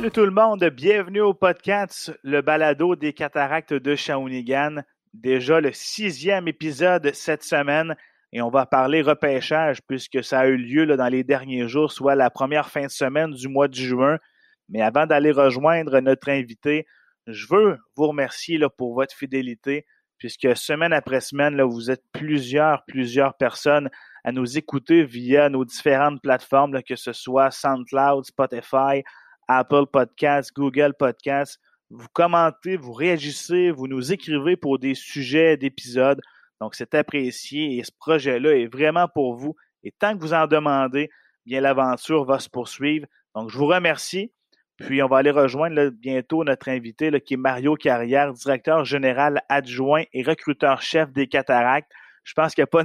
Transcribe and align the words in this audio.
Salut 0.00 0.12
tout 0.12 0.24
le 0.24 0.30
monde, 0.30 0.64
bienvenue 0.64 1.20
au 1.20 1.34
podcast 1.34 2.10
Le 2.22 2.40
Balado 2.40 2.96
des 2.96 3.12
cataractes 3.12 3.74
de 3.74 3.94
Shawinigan. 3.94 4.76
Déjà 5.12 5.60
le 5.60 5.72
sixième 5.72 6.48
épisode 6.48 7.12
cette 7.12 7.42
semaine 7.42 7.94
et 8.32 8.40
on 8.40 8.48
va 8.48 8.64
parler 8.64 9.02
repêchage 9.02 9.82
puisque 9.86 10.24
ça 10.24 10.38
a 10.38 10.46
eu 10.46 10.56
lieu 10.56 10.86
là, 10.86 10.96
dans 10.96 11.08
les 11.08 11.22
derniers 11.22 11.68
jours, 11.68 11.92
soit 11.92 12.14
la 12.14 12.30
première 12.30 12.70
fin 12.70 12.86
de 12.86 12.90
semaine 12.90 13.32
du 13.32 13.46
mois 13.48 13.68
de 13.68 13.74
juin. 13.74 14.16
Mais 14.70 14.80
avant 14.80 15.04
d'aller 15.04 15.32
rejoindre 15.32 16.00
notre 16.00 16.30
invité, 16.30 16.86
je 17.26 17.46
veux 17.50 17.76
vous 17.94 18.06
remercier 18.06 18.56
là, 18.56 18.70
pour 18.70 18.94
votre 18.94 19.14
fidélité 19.14 19.84
puisque 20.16 20.56
semaine 20.56 20.94
après 20.94 21.20
semaine, 21.20 21.56
là, 21.56 21.66
vous 21.66 21.90
êtes 21.90 22.04
plusieurs, 22.12 22.86
plusieurs 22.86 23.36
personnes 23.36 23.90
à 24.24 24.32
nous 24.32 24.56
écouter 24.56 25.04
via 25.04 25.50
nos 25.50 25.66
différentes 25.66 26.22
plateformes, 26.22 26.82
que 26.82 26.96
ce 26.96 27.12
soit 27.12 27.50
SoundCloud, 27.50 28.24
Spotify, 28.24 29.02
Apple 29.58 29.86
Podcasts, 29.92 30.54
Google 30.54 30.94
Podcasts. 30.96 31.60
Vous 31.90 32.06
commentez, 32.12 32.76
vous 32.76 32.92
réagissez, 32.92 33.72
vous 33.72 33.88
nous 33.88 34.12
écrivez 34.12 34.56
pour 34.56 34.78
des 34.78 34.94
sujets 34.94 35.56
d'épisodes. 35.56 36.20
Donc, 36.60 36.76
c'est 36.76 36.94
apprécié 36.94 37.78
et 37.78 37.82
ce 37.82 37.90
projet-là 37.98 38.56
est 38.56 38.72
vraiment 38.72 39.08
pour 39.08 39.34
vous. 39.34 39.56
Et 39.82 39.90
tant 39.90 40.14
que 40.16 40.20
vous 40.20 40.34
en 40.34 40.46
demandez, 40.46 41.10
bien 41.46 41.60
l'aventure 41.60 42.24
va 42.24 42.38
se 42.38 42.48
poursuivre. 42.48 43.06
Donc, 43.34 43.50
je 43.50 43.58
vous 43.58 43.66
remercie. 43.66 44.32
Puis, 44.76 45.02
on 45.02 45.08
va 45.08 45.18
aller 45.18 45.32
rejoindre 45.32 45.90
bientôt 45.90 46.44
notre 46.44 46.68
invité 46.68 47.10
qui 47.20 47.34
est 47.34 47.36
Mario 47.36 47.74
Carrière, 47.74 48.32
directeur 48.32 48.84
général 48.84 49.42
adjoint 49.48 50.04
et 50.12 50.22
recruteur-chef 50.22 51.10
des 51.12 51.26
cataractes. 51.26 51.90
Je 52.22 52.34
pense 52.34 52.54
qu'il 52.54 52.62
n'y 52.62 52.68
a 52.68 52.84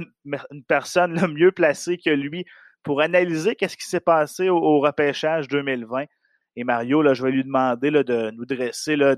une, 0.50 0.64
personne 0.64 1.20
le 1.20 1.28
mieux 1.28 1.52
placée 1.52 1.96
que 1.96 2.10
lui 2.10 2.44
pour 2.82 3.02
analyser 3.02 3.54
qu'est-ce 3.54 3.76
qui 3.76 3.86
s'est 3.86 4.00
passé 4.00 4.48
au 4.48 4.80
repêchage 4.80 5.46
2020. 5.46 6.06
Et 6.56 6.64
Mario, 6.64 7.02
là, 7.02 7.14
je 7.14 7.22
vais 7.22 7.30
lui 7.30 7.44
demander 7.44 7.90
là, 7.90 8.02
de 8.02 8.30
nous 8.30 8.46
dresser 8.46 8.96
là, 8.96 9.16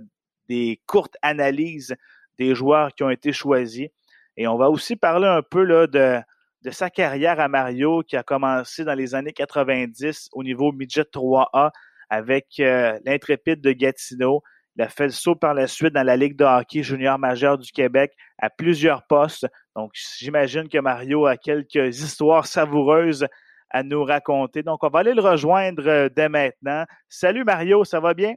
des 0.49 0.81
courtes 0.87 1.17
analyses 1.23 1.95
des 2.39 2.55
joueurs 2.55 2.95
qui 2.95 3.03
ont 3.03 3.11
été 3.11 3.33
choisis. 3.33 3.89
Et 4.37 4.47
on 4.47 4.57
va 4.57 4.71
aussi 4.71 4.97
parler 4.97 5.27
un 5.27 5.43
peu 5.43 5.63
là, 5.65 5.87
de, 5.87 6.21
de 6.63 6.71
sa 6.71 6.91
carrière 6.91 7.41
à 7.41 7.49
Mario 7.49 8.03
qui 8.03 8.17
a 8.17 8.23
commencé 8.23 8.85
dans 8.85 8.95
les 8.95 9.15
années 9.15 9.33
90 9.33 10.29
au 10.33 10.43
niveau 10.43 10.73
midget 10.73 11.03
3A 11.03 11.71
avec 12.11 12.47
euh, 12.61 12.99
l'intrépide 13.05 13.61
de 13.61 13.73
Gatineau. 13.73 14.43
Il 14.77 14.83
a 14.83 14.89
fait 14.89 15.07
le 15.07 15.11
saut 15.11 15.35
par 15.35 15.55
la 15.55 15.67
suite 15.67 15.93
dans 15.93 16.05
la 16.05 16.17
Ligue 16.17 16.37
de 16.37 16.45
hockey 16.45 16.83
junior 16.83 17.19
majeur 17.19 17.59
du 17.59 17.73
Québec 17.73 18.13
à 18.39 18.49
plusieurs 18.49 19.05
postes. 19.09 19.47
Donc, 19.75 19.91
j'imagine 19.95 20.69
que 20.69 20.79
Mario 20.79 21.27
a 21.27 21.37
quelques 21.37 22.01
histoires 22.01 22.47
savoureuses 22.47 23.27
à 23.71 23.83
nous 23.83 24.05
raconter. 24.05 24.63
Donc, 24.63 24.83
on 24.83 24.89
va 24.89 25.01
aller 25.01 25.15
le 25.15 25.23
rejoindre 25.23 25.87
euh, 25.87 26.09
dès 26.15 26.29
maintenant. 26.29 26.85
Salut 27.09 27.45
Mario, 27.45 27.85
ça 27.85 28.01
va 28.01 28.15
bien? 28.15 28.35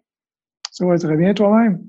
Ça 0.72 0.86
va 0.86 0.98
très 0.98 1.16
bien 1.16 1.34
toi-même? 1.34 1.86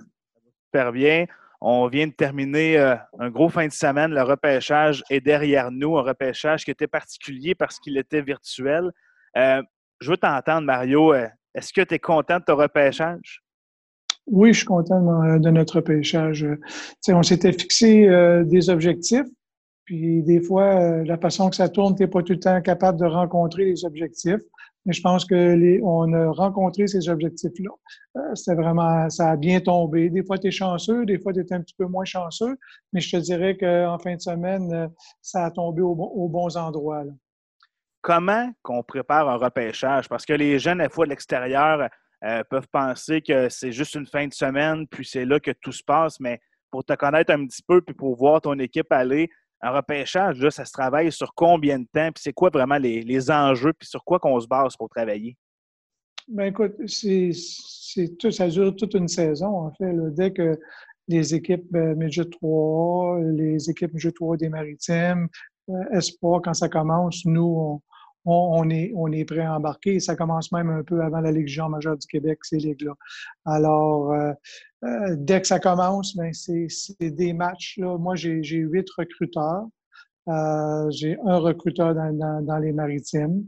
Super 0.66 0.92
bien. 0.92 1.26
On 1.60 1.86
vient 1.86 2.06
de 2.06 2.12
terminer 2.12 2.78
euh, 2.78 2.96
un 3.18 3.30
gros 3.30 3.48
fin 3.48 3.66
de 3.66 3.72
semaine. 3.72 4.12
Le 4.12 4.22
repêchage 4.22 5.04
est 5.10 5.20
derrière 5.20 5.70
nous, 5.70 5.96
un 5.96 6.02
repêchage 6.02 6.64
qui 6.64 6.70
était 6.70 6.88
particulier 6.88 7.54
parce 7.54 7.78
qu'il 7.78 7.96
était 7.96 8.22
virtuel. 8.22 8.90
Euh, 9.36 9.62
je 10.00 10.10
veux 10.10 10.16
t'entendre, 10.16 10.66
Mario. 10.66 11.14
Est-ce 11.54 11.72
que 11.72 11.82
tu 11.82 11.94
es 11.94 11.98
content 11.98 12.38
de 12.38 12.44
ton 12.44 12.56
repêchage? 12.56 13.42
Oui, 14.26 14.52
je 14.52 14.58
suis 14.58 14.66
content 14.66 15.00
de, 15.38 15.50
notre 15.50 15.76
repêchage. 15.76 16.46
on 17.08 17.22
s'était 17.22 17.52
fixé 17.52 18.08
des 18.44 18.70
objectifs, 18.70 19.26
puis 19.84 20.22
des 20.22 20.40
fois, 20.40 20.64
euh, 20.64 21.04
la 21.04 21.18
façon 21.18 21.50
que 21.50 21.56
ça 21.56 21.68
tourne, 21.68 21.94
tu 21.94 22.02
n'es 22.02 22.08
pas 22.08 22.22
tout 22.22 22.32
le 22.32 22.38
temps 22.38 22.60
capable 22.60 22.98
de 22.98 23.06
rencontrer 23.06 23.64
les 23.64 23.84
objectifs. 23.84 24.40
Mais 24.84 24.92
je 24.92 25.00
pense 25.00 25.24
que 25.24 25.80
on 25.84 26.12
a 26.12 26.32
rencontré 26.32 26.88
ces 26.88 27.08
objectifs-là. 27.08 27.70
Euh, 28.16 28.34
c'était 28.34 28.56
vraiment, 28.56 29.08
ça 29.10 29.30
a 29.30 29.36
bien 29.36 29.60
tombé. 29.60 30.10
Des 30.10 30.24
fois, 30.24 30.38
tu 30.38 30.48
es 30.48 30.50
chanceux, 30.50 31.06
des 31.06 31.20
fois, 31.20 31.32
tu 31.32 31.40
es 31.40 31.52
un 31.52 31.60
petit 31.60 31.74
peu 31.78 31.86
moins 31.86 32.04
chanceux, 32.04 32.56
mais 32.92 33.00
je 33.00 33.16
te 33.16 33.22
dirais 33.22 33.56
qu'en 33.56 33.98
fin 33.98 34.16
de 34.16 34.20
semaine, 34.20 34.72
euh, 34.72 34.88
ça 35.20 35.44
a 35.44 35.50
tombé 35.52 35.82
aux 35.82 36.28
bons 36.28 36.56
endroits. 36.56 37.04
Comment 38.00 38.50
qu'on 38.62 38.82
prépare 38.82 39.28
un 39.28 39.36
repêchage? 39.36 40.08
Parce 40.08 40.26
que 40.26 40.32
les 40.32 40.58
jeunes, 40.58 40.80
à 40.80 40.84
la 40.84 40.90
fois 40.90 41.04
de 41.04 41.10
l'extérieur, 41.10 41.88
peuvent 42.50 42.68
penser 42.72 43.20
que 43.20 43.48
c'est 43.48 43.72
juste 43.72 43.94
une 43.94 44.06
fin 44.06 44.26
de 44.26 44.32
semaine, 44.32 44.86
puis 44.88 45.04
c'est 45.04 45.24
là 45.24 45.38
que 45.40 45.52
tout 45.60 45.72
se 45.72 45.82
passe, 45.82 46.18
mais 46.18 46.40
pour 46.72 46.84
te 46.84 46.94
connaître 46.94 47.32
un 47.32 47.46
petit 47.46 47.62
peu, 47.62 47.80
puis 47.82 47.94
pour 47.94 48.16
voir 48.16 48.40
ton 48.40 48.58
équipe 48.58 48.90
aller, 48.90 49.28
un 49.62 49.70
repêchage, 49.70 50.40
là, 50.40 50.50
ça 50.50 50.64
se 50.64 50.72
travaille 50.72 51.12
sur 51.12 51.32
combien 51.34 51.78
de 51.78 51.86
temps? 51.92 52.10
Puis 52.12 52.22
c'est 52.22 52.32
quoi 52.32 52.50
vraiment 52.50 52.78
les, 52.78 53.30
enjeux? 53.30 53.72
Puis 53.78 53.88
sur 53.88 54.04
quoi 54.04 54.18
qu'on 54.18 54.38
se 54.40 54.46
base 54.46 54.76
pour 54.76 54.88
travailler? 54.88 55.36
Bien, 56.28 56.46
écoute, 56.46 56.74
c'est, 56.86 57.30
ça 57.32 58.48
dure 58.48 58.74
toute 58.74 58.94
une 58.94 59.08
saison, 59.08 59.66
en 59.66 59.72
fait. 59.72 59.94
Dès 60.14 60.32
que 60.32 60.58
les 61.08 61.34
équipes 61.34 61.74
euh, 61.74 61.94
Midget 61.94 62.24
3, 62.30 63.20
les 63.20 63.70
équipes 63.70 63.92
Midget 63.92 64.12
3 64.12 64.36
des 64.36 64.48
Maritimes, 64.48 65.28
euh, 65.68 65.74
Espoir, 65.92 66.40
quand 66.42 66.54
ça 66.54 66.68
commence, 66.68 67.24
nous, 67.24 67.80
on, 68.24 68.60
on, 68.60 68.70
est, 68.70 68.92
on 68.94 69.10
est 69.12 69.24
prêt 69.24 69.40
à 69.40 69.56
embarquer. 69.56 70.00
Ça 70.00 70.16
commence 70.16 70.52
même 70.52 70.70
un 70.70 70.82
peu 70.82 71.02
avant 71.02 71.20
la 71.20 71.32
Ligue 71.32 71.50
majeure 71.68 71.96
du 71.96 72.06
Québec, 72.06 72.38
ces 72.42 72.58
ligues-là. 72.58 72.94
Alors, 73.44 74.12
euh, 74.12 74.32
euh, 74.84 75.16
dès 75.18 75.40
que 75.40 75.46
ça 75.46 75.58
commence, 75.58 76.16
ben, 76.16 76.32
c'est 76.32 76.68
des 77.00 77.32
matchs. 77.32 77.78
Là. 77.78 77.98
Moi, 77.98 78.14
j'ai 78.14 78.40
huit 78.42 78.88
recruteurs. 78.96 79.66
Euh, 80.28 80.90
j'ai 80.90 81.16
un 81.26 81.38
recruteur 81.38 81.94
dans, 81.94 82.42
dans, 82.42 82.58
les 82.58 82.72
maritimes. 82.72 83.44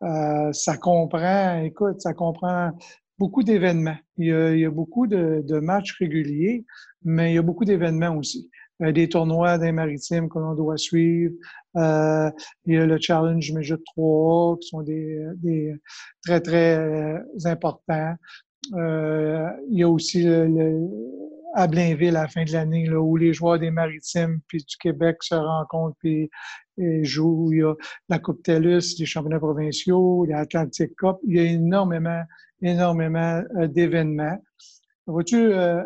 ça 0.00 0.76
comprend, 0.76 1.62
écoute, 1.62 2.00
ça 2.00 2.12
comprend 2.12 2.72
beaucoup 3.18 3.42
d'événements. 3.42 3.96
Il, 4.18 4.26
il, 4.26 4.58
y 4.58 4.66
a 4.66 4.70
beaucoup 4.70 5.06
de, 5.06 5.42
de 5.46 5.58
matchs 5.58 5.96
réguliers, 5.98 6.66
mais 7.02 7.32
il 7.32 7.34
y 7.36 7.38
a 7.38 7.42
beaucoup 7.42 7.64
d'événements 7.64 8.14
aussi. 8.16 8.50
Euh, 8.82 8.92
des 8.92 9.08
tournois 9.08 9.58
des 9.58 9.72
maritimes 9.72 10.28
que 10.28 10.38
l'on 10.38 10.54
doit 10.54 10.76
suivre. 10.76 11.34
Euh, 11.76 12.30
il 12.66 12.74
y 12.74 12.78
a 12.78 12.86
le 12.86 12.98
Challenge 13.00 13.52
Major 13.52 13.78
3 13.84 14.58
qui 14.60 14.68
sont 14.68 14.82
des, 14.82 15.18
des 15.36 15.74
très, 16.24 16.40
très 16.40 16.78
euh, 16.78 17.18
importants. 17.44 18.14
Euh, 18.74 19.48
il 19.68 19.78
y 19.78 19.82
a 19.82 19.88
aussi 19.88 20.22
le, 20.24 20.88
à 21.54 21.66
Blainville 21.66 22.16
à 22.16 22.22
la 22.22 22.28
fin 22.28 22.44
de 22.44 22.52
l'année, 22.52 22.88
où 22.90 23.16
les 23.16 23.32
joueurs 23.32 23.58
des 23.58 23.70
maritimes 23.70 24.40
puis 24.48 24.58
du 24.58 24.76
Québec 24.76 25.18
se 25.22 25.34
rencontrent 25.34 25.96
puis 25.98 26.30
et 26.78 27.04
jouent. 27.04 27.52
Il 27.52 27.58
y 27.58 27.62
a 27.62 27.74
la 28.08 28.18
Coupe 28.18 28.42
TELUS, 28.42 28.98
les 28.98 29.06
championnats 29.06 29.38
provinciaux, 29.38 30.24
l'Atlantic 30.24 30.94
Cup. 30.96 31.16
Il 31.26 31.36
y 31.36 31.40
a 31.40 31.44
énormément, 31.44 32.22
énormément 32.62 33.42
d'événements. 33.68 34.38
Vois-tu, 35.06 35.36
euh, 35.36 35.82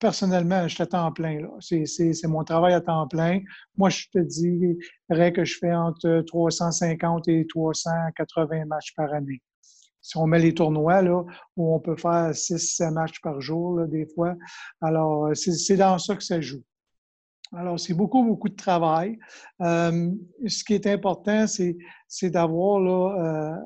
personnellement, 0.00 0.66
je 0.66 0.74
suis 0.74 0.82
à 0.82 0.86
temps 0.86 1.12
plein. 1.12 1.38
C'est 1.60 2.26
mon 2.26 2.42
travail 2.42 2.72
à 2.72 2.80
temps 2.80 3.06
plein. 3.06 3.40
Moi, 3.76 3.90
je 3.90 4.06
te 4.12 4.18
dirais 4.18 5.32
que 5.32 5.44
je 5.44 5.58
fais 5.58 5.72
entre 5.72 6.22
350 6.26 7.28
et 7.28 7.46
380 7.46 8.64
matchs 8.64 8.94
par 8.96 9.12
année. 9.12 9.40
Si 10.02 10.16
on 10.16 10.26
met 10.26 10.38
les 10.38 10.54
tournois, 10.54 11.02
là, 11.02 11.22
où 11.56 11.74
on 11.74 11.78
peut 11.78 11.96
faire 11.96 12.30
6-7 12.30 12.92
matchs 12.92 13.20
par 13.20 13.40
jour, 13.40 13.86
des 13.86 14.06
fois, 14.14 14.34
alors 14.80 15.30
c'est 15.34 15.76
dans 15.76 15.98
ça 15.98 16.16
que 16.16 16.24
ça 16.24 16.40
joue. 16.40 16.62
Alors, 17.52 17.80
c'est 17.80 17.94
beaucoup, 17.94 18.22
beaucoup 18.22 18.48
de 18.48 18.54
travail. 18.54 19.18
Euh, 19.60 20.10
ce 20.46 20.62
qui 20.62 20.74
est 20.74 20.86
important, 20.86 21.46
c'est 21.46 22.30
d'avoir 22.30 22.80
euh, 22.80 23.56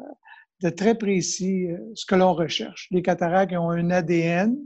de 0.62 0.70
très 0.70 0.96
précis 0.96 1.70
euh, 1.70 1.78
ce 1.94 2.06
que 2.06 2.14
l'on 2.14 2.32
recherche. 2.32 2.88
Les 2.90 3.02
cataractes 3.02 3.52
ont 3.52 3.70
un 3.70 3.90
ADN, 3.90 4.56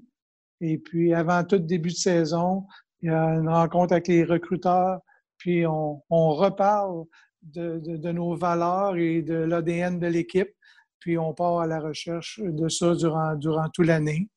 et 0.60 0.78
puis, 0.78 1.14
avant 1.14 1.44
tout 1.44 1.58
début 1.58 1.90
de 1.90 1.94
saison, 1.94 2.66
il 3.00 3.10
y 3.10 3.12
a 3.12 3.34
une 3.34 3.48
rencontre 3.48 3.92
avec 3.92 4.08
les 4.08 4.24
recruteurs, 4.24 5.00
puis 5.38 5.66
on, 5.66 6.02
on 6.10 6.30
reparle 6.34 7.04
de, 7.42 7.78
de, 7.78 8.12
nos 8.12 8.34
valeurs 8.36 8.96
et 8.96 9.22
de 9.22 9.34
l'ADN 9.34 9.98
de 9.98 10.06
l'équipe, 10.08 10.50
puis 10.98 11.16
on 11.16 11.32
part 11.32 11.60
à 11.60 11.66
la 11.66 11.80
recherche 11.80 12.40
de 12.42 12.68
ça 12.68 12.94
durant, 12.94 13.36
durant 13.36 13.68
toute 13.68 13.86
l'année. 13.86 14.28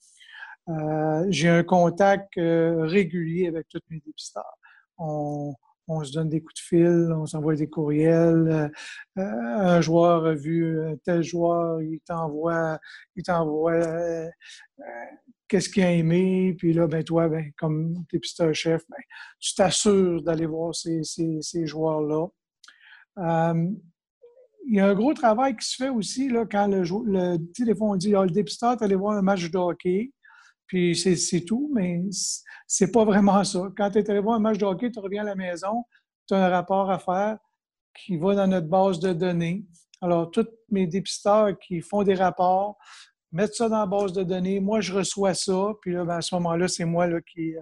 Euh, 0.69 1.25
J'ai 1.29 1.49
un 1.49 1.63
contact 1.63 2.37
euh, 2.37 2.85
régulier 2.85 3.47
avec 3.47 3.67
tous 3.67 3.81
mes 3.89 3.99
dépisteurs. 3.99 4.57
On, 4.99 5.55
on 5.87 6.03
se 6.03 6.13
donne 6.13 6.29
des 6.29 6.41
coups 6.41 6.53
de 6.53 6.59
fil, 6.59 7.13
on 7.17 7.25
s'envoie 7.25 7.55
des 7.55 7.67
courriels. 7.67 8.71
Euh, 9.17 9.23
un 9.23 9.81
joueur 9.81 10.25
a 10.25 10.35
vu 10.35 10.79
tel 11.03 11.23
joueur, 11.23 11.81
il 11.81 11.99
t'envoie, 12.01 12.79
il 13.15 13.23
t'envoie 13.23 13.81
qu'est-ce 15.51 15.67
qu'il 15.67 15.83
a 15.83 15.91
aimé, 15.91 16.55
puis 16.57 16.71
là, 16.71 16.87
ben 16.87 17.03
toi, 17.03 17.27
ben, 17.27 17.51
comme 17.57 18.05
dépisteur 18.09 18.55
chef, 18.55 18.83
ben, 18.89 18.95
tu 19.37 19.53
t'assures 19.53 20.23
d'aller 20.23 20.45
voir 20.45 20.73
ces, 20.73 21.01
ces, 21.03 21.65
joueurs-là. 21.65 22.27
Euh, 23.17 23.69
il 24.65 24.77
y 24.77 24.79
a 24.79 24.87
un 24.87 24.93
gros 24.93 25.13
travail 25.13 25.57
qui 25.57 25.67
se 25.67 25.75
fait 25.75 25.89
aussi 25.89 26.29
là, 26.29 26.45
quand 26.49 26.67
le, 26.67 26.83
le 26.83 27.37
téléphone 27.53 27.97
dit 27.97 28.15
ah, 28.15 28.23
le 28.23 28.29
dépisteur 28.29 28.71
est 28.71 28.81
allé 28.81 28.95
voir 28.95 29.17
un 29.17 29.21
match 29.21 29.51
de 29.51 29.57
hockey, 29.57 30.13
puis 30.67 30.95
c'est 30.95 31.41
tout, 31.41 31.69
mais 31.73 32.01
c'est 32.65 32.93
pas 32.93 33.03
vraiment 33.03 33.43
ça. 33.43 33.69
Quand 33.75 33.91
tu 33.91 33.99
es 33.99 34.09
allé 34.09 34.21
voir 34.21 34.37
un 34.37 34.39
match 34.39 34.57
de 34.57 34.63
hockey, 34.63 34.89
tu 34.89 34.99
reviens 34.99 35.23
à 35.23 35.25
la 35.25 35.35
maison, 35.35 35.83
tu 36.29 36.33
as 36.33 36.45
un 36.45 36.49
rapport 36.49 36.89
à 36.89 36.97
faire 36.97 37.39
qui 37.93 38.15
va 38.15 38.35
dans 38.35 38.47
notre 38.47 38.69
base 38.69 39.01
de 39.01 39.11
données. 39.11 39.65
Alors, 39.99 40.31
tous 40.31 40.47
mes 40.69 40.87
dépisteurs 40.87 41.59
qui 41.59 41.81
font 41.81 42.03
des 42.03 42.15
rapports, 42.15 42.77
mettre 43.31 43.55
ça 43.55 43.69
dans 43.69 43.79
la 43.79 43.85
base 43.85 44.13
de 44.13 44.23
données. 44.23 44.59
Moi, 44.59 44.81
je 44.81 44.93
reçois 44.93 45.33
ça, 45.33 45.73
puis 45.81 45.93
là, 45.93 46.05
ben, 46.05 46.17
à 46.17 46.21
ce 46.21 46.35
moment-là, 46.35 46.67
c'est 46.67 46.85
moi 46.85 47.07
là, 47.07 47.19
qui, 47.21 47.53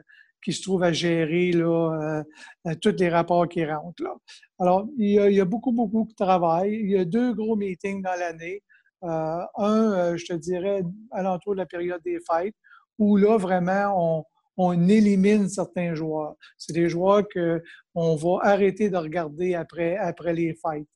qui 0.43 0.53
se 0.53 0.61
trouve 0.61 0.83
à 0.83 0.91
gérer 0.91 1.51
là, 1.51 2.23
euh, 2.67 2.75
tous 2.81 2.95
les 2.97 3.09
rapports 3.09 3.47
qui 3.47 3.65
rentrent. 3.65 4.03
Là. 4.03 4.15
Alors, 4.59 4.87
il 4.97 5.11
y, 5.11 5.19
a, 5.19 5.29
il 5.29 5.35
y, 5.35 5.41
a, 5.41 5.45
beaucoup, 5.45 5.71
beaucoup 5.71 6.07
de 6.07 6.15
travail. 6.15 6.73
Il 6.73 6.89
y 6.89 6.97
a 6.97 7.05
deux 7.05 7.33
gros 7.33 7.55
meetings 7.55 8.01
dans 8.01 8.17
l'année. 8.17 8.63
Euh, 9.03 9.41
un, 9.57 9.93
euh, 9.93 10.17
je 10.17 10.25
te 10.25 10.33
dirais, 10.33 10.83
alentour 11.11 11.53
de 11.53 11.59
la 11.59 11.65
période 11.65 12.01
des 12.03 12.19
fêtes, 12.19 12.55
où 12.97 13.15
là, 13.17 13.37
vraiment, 13.37 13.93
on, 13.95 14.25
on 14.57 14.89
élimine 14.89 15.47
certains 15.47 15.93
joueurs. 15.93 16.35
C'est 16.57 16.73
des 16.73 16.89
joueurs 16.89 17.23
qu'on 17.33 18.15
va 18.15 18.39
arrêter 18.43 18.89
de 18.89 18.97
regarder 18.97 19.55
après, 19.55 19.95
après 19.97 20.33
les 20.33 20.53
fêtes 20.53 20.87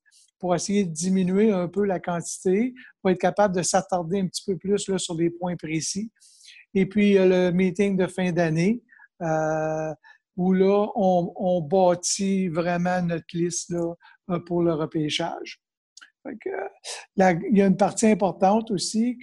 pour 0.43 0.53
essayer 0.53 0.83
de 0.83 0.91
diminuer 0.91 1.53
un 1.53 1.69
peu 1.69 1.85
la 1.85 2.01
quantité, 2.01 2.73
pour 3.01 3.11
être 3.11 3.17
capable 3.17 3.55
de 3.55 3.61
s'attarder 3.61 4.19
un 4.19 4.27
petit 4.27 4.43
peu 4.45 4.57
plus 4.57 4.89
là, 4.89 4.97
sur 4.97 5.15
des 5.15 5.29
points 5.29 5.55
précis. 5.55 6.11
Et 6.73 6.85
puis, 6.85 7.11
il 7.11 7.13
y 7.13 7.17
a 7.17 7.25
le 7.25 7.51
meeting 7.51 7.95
de 7.95 8.07
fin 8.07 8.33
d'année, 8.33 8.83
euh, 9.21 9.93
où 10.35 10.51
là, 10.51 10.87
on, 10.95 11.61
bâtit 11.61 12.49
vraiment 12.49 13.01
notre 13.01 13.23
liste 13.31 13.69
là, 13.69 14.39
pour 14.45 14.63
le 14.63 14.73
repêchage 14.73 15.63
il 17.17 17.57
y 17.57 17.61
a 17.61 17.65
une 17.65 17.77
partie 17.77 18.07
importante 18.07 18.71
aussi 18.71 19.17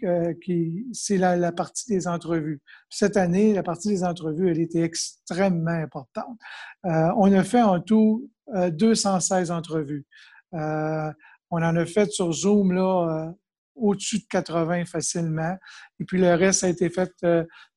qui 0.45 0.87
c'est 0.93 1.17
la, 1.17 1.53
partie 1.53 1.91
des 1.91 2.07
entrevues. 2.07 2.61
Cette 2.89 3.17
année, 3.17 3.55
la 3.55 3.63
partie 3.63 3.89
des 3.89 4.05
entrevues, 4.05 4.51
elle 4.51 4.61
était 4.61 4.83
extrêmement 4.83 5.71
importante. 5.71 6.39
Euh, 6.85 7.11
on 7.17 7.33
a 7.33 7.43
fait 7.43 7.63
en 7.63 7.81
tout 7.81 8.29
216 8.55 9.51
euh, 9.51 9.55
entrevues. 9.55 10.07
Euh, 10.55 11.13
on 11.51 11.63
en 11.63 11.77
a 11.77 11.87
fait 11.87 12.11
sur 12.11 12.33
Zoom 12.33 12.73
là 12.73 13.33
au-dessus 13.75 14.19
de 14.19 14.27
80 14.29 14.85
facilement, 14.85 15.57
et 15.99 16.05
puis 16.05 16.21
le 16.21 16.35
reste 16.35 16.65
a 16.65 16.69
été 16.69 16.91
fait 16.91 17.13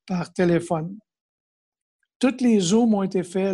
par 0.05 0.33
téléphone 0.33 0.97
toutes 2.23 2.39
les 2.39 2.57
Zooms 2.61 2.93
ont 2.93 3.03
été 3.03 3.21
faits. 3.21 3.53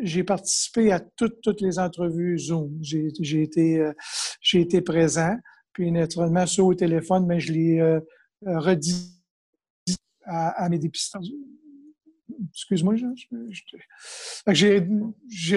J'ai 0.00 0.24
participé 0.24 0.90
à 0.90 1.00
toutes, 1.00 1.42
toutes 1.42 1.60
les 1.60 1.78
entrevues 1.78 2.38
Zoom. 2.38 2.78
J'ai 2.80 3.42
été, 3.42 3.78
euh, 3.78 3.92
été 4.54 4.80
présent. 4.80 5.36
Puis 5.74 5.92
naturellement, 5.92 6.46
ceux 6.46 6.62
au 6.62 6.74
téléphone, 6.74 7.26
mais 7.26 7.40
je 7.40 7.52
l'ai 7.52 7.78
euh, 7.78 8.00
euh, 8.46 8.58
redit 8.58 9.20
à, 10.24 10.66
mes 10.70 10.78
dépisteurs. 10.78 11.20
Excuse-moi, 12.54 12.94
j'ai 14.48 14.78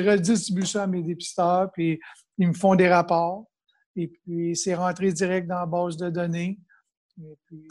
redistribué 0.02 0.66
ça 0.66 0.84
à 0.84 0.88
mes 0.88 1.02
dépisteurs, 1.02 1.72
ils 2.40 2.48
me 2.48 2.54
font 2.54 2.74
des 2.74 2.90
rapports. 2.90 3.46
Et 3.96 4.08
puis, 4.08 4.56
c'est 4.56 4.74
rentré 4.74 5.12
direct 5.12 5.48
dans 5.48 5.60
la 5.60 5.66
base 5.68 5.98
de 5.98 6.10
données. 6.10 6.58
Et 7.22 7.38
puis, 7.46 7.68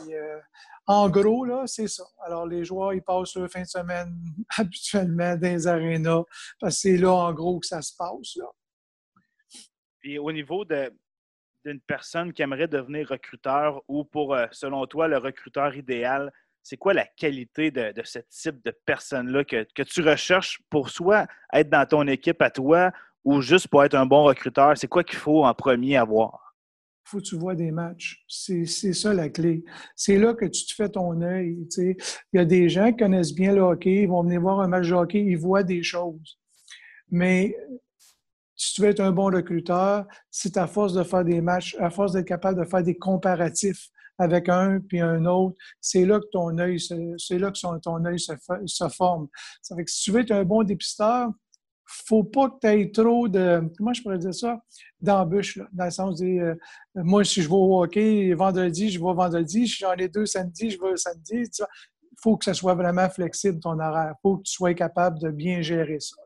en 0.86 1.08
gros, 1.08 1.44
là, 1.44 1.64
c'est 1.66 1.88
ça. 1.88 2.04
Alors, 2.24 2.46
les 2.46 2.64
joueurs, 2.64 2.92
ils 2.92 3.02
passent 3.02 3.34
leur 3.34 3.50
fin 3.50 3.62
de 3.62 3.66
semaine 3.66 4.14
habituellement 4.56 5.36
dans 5.36 5.48
les 5.48 5.66
arénas 5.66 6.22
parce 6.60 6.76
que 6.76 6.80
c'est 6.80 6.96
là, 6.96 7.12
en 7.12 7.32
gros, 7.32 7.58
que 7.58 7.66
ça 7.66 7.82
se 7.82 7.94
passe. 7.96 8.36
Là. 8.36 8.46
Puis 10.00 10.18
au 10.18 10.32
niveau 10.32 10.64
d'une 10.64 11.80
personne 11.86 12.32
qui 12.32 12.42
aimerait 12.42 12.68
devenir 12.68 13.08
recruteur 13.08 13.82
ou 13.88 14.04
pour, 14.04 14.34
euh, 14.34 14.46
selon 14.52 14.86
toi, 14.86 15.08
le 15.08 15.18
recruteur 15.18 15.74
idéal, 15.74 16.32
c'est 16.62 16.76
quoi 16.76 16.92
la 16.92 17.06
qualité 17.06 17.70
de, 17.70 17.92
ce 18.04 18.18
type 18.28 18.62
de 18.64 18.74
personne-là 18.84 19.44
que, 19.44 19.66
que, 19.74 19.82
tu 19.82 20.02
recherches 20.02 20.60
pour 20.68 20.90
soit 20.90 21.26
être 21.52 21.70
dans 21.70 21.86
ton 21.86 22.06
équipe 22.06 22.42
à 22.42 22.50
toi 22.50 22.92
ou 23.28 23.42
juste 23.42 23.68
pour 23.68 23.84
être 23.84 23.94
un 23.94 24.06
bon 24.06 24.24
recruteur? 24.24 24.76
C'est 24.78 24.88
quoi 24.88 25.04
qu'il 25.04 25.18
faut 25.18 25.44
en 25.44 25.52
premier 25.52 25.98
avoir? 25.98 26.54
faut 27.04 27.18
que 27.18 27.22
tu 27.22 27.36
vois 27.36 27.54
des 27.54 27.70
matchs. 27.70 28.22
C'est 28.28 28.66
ça 28.66 29.14
la 29.14 29.30
clé. 29.30 29.64
C'est 29.96 30.18
là 30.18 30.34
que 30.34 30.44
tu 30.44 30.66
te 30.66 30.74
fais 30.74 30.90
ton 30.90 31.20
œil. 31.22 31.66
Il 31.78 31.96
y 32.34 32.38
a 32.38 32.44
des 32.44 32.68
gens 32.68 32.90
qui 32.90 32.98
connaissent 32.98 33.34
bien 33.34 33.54
le 33.54 33.62
hockey, 33.62 34.02
ils 34.02 34.08
vont 34.08 34.22
venir 34.22 34.42
voir 34.42 34.60
un 34.60 34.68
match 34.68 34.88
de 34.88 34.94
hockey, 34.94 35.24
ils 35.24 35.38
voient 35.38 35.62
des 35.62 35.82
choses. 35.82 36.38
Mais 37.10 37.56
si 38.54 38.74
tu 38.74 38.82
veux 38.82 38.88
être 38.88 39.00
un 39.00 39.12
bon 39.12 39.26
recruteur, 39.26 40.06
c'est 40.30 40.58
à 40.58 40.66
force 40.66 40.92
de 40.92 41.02
faire 41.02 41.24
des 41.24 41.40
matchs, 41.40 41.76
à 41.78 41.88
force 41.88 42.12
d'être 42.12 42.26
capable 42.26 42.62
de 42.62 42.68
faire 42.68 42.82
des 42.82 42.96
comparatifs 42.96 43.88
avec 44.18 44.48
un 44.50 44.80
puis 44.80 45.00
un 45.00 45.24
autre, 45.24 45.56
c'est 45.80 46.04
là 46.04 46.18
que 46.18 46.26
ton 46.32 46.58
œil, 46.58 46.78
c'est 46.80 47.38
là 47.38 47.52
que 47.52 47.80
ton 47.80 48.04
œil 48.04 48.18
se, 48.18 48.88
forme. 48.88 49.28
Que 49.70 49.86
si 49.86 50.02
tu 50.02 50.12
veux 50.12 50.20
être 50.20 50.32
un 50.32 50.44
bon 50.44 50.62
dépisteur, 50.62 51.30
faut 51.88 52.24
pas 52.24 52.50
que 52.50 52.56
tu 52.60 52.66
aies 52.66 52.90
trop 52.90 53.28
de, 53.28 53.62
comment 53.76 53.94
je 53.94 54.02
pourrais 54.02 54.18
dire 54.18 54.34
ça, 54.34 54.60
d'embûches, 55.00 55.58
dans 55.72 55.86
le 55.86 55.90
sens 55.90 56.20
de, 56.20 56.26
euh, 56.26 56.54
moi, 56.94 57.24
si 57.24 57.40
je 57.40 57.48
vais 57.48 57.54
au 57.54 57.82
hockey 57.82 58.32
vendredi, 58.34 58.90
je 58.90 58.98
vais 58.98 59.14
vendredi, 59.14 59.66
si 59.66 59.78
j'en 59.78 59.94
ai 59.94 60.08
deux 60.08 60.26
samedi, 60.26 60.70
je 60.70 60.78
vais 60.78 60.96
samedi. 60.96 61.50
Il 61.60 62.20
faut 62.20 62.36
que 62.36 62.44
ça 62.44 62.52
soit 62.52 62.74
vraiment 62.74 63.08
flexible, 63.08 63.58
ton 63.58 63.78
horaire. 63.78 64.14
Il 64.18 64.20
faut 64.22 64.36
que 64.36 64.42
tu 64.42 64.52
sois 64.52 64.74
capable 64.74 65.18
de 65.18 65.30
bien 65.30 65.62
gérer 65.62 65.98
ça. 66.00 66.16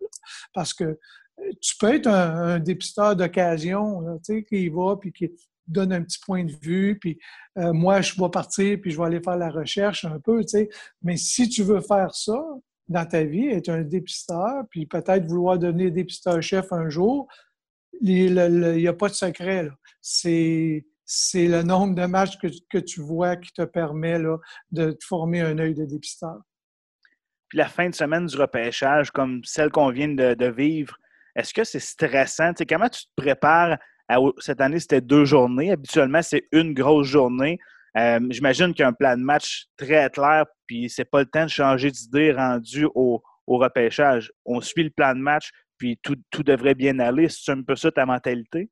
Parce 0.52 0.74
que 0.74 0.84
euh, 0.84 1.50
tu 1.60 1.76
peux 1.78 1.94
être 1.94 2.08
un, 2.08 2.58
dépisteur 2.58 3.14
d'occasion, 3.14 4.18
tu 4.18 4.34
sais, 4.34 4.44
qui 4.44 4.68
va, 4.68 4.96
puis 4.96 5.12
qui 5.12 5.30
donne 5.68 5.92
un 5.92 6.02
petit 6.02 6.18
point 6.18 6.44
de 6.44 6.52
vue, 6.60 6.98
puis 6.98 7.18
euh, 7.58 7.72
moi, 7.72 8.00
je 8.00 8.20
vais 8.20 8.30
partir, 8.30 8.80
puis 8.80 8.90
je 8.90 8.98
vais 8.98 9.04
aller 9.04 9.20
faire 9.22 9.36
la 9.36 9.48
recherche 9.48 10.04
un 10.04 10.18
peu, 10.18 10.40
tu 10.40 10.48
sais. 10.48 10.68
Mais 11.02 11.16
si 11.16 11.48
tu 11.48 11.62
veux 11.62 11.80
faire 11.80 12.14
ça, 12.14 12.42
dans 12.88 13.06
ta 13.06 13.24
vie, 13.24 13.48
être 13.48 13.68
un 13.68 13.82
dépisteur, 13.82 14.64
puis 14.70 14.86
peut-être 14.86 15.26
vouloir 15.26 15.58
devenir 15.58 15.92
dépisteur-chef 15.92 16.72
un 16.72 16.88
jour, 16.88 17.28
il 18.00 18.34
n'y 18.34 18.88
a 18.88 18.92
pas 18.92 19.08
de 19.08 19.14
secret. 19.14 19.68
C'est 20.00 20.84
le 21.34 21.62
nombre 21.62 21.94
de 21.94 22.06
matchs 22.06 22.38
que, 22.38 22.78
tu 22.78 23.00
vois 23.00 23.36
qui 23.36 23.52
te 23.52 23.62
permet 23.62 24.18
là, 24.18 24.38
de 24.70 24.96
former 25.02 25.40
un 25.40 25.58
œil 25.58 25.74
de 25.74 25.84
dépisteur. 25.84 26.40
Puis 27.48 27.58
la 27.58 27.68
fin 27.68 27.88
de 27.88 27.94
semaine 27.94 28.26
du 28.26 28.36
repêchage, 28.36 29.10
comme 29.10 29.42
celle 29.44 29.70
qu'on 29.70 29.90
vient 29.90 30.08
de, 30.08 30.50
vivre, 30.50 30.96
est-ce 31.36 31.52
que 31.52 31.64
c'est 31.64 31.80
stressant? 31.80 32.52
comment 32.68 32.88
tu 32.88 33.04
te 33.04 33.10
prépares? 33.16 33.78
cette 34.38 34.60
année, 34.60 34.78
c'était 34.78 35.00
deux 35.00 35.24
journées. 35.24 35.72
Habituellement, 35.72 36.20
c'est 36.20 36.46
une 36.52 36.74
grosse 36.74 37.06
journée. 37.06 37.58
Euh, 37.96 38.20
j'imagine 38.30 38.72
qu'il 38.72 38.82
y 38.82 38.84
a 38.84 38.88
un 38.88 38.92
plan 38.92 39.16
de 39.16 39.22
match 39.22 39.66
très 39.76 40.08
clair, 40.10 40.46
puis 40.66 40.88
c'est 40.88 41.04
pas 41.04 41.20
le 41.20 41.26
temps 41.26 41.44
de 41.44 41.50
changer 41.50 41.90
d'idée 41.90 42.32
rendu 42.32 42.86
au, 42.94 43.22
repêchage. 43.46 44.32
On 44.46 44.62
suit 44.62 44.84
le 44.84 44.90
plan 44.90 45.14
de 45.14 45.20
match, 45.20 45.50
puis 45.76 45.98
tout, 46.02 46.42
devrait 46.42 46.74
bien 46.74 46.98
aller. 47.00 47.28
C'est 47.28 47.52
un 47.52 47.62
peu 47.62 47.76
ça 47.76 47.90
ta 47.90 48.06
mentalité? 48.06 48.70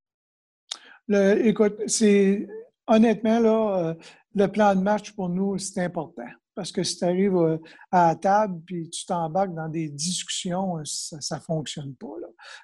écoute, 1.10 1.74
c'est 1.86 2.46
honnêtement, 2.86 3.40
là, 3.40 3.78
euh, 3.78 3.94
le 4.34 4.46
plan 4.46 4.74
de 4.74 4.80
match 4.80 5.12
pour 5.12 5.28
nous, 5.28 5.58
c'est 5.58 5.84
important. 5.84 6.28
Parce 6.54 6.72
que 6.72 6.82
si 6.82 6.96
tu 6.96 7.04
arrives 7.04 7.36
euh, 7.36 7.58
à 7.90 8.08
la 8.08 8.14
table 8.14 8.60
puis 8.64 8.88
tu 8.88 9.04
t'embarques 9.04 9.54
dans 9.54 9.68
des 9.68 9.90
discussions, 9.90 10.82
ça 10.84 11.36
ne 11.36 11.40
fonctionne 11.40 11.94
pas. 11.96 12.06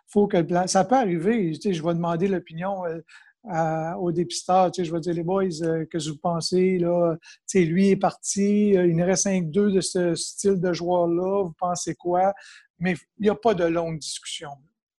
Faut 0.07 0.26
que 0.26 0.38
le 0.38 0.47
plan... 0.47 0.66
Ça 0.66 0.85
peut 0.85 0.95
arriver. 0.95 1.52
je 1.52 1.83
vais 1.83 1.95
demander 1.95 2.28
l'opinion 2.28 2.85
au 3.99 4.12
dépistage. 4.12 4.73
Tu 4.73 4.83
sais, 4.83 4.85
je 4.85 4.93
vais 4.93 5.00
dire, 5.00 5.15
les 5.15 5.23
boys, 5.23 5.45
euh, 5.62 5.85
que 5.87 5.99
vous 5.99 6.19
pensez? 6.19 6.79
Là? 6.79 7.17
Tu 7.21 7.31
sais, 7.47 7.65
lui 7.65 7.91
est 7.91 7.97
parti, 7.97 8.76
euh, 8.76 8.87
il 8.87 8.97
nous 8.97 9.05
reste 9.05 9.26
5-2 9.26 9.73
de 9.73 9.81
ce 9.81 10.15
style 10.15 10.61
de 10.61 10.73
joueur-là. 10.73 11.45
Vous 11.45 11.55
pensez 11.59 11.95
quoi? 11.95 12.35
Mais 12.79 12.95
il 13.19 13.23
n'y 13.23 13.29
a 13.29 13.35
pas 13.35 13.55
de 13.55 13.65
longue 13.65 13.99
discussion. 13.99 14.50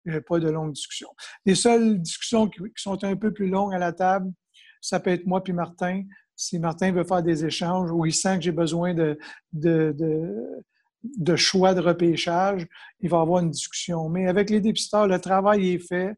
Il 0.06 0.12
n'y 0.12 0.18
a 0.18 0.22
pas 0.22 0.40
de 0.40 0.50
longue 0.50 0.74
discussion. 0.74 1.10
Les 1.46 1.56
seules 1.56 2.00
discussions 2.02 2.48
qui, 2.48 2.62
sont 2.76 3.04
un 3.04 3.16
peu 3.16 3.34
plus 3.34 3.50
longues 3.50 3.74
à 3.74 3.80
la 3.80 3.92
table, 3.92 4.32
ça 4.80 5.00
peut 5.00 5.10
être 5.10 5.26
moi 5.26 5.44
puis 5.44 5.54
Martin. 5.54 6.04
Si 6.36 6.60
Martin 6.60 6.92
veut 6.92 7.04
faire 7.04 7.24
des 7.24 7.44
échanges 7.46 7.92
ou 7.92 8.06
il 8.06 8.14
sent 8.14 8.38
que 8.38 8.44
j'ai 8.44 8.52
besoin 8.52 8.94
de, 8.94 9.18
de, 9.52 9.94
de, 9.98 10.64
de 11.04 11.36
choix 11.36 11.74
de 11.74 11.82
repêchage, 11.82 12.66
il 13.02 13.10
va 13.10 13.20
avoir 13.20 13.44
une 13.44 13.52
discussion. 13.52 14.08
Mais 14.08 14.28
avec 14.28 14.50
les 14.50 14.62
dépisteurs, 14.62 15.08
le 15.08 15.20
travail 15.20 15.74
est 15.74 15.80
fait. 15.80 16.14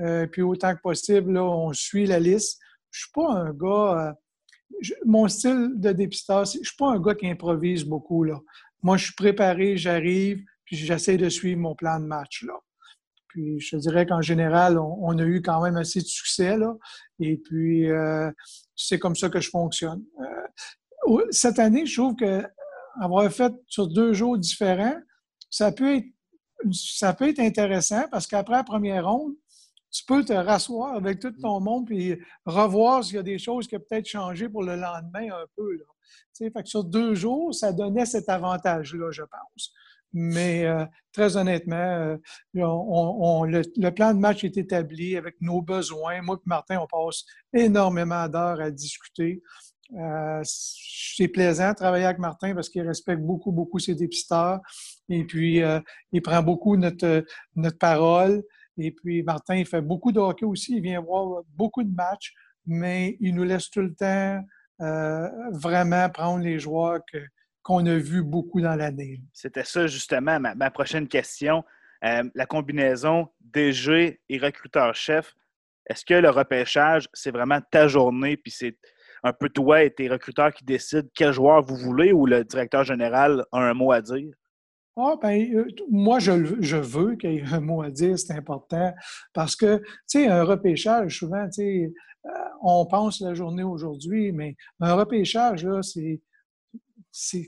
Euh, 0.00 0.26
puis 0.26 0.42
autant 0.42 0.74
que 0.74 0.80
possible, 0.80 1.36
on 1.38 1.72
suit 1.72 2.06
la 2.06 2.18
liste. 2.18 2.60
Je 2.90 3.00
suis 3.00 3.12
pas 3.12 3.30
un 3.30 3.52
gars. 3.52 4.08
Euh, 4.08 4.12
mon 5.04 5.28
style 5.28 5.72
de 5.74 5.92
dépistage, 5.92 6.52
je 6.52 6.68
suis 6.68 6.76
pas 6.78 6.90
un 6.90 7.00
gars 7.00 7.14
qui 7.14 7.28
improvise 7.28 7.84
beaucoup. 7.84 8.26
Moi, 8.82 8.96
je 8.96 9.04
suis 9.06 9.14
préparé, 9.14 9.76
j'arrive, 9.76 10.42
puis 10.64 10.76
j'essaie 10.76 11.16
de 11.16 11.28
suivre 11.28 11.60
mon 11.60 11.74
plan 11.74 11.98
de 11.98 12.04
match. 12.04 12.44
Puis 13.28 13.60
je 13.60 13.76
dirais 13.76 14.06
qu'en 14.06 14.20
général, 14.20 14.78
on, 14.78 15.18
a 15.18 15.24
eu 15.24 15.42
quand 15.42 15.62
même 15.62 15.76
assez 15.76 16.00
de 16.00 16.06
succès. 16.06 16.56
Et 17.20 17.38
puis, 17.38 17.90
euh, 17.90 18.30
c'est 18.76 18.98
comme 18.98 19.16
ça 19.16 19.28
que 19.28 19.40
je 19.40 19.50
fonctionne. 19.50 20.04
cette 21.30 21.58
année, 21.58 21.86
je 21.86 22.00
trouve 22.00 22.16
que 22.16 22.44
avoir 23.00 23.30
fait 23.30 23.52
sur 23.66 23.86
deux 23.86 24.12
jours 24.12 24.36
différents, 24.38 24.96
ça 25.50 25.72
peut 25.72 25.96
être, 25.96 26.06
ça 26.72 27.12
peut 27.14 27.28
être 27.28 27.38
intéressant 27.38 28.04
parce 28.10 28.26
qu'après 28.26 28.56
la 28.56 28.64
première 28.64 29.08
ronde, 29.08 29.34
tu 29.90 30.04
peux 30.04 30.24
te 30.24 30.32
rasseoir 30.32 30.94
avec 30.94 31.18
tout 31.20 31.32
ton 31.32 31.60
monde 31.60 31.90
et 31.90 32.20
revoir 32.44 33.04
s'il 33.04 33.16
y 33.16 33.18
a 33.18 33.22
des 33.22 33.38
choses 33.38 33.66
qui 33.66 33.76
ont 33.76 33.82
peut-être 33.88 34.06
changé 34.06 34.48
pour 34.48 34.62
le 34.62 34.76
lendemain 34.76 35.32
un 35.32 35.46
peu. 35.56 35.76
Là. 35.76 35.84
Fait 36.36 36.50
que 36.62 36.68
sur 36.68 36.84
deux 36.84 37.14
jours, 37.14 37.54
ça 37.54 37.72
donnait 37.72 38.06
cet 38.06 38.28
avantage-là, 38.28 39.10
je 39.10 39.22
pense. 39.22 39.72
Mais 40.12 40.64
euh, 40.64 40.86
très 41.12 41.36
honnêtement, 41.36 41.76
euh, 41.76 42.16
on, 42.54 43.44
le, 43.44 43.90
plan 43.90 44.14
de 44.14 44.18
match 44.18 44.44
est 44.44 44.56
établi 44.56 45.16
avec 45.16 45.36
nos 45.40 45.60
besoins. 45.60 46.22
Moi 46.22 46.36
et 46.36 46.48
Martin, 46.48 46.80
on 46.80 46.86
passe 46.86 47.24
énormément 47.52 48.26
d'heures 48.28 48.60
à 48.60 48.70
discuter. 48.70 49.42
Euh, 49.98 50.40
c'est 50.44 51.28
plaisant 51.28 51.70
de 51.70 51.76
travailler 51.76 52.04
avec 52.04 52.18
Martin 52.18 52.54
parce 52.54 52.68
qu'il 52.68 52.86
respecte 52.86 53.20
beaucoup, 53.20 53.52
beaucoup 53.52 53.78
ses 53.78 53.94
dépisteurs. 53.94 54.60
Et 55.08 55.24
puis, 55.24 55.62
il 56.12 56.22
prend 56.22 56.42
beaucoup 56.42 56.76
notre, 56.76 57.24
notre 57.56 57.78
parole. 57.78 58.42
Et 58.78 58.92
puis, 58.92 59.22
Martin, 59.22 59.56
il 59.56 59.66
fait 59.66 59.80
beaucoup 59.80 60.12
de 60.12 60.20
hockey 60.20 60.44
aussi. 60.44 60.76
Il 60.76 60.82
vient 60.82 61.00
voir 61.00 61.42
beaucoup 61.56 61.82
de 61.82 61.94
matchs, 61.94 62.32
mais 62.66 63.16
il 63.20 63.34
nous 63.34 63.44
laisse 63.44 63.70
tout 63.70 63.80
le 63.80 63.94
temps 63.94 64.40
euh, 64.80 65.28
vraiment 65.52 66.08
prendre 66.08 66.42
les 66.42 66.58
joueurs 66.58 67.00
qu'on 67.62 67.84
a 67.86 67.96
vus 67.96 68.22
beaucoup 68.22 68.60
dans 68.60 68.76
l'année. 68.76 69.20
C'était 69.32 69.64
ça, 69.64 69.86
justement, 69.86 70.38
ma, 70.40 70.70
prochaine 70.70 71.08
question. 71.08 71.64
la 72.02 72.46
combinaison 72.46 73.28
DG 73.40 74.20
et 74.28 74.38
recruteur-chef, 74.38 75.34
est-ce 75.88 76.04
que 76.04 76.14
le 76.14 76.30
repêchage, 76.30 77.08
c'est 77.12 77.30
vraiment 77.30 77.60
ta 77.70 77.88
journée, 77.88 78.36
puis 78.36 78.52
c'est 78.52 78.76
un 79.24 79.32
peu 79.32 79.48
toi 79.48 79.82
et 79.82 79.90
tes 79.90 80.08
recruteurs 80.08 80.52
qui 80.52 80.64
décident 80.64 81.08
quel 81.14 81.32
joueur 81.32 81.64
vous 81.64 81.76
voulez 81.76 82.12
ou 82.12 82.26
le 82.26 82.44
directeur 82.44 82.84
général 82.84 83.44
a 83.52 83.58
un 83.58 83.74
mot 83.74 83.90
à 83.92 84.00
dire? 84.00 84.34
Ah, 85.00 85.14
ben, 85.22 85.54
euh, 85.54 85.68
moi, 85.90 86.18
je, 86.18 86.32
veux 86.76 87.14
qu'il 87.14 87.32
y 87.32 87.36
ait 87.38 87.44
un 87.52 87.60
mot 87.60 87.82
à 87.82 87.90
dire, 87.90 88.18
c'est 88.18 88.32
important. 88.32 88.92
Parce 89.32 89.54
que, 89.54 89.78
tu 89.78 89.84
sais, 90.06 90.26
un 90.26 90.42
repêchage, 90.42 91.18
souvent, 91.18 91.44
tu 91.46 91.52
sais, 91.52 91.92
euh, 92.26 92.30
on 92.62 92.84
pense 92.84 93.20
la 93.20 93.32
journée 93.32 93.62
aujourd'hui, 93.62 94.32
mais 94.32 94.56
un 94.80 94.94
repêchage, 94.94 95.64
là, 95.64 95.82
c'est. 95.82 96.20
C'est 97.10 97.46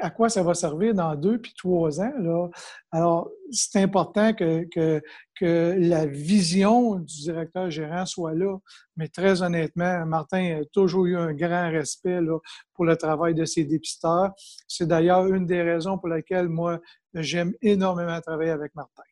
à 0.00 0.10
quoi 0.10 0.28
ça 0.28 0.42
va 0.42 0.54
servir 0.54 0.94
dans 0.94 1.14
deux 1.14 1.38
puis 1.38 1.54
trois 1.56 2.00
ans. 2.00 2.12
Là. 2.18 2.48
Alors, 2.90 3.30
c'est 3.50 3.80
important 3.80 4.34
que, 4.34 4.64
que, 4.72 5.00
que, 5.38 5.76
la 5.78 6.06
vision 6.06 6.96
du 6.96 7.22
directeur 7.22 7.70
gérant 7.70 8.04
soit 8.04 8.34
là. 8.34 8.58
Mais 8.96 9.08
très 9.08 9.42
honnêtement, 9.42 10.04
Martin 10.06 10.60
a 10.60 10.64
toujours 10.72 11.06
eu 11.06 11.16
un 11.16 11.32
grand 11.32 11.70
respect 11.70 12.20
là, 12.20 12.38
pour 12.74 12.84
le 12.84 12.96
travail 12.96 13.34
de 13.34 13.44
ses 13.44 13.64
dépisteurs. 13.64 14.32
C'est 14.66 14.86
d'ailleurs 14.86 15.26
une 15.26 15.46
des 15.46 15.62
raisons 15.62 15.98
pour 15.98 16.08
lesquelles 16.08 16.48
moi, 16.48 16.80
j'aime 17.14 17.52
énormément 17.62 18.20
travailler 18.20 18.50
avec 18.50 18.74
Martin. 18.74 19.02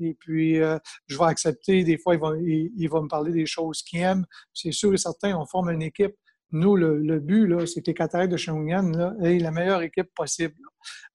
Et 0.00 0.14
puis, 0.14 0.60
euh, 0.60 0.78
je 1.08 1.18
vais 1.18 1.24
accepter, 1.24 1.82
des 1.82 1.98
fois, 1.98 2.14
il 2.14 2.20
va, 2.20 2.32
il 2.38 2.88
va 2.88 3.00
me 3.00 3.08
parler 3.08 3.32
des 3.32 3.46
choses 3.46 3.82
qu'il 3.82 4.00
aime. 4.00 4.24
C'est 4.54 4.70
sûr 4.70 4.94
et 4.94 4.98
certain, 4.98 5.36
on 5.36 5.44
forme 5.44 5.70
une 5.70 5.82
équipe 5.82 6.14
nous, 6.50 6.76
le, 6.76 7.20
but, 7.20 7.66
c'est 7.66 7.82
que 7.82 7.86
les 7.88 7.94
Cataractes 7.94 8.32
de 8.32 8.36
Shawinigan 8.36 9.16
aient 9.22 9.38
la 9.38 9.50
meilleure 9.50 9.82
équipe 9.82 10.08
possible. 10.14 10.54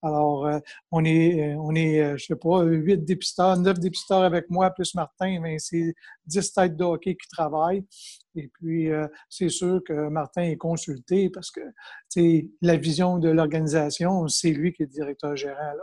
Alors, 0.01 0.45
euh, 0.45 0.59
on 0.91 1.03
est, 1.05 1.53
euh, 1.53 1.55
on 1.59 1.73
est 1.75 2.01
euh, 2.01 2.17
je 2.17 2.25
sais 2.25 2.35
pas, 2.35 2.63
huit 2.63 3.03
dépisteurs, 3.03 3.57
neuf 3.57 3.79
dépisteurs 3.79 4.23
avec 4.23 4.49
moi, 4.49 4.69
plus 4.69 4.93
Martin, 4.95 5.39
mais 5.41 5.57
c'est 5.59 5.93
dix 6.25 6.53
têtes 6.53 6.75
de 6.75 6.83
hockey 6.83 7.15
qui 7.15 7.27
travaillent. 7.29 7.85
Et 8.35 8.49
puis, 8.49 8.89
c'est 9.29 9.49
sûr 9.49 9.81
que 9.85 10.09
Martin 10.09 10.41
est 10.41 10.57
consulté 10.57 11.29
parce 11.29 11.51
que 11.51 11.61
la 12.63 12.77
vision 12.77 13.19
de 13.19 13.29
l'organisation, 13.29 14.27
c'est 14.27 14.49
lui 14.49 14.73
qui 14.73 14.83
est 14.83 14.87
directeur 14.87 15.35
gérant. 15.35 15.73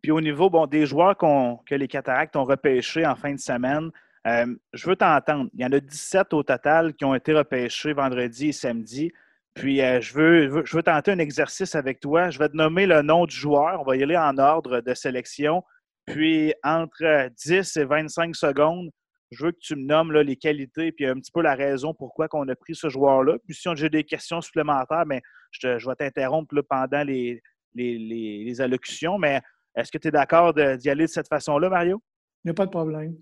Puis 0.00 0.12
au 0.12 0.20
niveau 0.20 0.48
bon, 0.48 0.66
des 0.66 0.86
joueurs 0.86 1.16
que 1.18 1.74
les 1.74 1.88
Cataractes 1.88 2.36
ont 2.36 2.44
repêchés 2.44 3.04
en 3.04 3.16
fin 3.16 3.34
de 3.34 3.40
semaine, 3.40 3.90
euh, 4.26 4.46
je 4.72 4.88
veux 4.88 4.96
t'entendre. 4.96 5.50
Il 5.54 5.60
y 5.60 5.64
en 5.64 5.72
a 5.72 5.80
17 5.80 6.32
au 6.32 6.42
total 6.42 6.94
qui 6.94 7.04
ont 7.04 7.14
été 7.14 7.32
repêchés 7.32 7.92
vendredi 7.92 8.48
et 8.48 8.52
samedi. 8.52 9.12
Puis, 9.54 9.80
euh, 9.80 10.00
je, 10.00 10.14
veux, 10.14 10.64
je 10.66 10.76
veux 10.76 10.82
tenter 10.82 11.12
un 11.12 11.18
exercice 11.18 11.74
avec 11.74 12.00
toi. 12.00 12.30
Je 12.30 12.38
vais 12.38 12.48
te 12.48 12.56
nommer 12.56 12.86
le 12.86 13.02
nom 13.02 13.24
du 13.26 13.34
joueur. 13.34 13.80
On 13.80 13.84
va 13.84 13.96
y 13.96 14.02
aller 14.02 14.16
en 14.16 14.36
ordre 14.38 14.80
de 14.80 14.94
sélection. 14.94 15.62
Puis, 16.06 16.52
entre 16.62 17.28
10 17.28 17.76
et 17.76 17.84
25 17.84 18.34
secondes, 18.36 18.90
je 19.30 19.44
veux 19.44 19.52
que 19.52 19.58
tu 19.60 19.76
me 19.76 19.84
nommes 19.84 20.12
les 20.12 20.36
qualités 20.36 20.94
et 20.98 21.06
un 21.06 21.14
petit 21.14 21.32
peu 21.32 21.42
la 21.42 21.54
raison 21.54 21.94
pourquoi 21.94 22.28
on 22.32 22.46
a 22.48 22.54
pris 22.54 22.74
ce 22.74 22.88
joueur-là. 22.88 23.38
Puis, 23.44 23.54
si 23.54 23.68
j'ai 23.74 23.90
des 23.90 24.04
questions 24.04 24.40
supplémentaires, 24.40 25.06
mais 25.06 25.22
ben, 25.62 25.78
je, 25.78 25.88
vais 25.88 25.94
t'interrompre 25.96 26.54
pendant 26.68 27.02
les, 27.04 27.42
les, 27.74 28.60
allocutions. 28.60 29.18
Mais 29.18 29.40
est-ce 29.76 29.90
que 29.90 29.98
tu 29.98 30.08
es 30.08 30.10
d'accord 30.10 30.52
d'y 30.52 30.90
aller 30.90 31.04
de 31.04 31.10
cette 31.10 31.28
façon-là, 31.28 31.68
Mario? 31.68 32.02
Il 32.46 32.50
n'y 32.50 32.52
a 32.52 32.54
pas 32.54 32.66
de 32.66 32.70
problème. 32.70 33.16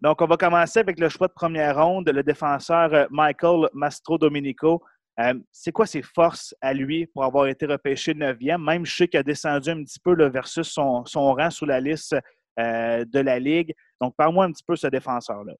Donc, 0.00 0.22
on 0.22 0.26
va 0.26 0.36
commencer 0.36 0.78
avec 0.78 1.00
le 1.00 1.08
choix 1.08 1.26
de 1.26 1.32
première 1.32 1.84
ronde, 1.84 2.08
le 2.08 2.22
défenseur 2.22 2.94
euh, 2.94 3.06
Michael 3.10 3.68
Mastro 3.74 4.18
Domenico. 4.18 4.80
Euh, 5.18 5.34
c'est 5.50 5.72
quoi 5.72 5.84
ses 5.84 6.00
forces 6.00 6.54
à 6.60 6.72
lui 6.72 7.08
pour 7.08 7.24
avoir 7.24 7.48
été 7.48 7.66
repêché 7.66 8.14
9e? 8.14 8.64
Même 8.64 8.86
je 8.86 8.94
sais 8.94 9.08
qu'il 9.08 9.18
a 9.18 9.24
descendu 9.24 9.70
un 9.70 9.82
petit 9.82 9.98
peu 9.98 10.14
versus 10.28 10.68
son, 10.68 11.02
rang 11.12 11.50
sous 11.50 11.66
la 11.66 11.80
liste 11.80 12.14
euh, 12.60 13.04
de 13.04 13.18
la 13.18 13.40
Ligue. 13.40 13.74
Donc, 14.00 14.14
parle-moi 14.16 14.44
un 14.44 14.52
petit 14.52 14.62
peu 14.64 14.74
de 14.74 14.78
ce 14.78 14.86
défenseur-là. 14.86 15.54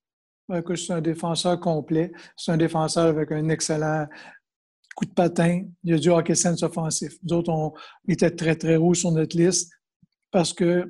c'est 0.77 0.93
un 0.93 1.01
défenseur 1.01 1.59
complet. 1.59 2.13
C'est 2.37 2.53
un 2.53 2.57
défenseur 2.57 3.07
avec 3.07 3.33
un 3.33 3.49
excellent 3.49 4.07
coup 4.95 5.07
de 5.07 5.13
patin. 5.13 5.65
Il 5.83 5.93
a 5.93 5.99
du 5.99 6.11
hockey 6.11 6.37
sense 6.37 6.63
offensif. 6.63 7.15
Nous 7.25 7.37
autres, 7.37 7.51
on 7.51 7.75
était 8.07 8.31
très, 8.31 8.55
très 8.55 8.77
haut 8.77 8.95
sur 8.95 9.11
notre 9.11 9.37
liste 9.37 9.73
parce 10.31 10.53
que 10.53 10.89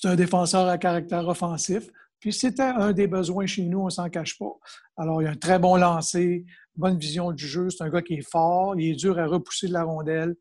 c'est 0.00 0.08
un 0.08 0.16
défenseur 0.16 0.68
à 0.68 0.78
caractère 0.78 1.26
offensif. 1.28 1.90
Puis 2.20 2.32
c'était 2.32 2.62
un 2.62 2.92
des 2.92 3.06
besoins 3.06 3.46
chez 3.46 3.64
nous, 3.64 3.80
on 3.80 3.84
ne 3.86 3.90
s'en 3.90 4.08
cache 4.08 4.38
pas. 4.38 4.52
Alors, 4.96 5.22
il 5.22 5.28
a 5.28 5.32
un 5.32 5.36
très 5.36 5.58
bon 5.58 5.76
lancer, 5.76 6.44
bonne 6.74 6.98
vision 6.98 7.32
du 7.32 7.46
jeu. 7.46 7.70
C'est 7.70 7.84
un 7.84 7.90
gars 7.90 8.02
qui 8.02 8.14
est 8.14 8.28
fort, 8.28 8.74
il 8.78 8.92
est 8.92 8.96
dur 8.96 9.18
à 9.18 9.26
repousser 9.26 9.68
de 9.68 9.72
la 9.72 9.84
rondelle. 9.84 10.34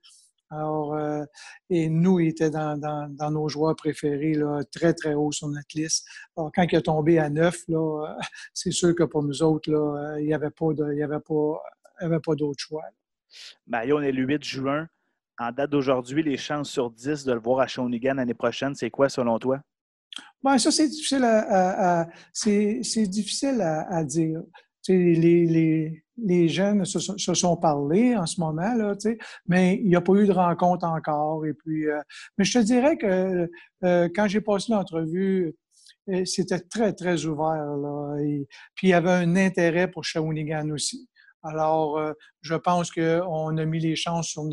Alors, 0.51 0.93
euh, 0.93 1.23
et 1.69 1.89
nous, 1.89 2.19
il 2.19 2.29
était 2.29 2.49
dans, 2.49 3.31
nos 3.31 3.49
joueurs 3.49 3.75
préférés, 3.75 4.35
très, 4.71 4.93
très 4.93 5.15
haut 5.15 5.31
sur 5.31 5.47
notre 5.49 5.67
liste. 5.75 6.07
Alors, 6.37 6.51
quand 6.53 6.63
il 6.71 6.75
est 6.75 6.81
tombé 6.83 7.19
à 7.19 7.29
neuf, 7.29 7.63
là, 7.67 8.15
c'est 8.53 8.71
sûr 8.71 8.95
que 8.95 9.03
pour 9.03 9.23
nous 9.23 9.43
autres, 9.43 9.71
là, 9.71 10.17
il 10.19 10.25
n'y 10.25 10.33
avait 10.33 10.51
pas 10.51 10.73
d'autre 12.35 12.59
choix. 12.59 12.83
On 13.71 14.01
est 14.01 14.11
le 14.11 14.23
8 14.23 14.43
juin 14.43 14.87
en 15.37 15.51
date 15.51 15.71
d'aujourd'hui, 15.71 16.23
les 16.23 16.37
chances 16.37 16.69
sur 16.69 16.91
10 16.91 17.25
de 17.25 17.33
le 17.33 17.39
voir 17.39 17.59
à 17.59 17.67
Shawinigan 17.67 18.15
l'année 18.15 18.33
prochaine, 18.33 18.75
c'est 18.75 18.89
quoi 18.89 19.09
selon 19.09 19.37
toi? 19.39 19.59
Bien, 20.43 20.57
ça, 20.57 20.71
c'est 20.71 20.87
difficile 20.87 21.23
à, 21.23 22.05
dire. 24.03 24.41
Les, 24.87 26.03
les, 26.17 26.47
jeunes 26.47 26.85
se, 26.85 27.33
sont 27.33 27.57
parlé 27.57 28.15
en 28.15 28.27
ce 28.27 28.39
moment, 28.39 28.75
là, 28.75 28.95
mais 29.47 29.79
il 29.81 29.87
n'y 29.87 29.95
a 29.95 30.01
pas 30.01 30.13
eu 30.13 30.27
de 30.27 30.31
rencontre 30.31 30.85
encore. 30.85 31.45
Et 31.45 31.53
puis, 31.53 31.87
euh, 31.87 31.99
mais 32.37 32.45
je 32.45 32.59
te 32.59 32.63
dirais 32.63 32.95
que 32.95 33.49
euh, 33.83 34.09
quand 34.15 34.27
j'ai 34.27 34.41
passé 34.41 34.71
l'entrevue, 34.71 35.55
euh, 36.09 36.23
c'était 36.25 36.59
très, 36.59 36.93
très 36.93 37.25
ouvert. 37.25 37.75
Puis 38.75 38.87
il 38.87 38.89
y 38.89 38.93
avait 38.93 39.09
un 39.09 39.35
intérêt 39.35 39.89
pour 39.89 40.03
Shawinigan 40.03 40.69
aussi. 40.69 41.09
Alors, 41.47 41.99
euh, 41.99 42.13
je 42.41 42.55
pense 42.55 42.91
qu'on 42.91 43.57
a 43.57 43.65
mis 43.65 43.79
les 43.79 43.95
chances 43.95 44.29
sur 44.29 44.43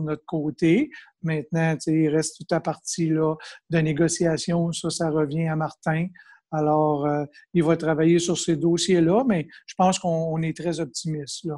notre, 0.00 0.24
côté. 0.24 0.88
Maintenant, 1.22 1.76
il 1.86 2.08
reste 2.08 2.36
toute 2.38 2.52
la 2.52 2.60
partie 2.60 3.10
là, 3.10 3.34
de 3.70 3.78
négociation. 3.78 4.70
Ça, 4.72 4.88
ça 4.88 5.10
revient 5.10 5.48
à 5.48 5.56
Martin. 5.56 6.06
Alors, 6.52 7.06
euh, 7.06 7.24
il 7.54 7.64
va 7.64 7.76
travailler 7.76 8.20
sur 8.20 8.38
ces 8.38 8.56
dossiers-là, 8.56 9.24
mais 9.26 9.48
je 9.66 9.74
pense 9.76 9.98
qu'on 9.98 10.40
est 10.42 10.56
très 10.56 10.78
optimiste. 10.78 11.44
Là. 11.44 11.56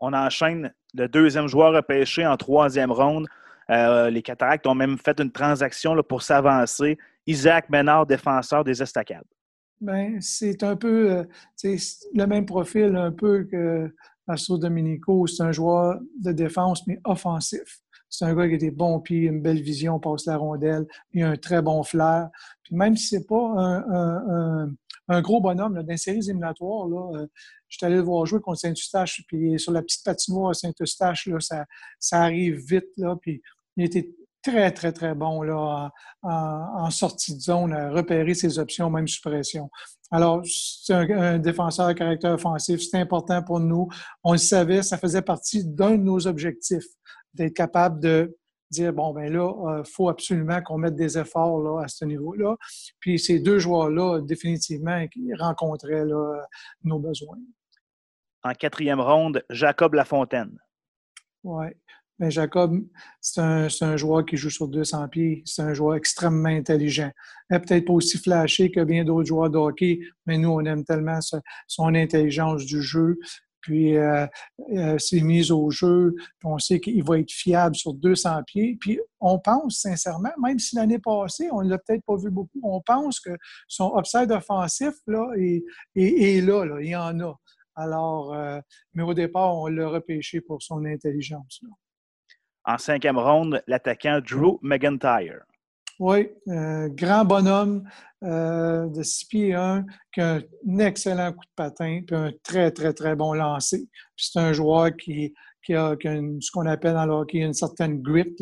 On 0.00 0.14
enchaîne 0.14 0.72
le 0.94 1.06
deuxième 1.06 1.46
joueur 1.46 1.74
repêché 1.74 2.26
en 2.26 2.36
troisième 2.38 2.90
ronde. 2.90 3.26
Euh, 3.70 4.08
les 4.08 4.22
Cataractes 4.22 4.66
ont 4.66 4.74
même 4.74 4.96
fait 4.98 5.20
une 5.20 5.30
transaction 5.30 5.94
pour 6.02 6.22
s'avancer. 6.22 6.98
Isaac 7.26 7.68
Ménard, 7.68 8.06
défenseur 8.06 8.64
des 8.64 8.82
Estacades. 8.82 9.24
Ben, 9.80 10.20
c'est 10.20 10.62
un 10.62 10.76
peu 10.76 11.10
euh, 11.10 11.24
le 12.14 12.24
même 12.26 12.46
profil 12.46 12.96
un 12.96 13.12
peu 13.12 13.44
que 13.44 13.92
Astro 14.26 14.58
Dominico. 14.58 15.26
C'est 15.26 15.42
un 15.42 15.52
joueur 15.52 16.00
de 16.20 16.32
défense, 16.32 16.86
mais 16.86 17.00
offensif. 17.04 17.80
C'est 18.08 18.24
un 18.24 18.34
gars 18.34 18.48
qui 18.48 18.54
a 18.54 18.58
des 18.58 18.70
bons 18.70 19.00
pieds, 19.00 19.22
une 19.22 19.42
belle 19.42 19.60
vision, 19.60 19.98
passe 19.98 20.26
la 20.26 20.36
rondelle, 20.36 20.86
il 21.12 21.22
a 21.24 21.30
un 21.30 21.36
très 21.36 21.62
bon 21.62 21.82
flair. 21.82 22.30
Puis 22.62 22.76
même 22.76 22.96
si 22.96 23.08
c'est 23.08 23.26
pas 23.26 23.82
un, 25.08 25.20
gros 25.20 25.40
bonhomme, 25.40 25.74
dans 25.74 25.86
les 25.86 26.08
éliminatoires, 26.08 26.86
là, 26.86 27.18
euh, 27.18 27.26
je 27.68 27.76
suis 27.76 27.86
allé 27.86 27.96
le 27.96 28.02
voir 28.02 28.24
jouer 28.24 28.40
contre 28.40 28.60
Saint-Eustache, 28.60 29.24
puis 29.26 29.58
sur 29.58 29.72
la 29.72 29.82
petite 29.82 30.04
patinoire 30.04 30.50
à 30.50 30.54
Saint-Eustache, 30.54 31.28
ça, 31.40 31.66
ça 31.98 32.22
arrive 32.22 32.56
vite, 32.64 32.86
là, 32.96 33.16
puis 33.20 33.42
il 33.76 33.84
était 33.84 34.14
très, 34.44 34.70
très, 34.70 34.92
très 34.92 35.14
bon 35.14 35.42
là, 35.42 35.90
en, 36.22 36.90
sortie 36.90 37.34
de 37.34 37.40
zone 37.40 37.72
à 37.72 37.90
repérer 37.90 38.34
ses 38.34 38.58
options, 38.58 38.90
même 38.90 39.08
suppression. 39.08 39.70
Alors, 40.10 40.42
c'est 40.44 40.92
un, 40.92 41.38
défenseur 41.38 41.86
à 41.86 41.94
caractère 41.94 42.34
offensif, 42.34 42.80
c'est 42.80 42.98
important 42.98 43.42
pour 43.42 43.58
nous. 43.58 43.88
On 44.22 44.32
le 44.32 44.38
savait, 44.38 44.82
ça 44.82 44.98
faisait 44.98 45.22
partie 45.22 45.64
d'un 45.64 45.92
de 45.92 46.02
nos 46.02 46.26
objectifs, 46.26 46.86
d'être 47.32 47.54
capable 47.54 48.00
de 48.00 48.36
dire, 48.70 48.92
bon, 48.92 49.12
ben 49.12 49.32
là, 49.32 49.52
il 49.52 49.80
euh, 49.80 49.84
faut 49.84 50.08
absolument 50.08 50.60
qu'on 50.62 50.78
mette 50.78 50.96
des 50.96 51.18
efforts 51.18 51.60
là, 51.60 51.84
à 51.84 51.88
ce 51.88 52.04
niveau-là. 52.04 52.56
Puis 53.00 53.18
ces 53.18 53.38
deux 53.38 53.58
joueurs-là, 53.58 54.20
définitivement, 54.20 55.06
qui 55.08 55.32
rencontraient 55.34 56.04
là, 56.04 56.44
nos 56.82 56.98
besoins. 56.98 57.38
En 58.42 58.52
quatrième 58.52 59.00
ronde, 59.00 59.44
Jacob 59.48 59.94
Lafontaine. 59.94 60.58
Oui. 61.44 61.66
Mais 62.20 62.30
Jacob, 62.30 62.80
c'est 63.20 63.40
un, 63.40 63.96
joueur 63.96 64.24
qui 64.24 64.36
joue 64.36 64.50
sur 64.50 64.68
200 64.68 65.08
pieds. 65.08 65.42
C'est 65.44 65.62
un 65.62 65.74
joueur 65.74 65.96
extrêmement 65.96 66.48
intelligent. 66.48 67.10
Peut-être 67.48 67.86
pas 67.86 67.92
aussi 67.92 68.18
flashé 68.18 68.70
que 68.70 68.84
bien 68.84 69.04
d'autres 69.04 69.26
joueurs 69.26 69.50
de 69.50 69.58
hockey, 69.58 69.98
mais 70.26 70.38
nous, 70.38 70.50
on 70.50 70.64
aime 70.64 70.84
tellement 70.84 71.18
son 71.66 71.94
intelligence 71.94 72.64
du 72.64 72.80
jeu. 72.82 73.18
puis 73.60 73.96
euh, 73.96 74.26
euh, 74.76 74.98
ses 74.98 75.22
mises 75.22 75.50
au 75.50 75.70
jeu, 75.70 76.14
on 76.44 76.58
sait 76.58 76.80
qu'il 76.80 77.02
va 77.02 77.18
être 77.18 77.32
fiable 77.32 77.74
sur 77.74 77.94
200 77.94 78.42
pieds. 78.46 78.76
Puis 78.80 79.00
on 79.18 79.40
pense 79.40 79.80
sincèrement, 79.80 80.32
même 80.40 80.58
si 80.60 80.76
l'année 80.76 81.00
passée, 81.00 81.48
on 81.50 81.62
ne 81.62 81.70
l'a 81.70 81.78
peut-être 81.78 82.04
pas 82.04 82.16
vu 82.16 82.30
beaucoup, 82.30 82.60
on 82.62 82.80
pense 82.80 83.18
que 83.18 83.30
son 83.66 83.98
upside 83.98 84.30
offensif 84.30 84.94
là, 85.08 85.26
est, 85.36 86.40
là, 86.46 86.64
là, 86.64 86.80
il 86.80 86.90
y 86.90 86.96
en 86.96 87.18
a. 87.20 87.34
Alors, 87.76 88.32
euh, 88.34 88.60
mais 88.92 89.02
au 89.02 89.14
départ, 89.14 89.56
on 89.56 89.66
l'a 89.66 89.88
repêché 89.88 90.40
pour 90.40 90.62
son 90.62 90.84
intelligence. 90.84 91.60
En 92.64 92.78
cinquième 92.78 93.18
ronde, 93.18 93.62
l'attaquant 93.66 94.20
Drew 94.20 94.58
McIntyre. 94.62 95.42
Oui, 96.00 96.28
un 96.48 96.88
grand 96.88 97.24
bonhomme 97.24 97.88
euh, 98.24 98.86
de 98.88 99.02
6 99.02 99.26
pieds 99.26 99.54
1 99.54 99.84
qui 100.12 100.20
a 100.20 100.40
un 100.40 100.78
excellent 100.78 101.32
coup 101.32 101.44
de 101.44 101.54
patin 101.54 102.00
puis 102.04 102.16
un 102.16 102.32
très, 102.42 102.72
très, 102.72 102.92
très 102.92 103.14
bon 103.14 103.32
lancer. 103.32 103.88
c'est 104.16 104.40
un 104.40 104.52
joueur 104.52 104.96
qui, 104.96 105.32
a, 105.70 105.94
ce 106.02 106.50
qu'on 106.50 106.66
appelle 106.66 106.94
dans 106.94 107.06
le 107.06 107.12
hockey 107.12 107.38
une 107.38 107.54
certaine 107.54 108.02
grit. 108.02 108.34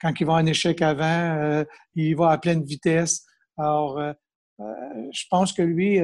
Quand 0.00 0.12
il 0.20 0.26
va 0.26 0.34
en 0.34 0.46
échec 0.46 0.82
avant, 0.82 1.36
euh, 1.38 1.64
il 1.94 2.14
va 2.14 2.30
à 2.30 2.38
pleine 2.38 2.62
vitesse. 2.62 3.24
Alors, 3.56 4.00
je 4.58 5.24
pense 5.30 5.52
que 5.52 5.62
lui, 5.62 5.98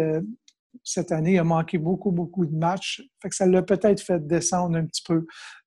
cette 0.83 1.12
année, 1.12 1.35
il 1.35 1.38
a 1.38 1.45
manqué 1.45 1.78
beaucoup, 1.78 2.11
beaucoup 2.11 2.47
de 2.47 2.57
matchs. 2.57 3.02
Ça 3.31 3.47
l'a 3.47 3.62
peut-être 3.62 4.00
fait 4.00 4.26
descendre 4.26 4.76
un 4.76 4.87
petit 4.87 5.02
peu. 5.02 5.26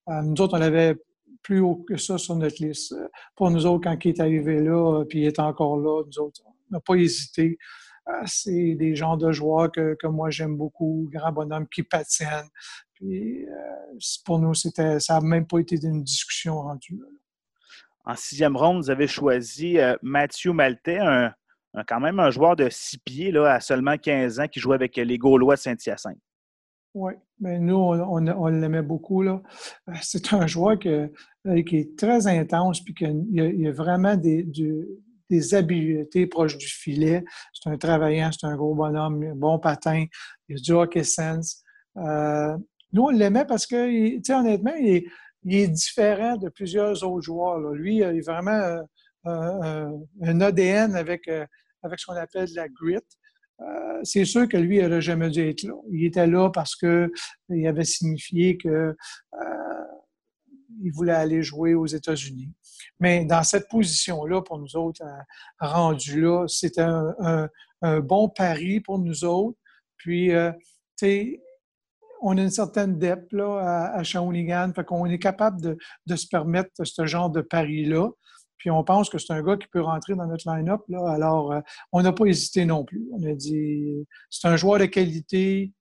Euh, 0.09 0.21
nous 0.21 0.41
autres, 0.41 0.57
on 0.57 0.61
avait 0.61 0.95
plus 1.47 1.61
haut 1.61 1.77
que 1.87 1.95
ça 1.95 2.17
sur 2.17 2.35
notre 2.35 2.61
liste. 2.61 2.93
Pour 3.33 3.49
nous 3.49 3.65
autres, 3.65 3.85
quand 3.85 3.97
il 4.03 4.09
est 4.09 4.19
arrivé 4.19 4.59
là, 4.59 5.05
puis 5.05 5.21
il 5.21 5.27
est 5.27 5.39
encore 5.39 5.77
là, 5.77 6.03
nous 6.05 6.19
autres, 6.19 6.41
on 6.45 6.53
n'a 6.71 6.81
pas 6.81 6.95
hésité. 6.95 7.57
Euh, 8.09 8.11
c'est 8.25 8.75
des 8.75 8.95
genres 8.95 9.17
de 9.17 9.31
joueurs 9.31 9.71
que, 9.71 10.07
moi 10.07 10.29
j'aime 10.29 10.57
beaucoup, 10.57 11.09
grand 11.09 11.31
bonhomme 11.31 11.65
qui 11.69 11.83
patinent. 11.83 12.49
Puis 12.95 13.45
euh, 13.45 13.97
pour 14.25 14.39
nous, 14.39 14.53
c'était, 14.53 14.99
ça 14.99 15.13
n'a 15.13 15.21
même 15.21 15.47
pas 15.47 15.59
été 15.59 15.77
une 15.81 16.03
discussion 16.03 16.61
rendue. 16.61 17.01
En 18.03 18.15
sixième 18.15 18.57
ronde, 18.57 18.83
vous 18.83 18.89
avez 18.89 19.07
choisi 19.07 19.77
Mathieu 20.01 20.51
Maltais, 20.51 20.99
un, 20.99 21.33
quand 21.87 22.01
même 22.01 22.19
un 22.19 22.29
joueur 22.29 22.57
de 22.57 22.67
six 22.69 22.97
pieds 22.97 23.31
là, 23.31 23.53
à 23.53 23.59
seulement 23.61 23.97
15 23.97 24.41
ans 24.41 24.47
qui 24.49 24.59
jouait 24.59 24.75
avec 24.75 24.97
les 24.97 25.17
Gaulois 25.17 25.55
de 25.55 25.61
Saint-Hyacinthe. 25.61 26.19
Oui, 26.93 27.13
mais 27.39 27.59
nous, 27.59 27.75
on, 27.75 28.47
l'aimait 28.47 28.81
beaucoup. 28.81 29.23
Euh, 29.23 29.39
c'est 30.01 30.33
un 30.33 30.47
joueur 30.47 30.77
euh, 30.85 31.07
qui 31.63 31.77
est 31.77 31.97
très 31.97 32.27
intense 32.27 32.83
puis 32.83 32.93
qu'il 32.93 33.25
y, 33.31 33.67
a 33.67 33.71
vraiment 33.71 34.15
des, 34.15 34.45
habiletés 35.53 36.27
proches 36.27 36.57
du 36.57 36.67
filet. 36.67 37.23
C'est 37.53 37.69
un 37.69 37.77
travaillant, 37.77 38.31
c'est 38.31 38.47
un 38.47 38.55
gros 38.55 38.75
bonhomme, 38.75 39.23
un 39.23 39.35
bon 39.35 39.59
patin, 39.59 40.05
il 40.49 40.57
a 40.57 40.59
du 40.59 40.71
hockey 40.71 41.03
sense. 41.03 41.63
Euh, 41.97 42.57
nous, 42.93 43.03
on 43.03 43.09
l'aimait 43.09 43.45
parce 43.45 43.65
que, 43.65 44.15
tu 44.15 44.21
sais, 44.23 44.33
honnêtement, 44.33 44.73
il 44.79 45.03
est, 45.45 45.67
différent 45.67 46.37
de 46.37 46.49
plusieurs 46.49 47.03
autres 47.03 47.21
joueurs. 47.21 47.59
Lui, 47.73 47.97
il 47.97 48.01
est 48.03 48.25
vraiment 48.25 48.81
un 49.25 50.41
ADN 50.41 50.95
avec 50.95 51.29
avec 51.83 51.99
ce 51.99 52.05
qu'on 52.05 52.15
appelle 52.15 52.47
la 52.55 52.67
grit. 52.67 52.97
Euh, 53.61 53.99
c'est 54.03 54.25
sûr 54.25 54.47
que 54.47 54.57
lui, 54.57 54.77
il 54.77 54.83
n'aurait 54.83 55.01
jamais 55.01 55.29
dû 55.29 55.47
être 55.47 55.63
là. 55.63 55.73
Il 55.91 56.05
était 56.05 56.27
là 56.27 56.49
parce 56.49 56.75
qu'il 56.75 57.67
avait 57.67 57.85
signifié 57.85 58.57
qu'il 58.57 58.71
euh, 58.71 58.93
voulait 60.93 61.13
aller 61.13 61.41
jouer 61.41 61.73
aux 61.73 61.87
États-Unis. 61.87 62.51
Mais 62.99 63.25
dans 63.25 63.43
cette 63.43 63.67
position-là, 63.69 64.41
pour 64.41 64.59
nous 64.59 64.75
autres, 64.75 65.01
euh, 65.03 65.21
rendu 65.59 66.21
là, 66.21 66.45
c'était 66.47 66.81
un, 66.81 67.49
bon 68.01 68.29
pari 68.29 68.79
pour 68.79 68.99
nous 68.99 69.23
autres. 69.23 69.57
Puis, 69.97 70.29
tu 70.29 70.35
sais, 70.95 71.41
on 72.21 72.37
a 72.37 72.41
une 72.41 72.49
certaine 72.49 72.99
là, 73.31 73.59
à, 73.59 73.99
à 73.99 74.03
Shawinigan, 74.03 74.71
fait 74.75 74.83
qu'on 74.83 75.05
est 75.05 75.19
capable 75.19 75.77
de, 76.05 76.15
se 76.15 76.27
permettre 76.27 76.71
ce 76.83 77.05
genre 77.05 77.29
de 77.29 77.41
pari-là. 77.41 78.09
Puis 78.57 78.71
on 78.71 78.83
pense 78.83 79.09
que 79.09 79.17
c'est 79.17 79.33
un 79.33 79.41
gars 79.41 79.57
qui 79.57 79.67
peut 79.67 79.81
rentrer 79.81 80.15
dans 80.15 80.25
notre 80.25 80.49
line-up. 80.51 80.81
Alors, 81.07 81.51
euh, 81.51 81.61
on 81.91 82.01
n'a 82.01 82.11
pas 82.11 82.25
hésité 82.25 82.65
non 82.65 82.83
plus. 82.83 83.07
On 83.13 83.23
a 83.23 83.33
dit, 83.33 84.05
c'est 84.29 84.47
un 84.47 84.57
joueur 84.57 84.79
de 84.79 84.85
qualité. 84.85 85.73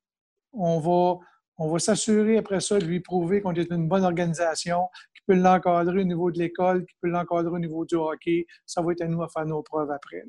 On 0.53 0.79
va, 0.79 1.79
s'assurer 1.79 2.39
après 2.39 2.61
ça 2.61 2.79
de 2.79 2.85
lui 2.85 3.01
prouver 3.01 3.41
qu'on 3.41 3.55
est 3.55 3.71
une 3.71 3.89
bonne 3.89 4.05
organisation, 4.05 4.89
qui 5.15 5.23
peut 5.27 5.35
l'encadrer 5.35 6.01
au 6.01 6.05
niveau 6.05 6.31
de 6.31 6.39
l'école, 6.39 6.85
qui 6.85 6.95
peut 7.01 7.09
l'encadrer 7.09 7.55
au 7.55 7.59
niveau 7.59 7.85
du 7.85 7.95
hockey. 7.95 8.47
Ça 8.67 8.83
va 8.83 8.93
être 8.93 9.03
à 9.03 9.07
nous 9.07 9.23
à 9.23 9.29
faire 9.29 9.47
nos 9.47 9.63
preuves 9.63 9.91
après. 9.91 10.23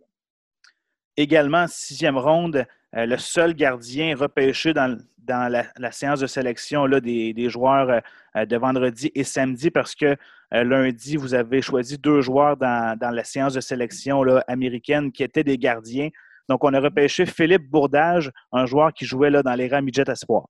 Également, 1.17 1.67
sixième 1.67 2.17
ronde, 2.17 2.65
euh, 2.95 3.05
le 3.05 3.17
seul 3.17 3.53
gardien 3.53 4.15
repêché 4.15 4.73
dans, 4.73 4.97
la, 5.27 5.91
séance 5.91 6.19
de 6.19 6.27
sélection 6.27 6.85
là, 6.85 7.01
des, 7.01 7.49
joueurs 7.49 8.01
euh, 8.35 8.45
de 8.45 8.55
vendredi 8.55 9.11
et 9.13 9.23
samedi 9.23 9.71
parce 9.71 9.95
que 9.95 10.15
lundi, 10.51 11.17
vous 11.17 11.33
avez 11.33 11.61
choisi 11.61 11.97
deux 11.97 12.21
joueurs 12.21 12.57
dans, 12.57 12.97
la 12.99 13.23
séance 13.23 13.53
de 13.53 13.59
sélection 13.59 14.23
là, 14.23 14.43
américaine 14.47 15.11
qui 15.11 15.23
étaient 15.23 15.43
des 15.43 15.57
gardiens. 15.57 16.09
Donc, 16.49 16.63
on 16.63 16.73
a 16.73 16.79
repêché 16.79 17.25
Philippe 17.25 17.69
Bourdage, 17.69 18.31
un 18.51 18.65
joueur 18.65 18.93
qui 18.93 19.05
jouait 19.05 19.29
là, 19.29 19.43
dans 19.43 19.55
les 19.55 19.67
rangs 19.67 19.81
midget 19.81 20.05
espoir. 20.07 20.45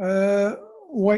oui, 0.00 1.16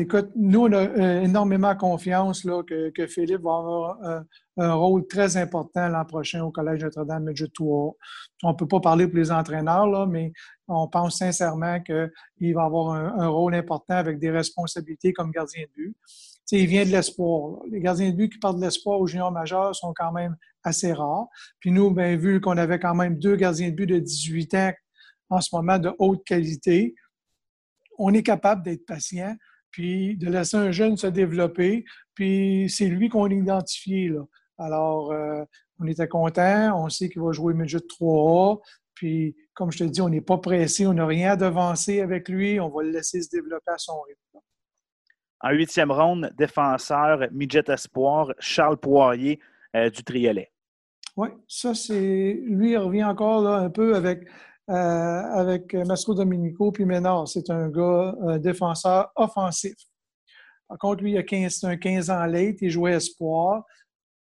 écoute, 0.00 0.30
nous, 0.36 0.66
on 0.66 0.72
a 0.72 1.22
énormément 1.22 1.74
confiance 1.74 2.42
que, 2.42 3.06
Philippe 3.06 3.40
va 3.40 3.56
avoir 3.56 4.24
un 4.58 4.74
rôle 4.74 5.06
très 5.06 5.36
important 5.38 5.88
l'an 5.88 6.04
prochain 6.04 6.42
au 6.42 6.50
Collège 6.50 6.82
Notre-Dame 6.82 7.24
Midget 7.24 7.48
3. 7.54 7.94
On 8.42 8.50
ne 8.50 8.56
peut 8.56 8.68
pas 8.68 8.80
parler 8.80 9.06
pour 9.06 9.16
les 9.16 9.32
entraîneurs, 9.32 9.86
là, 9.86 10.06
mais 10.06 10.32
on 10.68 10.88
pense 10.88 11.18
sincèrement 11.18 11.80
qu'il 11.80 12.54
va 12.54 12.64
avoir 12.64 12.94
un, 12.94 13.28
rôle 13.28 13.54
important 13.54 13.94
avec 13.94 14.18
des 14.18 14.30
responsabilités 14.30 15.12
comme 15.12 15.30
gardien 15.30 15.62
de 15.62 15.72
but. 15.74 15.96
Il 16.50 16.66
vient 16.66 16.84
de 16.84 16.90
l'espoir. 16.90 17.60
Les 17.70 17.80
gardiens 17.80 18.10
de 18.10 18.16
but 18.16 18.30
qui 18.30 18.38
partent 18.38 18.58
de 18.58 18.62
l'espoir 18.62 19.00
au 19.00 19.06
junior 19.06 19.30
majeur 19.30 19.74
sont 19.74 19.92
quand 19.94 20.12
même 20.12 20.36
assez 20.64 20.92
rares. 20.92 21.28
Puis 21.60 21.70
nous, 21.70 21.90
bien, 21.90 22.16
vu 22.16 22.40
qu'on 22.40 22.56
avait 22.56 22.78
quand 22.78 22.94
même 22.94 23.18
deux 23.18 23.36
gardiens 23.36 23.70
de 23.70 23.74
but 23.74 23.86
de 23.86 23.98
18 23.98 24.54
ans 24.54 24.72
en 25.30 25.40
ce 25.40 25.54
moment 25.54 25.78
de 25.78 25.90
haute 25.98 26.24
qualité, 26.24 26.94
on 27.98 28.12
est 28.12 28.22
capable 28.22 28.62
d'être 28.62 28.84
patient, 28.84 29.34
puis 29.70 30.16
de 30.16 30.28
laisser 30.28 30.56
un 30.56 30.72
jeune 30.72 30.96
se 30.96 31.06
développer, 31.06 31.84
puis 32.14 32.66
c'est 32.68 32.86
lui 32.86 33.08
qu'on 33.08 33.24
a 33.24 33.32
identifié. 33.32 34.08
Là. 34.08 34.22
Alors, 34.58 35.12
euh, 35.12 35.42
on 35.80 35.86
était 35.86 36.08
content. 36.08 36.84
On 36.84 36.88
sait 36.88 37.08
qu'il 37.08 37.22
va 37.22 37.32
jouer 37.32 37.54
midget 37.54 37.78
3A. 37.78 38.60
Puis, 38.94 39.36
comme 39.54 39.72
je 39.72 39.78
te 39.78 39.84
dis, 39.84 40.00
on 40.00 40.08
n'est 40.08 40.20
pas 40.20 40.38
pressé. 40.38 40.86
On 40.86 40.94
n'a 40.94 41.06
rien 41.06 41.32
à 41.32 41.36
devancer 41.36 42.00
avec 42.00 42.28
lui. 42.28 42.60
On 42.60 42.68
va 42.68 42.82
le 42.82 42.90
laisser 42.90 43.22
se 43.22 43.28
développer 43.30 43.72
à 43.72 43.78
son 43.78 44.00
rythme. 44.02 44.44
En 45.42 45.50
huitième 45.50 45.90
ronde, 45.90 46.32
défenseur 46.36 47.26
midget 47.32 47.64
espoir, 47.68 48.32
Charles 48.38 48.76
Poirier 48.76 49.40
euh, 49.74 49.90
du 49.90 50.04
Triolet. 50.04 50.50
Oui, 51.16 51.28
ça, 51.46 51.74
c'est. 51.74 52.40
Lui, 52.44 52.72
il 52.72 52.78
revient 52.78 53.04
encore 53.04 53.46
un 53.46 53.68
peu 53.68 53.94
avec, 53.94 54.26
euh, 54.70 54.72
avec 54.72 55.74
Mastro 55.74 56.14
Dominico 56.14 56.72
puis 56.72 56.84
Ménard. 56.84 57.28
C'est 57.28 57.50
un 57.50 57.68
gars, 57.68 58.14
défenseur 58.38 59.10
offensif. 59.16 59.74
Par 60.72 60.78
contre, 60.78 61.02
lui, 61.02 61.12
il 61.12 61.18
a 61.18 61.22
15, 61.22 61.64
un 61.64 61.76
15 61.76 62.08
ans 62.08 62.24
late, 62.24 62.62
il 62.62 62.70
jouait 62.70 62.92
espoir. 62.92 63.64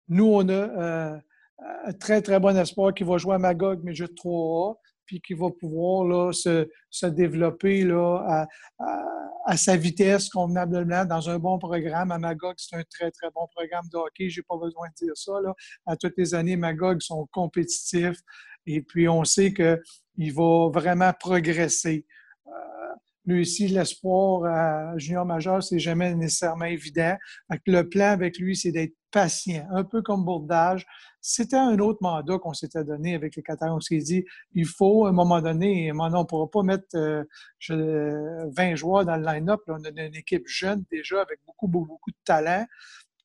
Nous, 0.08 0.26
on 0.26 0.48
a 0.50 0.52
euh, 0.52 1.18
un 1.86 1.94
très, 1.94 2.22
très 2.22 2.40
bon 2.40 2.56
espoir 2.56 2.94
qui 2.94 3.04
va 3.04 3.18
jouer 3.18 3.34
à 3.34 3.40
Magog, 3.40 3.80
mais 3.84 3.96
juste 3.96 4.14
3A, 4.14 4.76
puis 5.08 5.22
qui 5.22 5.34
va 5.34 5.50
pouvoir 5.50 6.06
là, 6.06 6.32
se, 6.32 6.70
se 6.92 7.08
développer 7.08 7.84
là, 7.84 8.18
à, 8.28 8.48
à, 9.46 9.58
sa 9.58 9.76
vitesse 9.78 10.30
convenablement 10.30 11.06
dans 11.06 11.30
un 11.30 11.40
bon 11.40 11.58
programme. 11.58 12.12
À 12.12 12.20
Magog, 12.20 12.56
c'est 12.58 12.76
un 12.76 12.84
très, 12.84 13.10
très 13.10 13.32
bon 13.34 13.48
programme 13.56 13.86
de 13.92 13.98
hockey. 13.98 14.30
Je 14.30 14.42
n'ai 14.42 14.46
pas 14.48 14.58
besoin 14.58 14.88
de 14.90 15.06
dire 15.06 15.16
ça. 15.16 15.32
Là. 15.42 15.56
À 15.86 15.96
toutes 15.96 16.18
les 16.18 16.36
années, 16.36 16.58
Magog 16.58 17.02
sont 17.02 17.28
compétitifs 17.32 18.20
et 18.68 18.82
puis 18.82 19.08
on 19.08 19.24
sait 19.24 19.54
qu'il 19.54 20.34
va 20.34 20.70
vraiment 20.70 21.14
progresser. 21.18 22.06
Euh, 22.48 22.52
lui 23.26 23.42
aussi, 23.42 23.68
l'espoir 23.70 24.44
à 24.44 24.98
junior 24.98 25.26
majeur, 25.26 25.64
c'est 25.64 25.80
jamais 25.80 26.14
nécessairement 26.14 26.66
évident. 26.66 27.16
le 27.66 27.82
plan 27.84 28.08
avec 28.08 28.38
lui, 28.38 28.56
c'est 28.56 28.72
d'être 28.72 28.94
un 29.18 29.84
peu 29.84 30.02
comme 30.02 30.24
Bourdage. 30.24 30.86
C'était 31.22 31.58
un 31.58 31.78
autre 31.80 32.00
mandat 32.02 32.38
qu'on 32.38 32.54
s'était 32.54 32.84
donné 32.84 33.16
avec 33.16 33.36
les 33.36 33.44
Qataris. 33.44 33.72
On 33.72 33.80
s'est 33.80 33.98
dit, 33.98 34.24
il 34.54 34.66
faut, 34.66 35.06
à 35.06 35.10
un 35.10 35.12
moment 35.12 35.42
donné, 35.42 35.92
on 35.92 36.10
ne 36.10 36.24
pourra 36.24 36.50
pas 36.50 36.64
mettre 36.64 36.86
20 36.94 37.26
euh, 37.72 38.76
joueurs 38.76 39.06
dans 39.06 39.18
le 39.18 39.26
line-up. 39.26 39.62
On 39.68 39.84
a 39.84 39.90
une 39.90 40.16
équipe 40.16 40.48
jeune 40.48 40.84
déjà 40.92 41.22
avec 41.22 41.40
beaucoup, 41.46 41.68
beaucoup, 41.68 41.88
beaucoup 41.88 42.12
de 42.12 42.18
talent. 42.24 42.66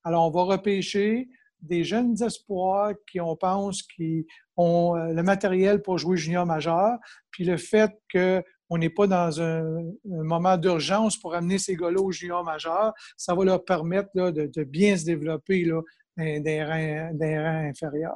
Alors, 0.05 0.27
on 0.27 0.31
va 0.31 0.43
repêcher 0.43 1.29
des 1.61 1.85
jeunes 1.85 2.21
espoirs 2.23 2.93
qui, 3.11 3.21
on 3.21 3.37
pense, 3.37 3.83
qui 3.83 4.27
ont 4.57 4.97
euh, 4.97 5.13
le 5.13 5.23
matériel 5.23 5.81
pour 5.81 5.99
jouer 5.99 6.17
junior 6.17 6.45
majeur. 6.45 6.99
Puis 7.31 7.45
le 7.45 7.57
fait 7.57 7.93
que 8.09 8.43
on 8.73 8.79
n'est 8.79 8.91
pas 8.91 9.07
dans 9.07 9.39
un, 9.43 9.85
moment 10.05 10.57
d'urgence 10.57 11.19
pour 11.19 11.35
amener 11.35 11.59
ces 11.59 11.77
gars-là 11.77 12.01
au 12.01 12.11
junior 12.11 12.43
majeur. 12.43 12.95
Ça 13.19 13.35
va 13.35 13.45
leur 13.45 13.63
permettre 13.63 14.09
de, 14.15 14.65
bien 14.65 14.97
se 14.97 15.05
développer 15.05 15.65
là, 15.67 15.83
des 16.17 16.65
rangs, 16.65 17.69
inférieurs. 17.69 18.15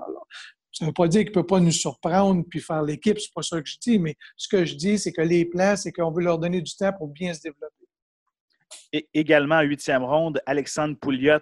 Ça 0.73 0.87
ne 0.87 0.89
veut 0.89 0.95
pas 0.95 1.09
dire 1.09 1.21
qu'il 1.21 1.31
ne 1.31 1.35
peut 1.35 1.47
pas 1.47 1.61
nous 1.61 1.71
surprendre 1.71 2.43
puis 2.49 2.61
faire 2.61 2.83
l'équipe, 2.83 3.19
c'est 3.21 3.35
pas 3.35 3.43
ça 3.43 3.61
que 3.61 3.69
je 3.69 3.77
dis, 3.79 3.99
mais 3.99 4.15
ce 4.37 4.49
que 4.49 4.65
je 4.65 4.75
dis, 4.75 4.99
c'est 4.99 5.13
que 5.13 5.21
les 5.21 5.45
plans, 5.45 5.77
c'est 5.77 5.93
qu'on 5.93 6.11
veut 6.11 6.23
leur 6.23 6.39
donner 6.39 6.63
du 6.63 6.75
temps 6.75 6.93
pour 6.97 7.09
bien 7.09 7.35
se 7.35 7.43
développer. 7.43 7.75
Et 8.93 9.07
également 9.13 9.57
en 9.57 9.63
huitième 9.63 10.05
ronde, 10.05 10.41
Alexandre 10.47 10.97
Pouliot 10.99 11.39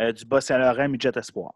euh, 0.00 0.12
du 0.12 0.24
Bas-Saint-Laurent, 0.24 0.88
Midget 0.88 1.16
Espoir. 1.16 1.54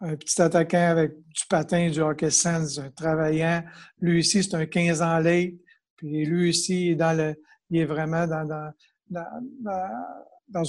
Un 0.00 0.16
petit 0.16 0.40
attaquant 0.40 0.90
avec 0.90 1.14
du 1.14 1.46
patin, 1.48 1.90
du 1.90 2.00
hockey 2.00 2.30
sense, 2.30 2.78
un 2.78 2.90
travaillant. 2.90 3.64
Lui 4.00 4.20
aussi, 4.20 4.42
c'est 4.42 4.54
un 4.54 4.66
15 4.66 5.02
ans 5.02 5.18
late. 5.18 5.54
Puis 5.98 6.24
lui 6.24 6.50
est, 6.50 6.94
dans 6.94 7.34
il 7.70 7.80
est 7.80 7.84
vraiment 7.84 8.26
dans, 8.26 8.72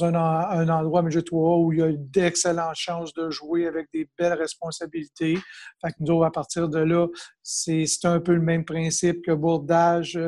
un, 0.04 0.70
endroit, 0.70 1.02
mais 1.02 1.16
où 1.32 1.72
il 1.72 1.82
a 1.82 1.92
d'excellentes 1.94 2.76
chances 2.76 3.14
de 3.14 3.30
jouer 3.30 3.68
avec 3.68 3.88
des 3.94 4.10
belles 4.18 4.34
responsabilités. 4.34 5.38
Fait 5.82 5.92
que 5.92 5.98
nous, 6.02 6.24
à 6.24 6.32
partir 6.32 6.68
de 6.68 6.80
là, 6.80 7.08
c'est 7.42 7.86
un 8.04 8.20
peu 8.20 8.34
le 8.34 8.42
même 8.42 8.66
principe 8.66 9.24
que 9.24 9.32
Bourdage, 9.32 10.20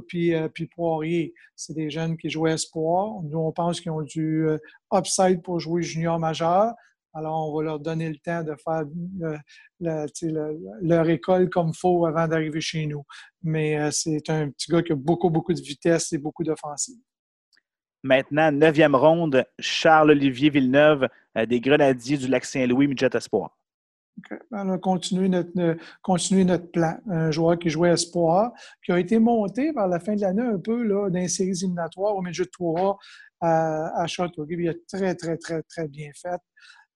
puis, 0.00 0.34
euh, 0.34 0.48
puis 0.48 0.66
Poirier. 0.66 1.34
C'est 1.56 1.74
des 1.74 1.90
jeunes 1.90 2.16
qui 2.16 2.30
jouent 2.30 2.46
espoir. 2.46 3.22
Nous, 3.22 3.38
on 3.38 3.52
pense 3.52 3.80
qu'ils 3.80 3.92
ont 3.92 4.02
du 4.02 4.46
euh, 4.46 4.58
upside 4.92 5.42
pour 5.42 5.60
jouer 5.60 5.82
junior 5.82 6.18
majeur. 6.18 6.72
Alors, 7.14 7.48
on 7.48 7.56
va 7.56 7.62
leur 7.62 7.80
donner 7.80 8.08
le 8.08 8.16
temps 8.16 8.42
de 8.42 8.54
faire 8.56 8.84
leur 10.82 11.08
école 11.08 11.48
comme 11.48 11.68
il 11.68 11.76
faut 11.76 12.04
avant 12.06 12.26
d'arriver 12.26 12.60
chez 12.60 12.86
nous. 12.86 13.04
Mais 13.42 13.78
euh, 13.78 13.90
c'est 13.92 14.28
un 14.30 14.50
petit 14.50 14.70
gars 14.70 14.82
qui 14.82 14.92
a 14.92 14.96
beaucoup, 14.96 15.30
beaucoup 15.30 15.52
de 15.52 15.60
vitesse 15.60 16.12
et 16.12 16.18
beaucoup 16.18 16.42
d'offensive. 16.42 16.98
Maintenant, 18.02 18.52
neuvième 18.52 18.96
ronde, 18.96 19.46
Charles-Olivier 19.58 20.50
Villeneuve 20.50 21.08
des 21.48 21.60
Grenadiers 21.60 22.18
du 22.18 22.28
Lac-Saint-Louis, 22.28 22.86
Midget 22.86 23.16
Espoir. 23.16 23.56
On 24.52 24.70
a 24.70 24.78
continué 24.78 25.28
notre, 25.28 25.50
notre 26.44 26.70
plan. 26.70 26.98
Un 27.08 27.30
joueur 27.30 27.58
qui 27.58 27.70
jouait 27.70 27.90
espoir, 27.90 28.52
qui 28.84 28.92
a 28.92 28.98
été 28.98 29.18
monté 29.18 29.72
vers 29.72 29.88
la 29.88 30.00
fin 30.00 30.14
de 30.14 30.20
l'année 30.20 30.42
un 30.42 30.58
peu 30.58 30.82
là, 30.82 31.10
dans 31.10 31.18
les 31.18 31.28
séries 31.28 31.50
éliminatoires 31.50 32.14
au 32.14 32.22
milieu 32.22 32.44
de 32.44 32.50
3 32.50 32.98
à, 33.40 34.02
à 34.02 34.06
Châteauguay. 34.06 34.56
Il 34.58 34.68
a 34.68 34.74
très, 34.88 35.14
très, 35.14 35.36
très, 35.36 35.62
très 35.62 35.88
bien 35.88 36.10
fait. 36.14 36.40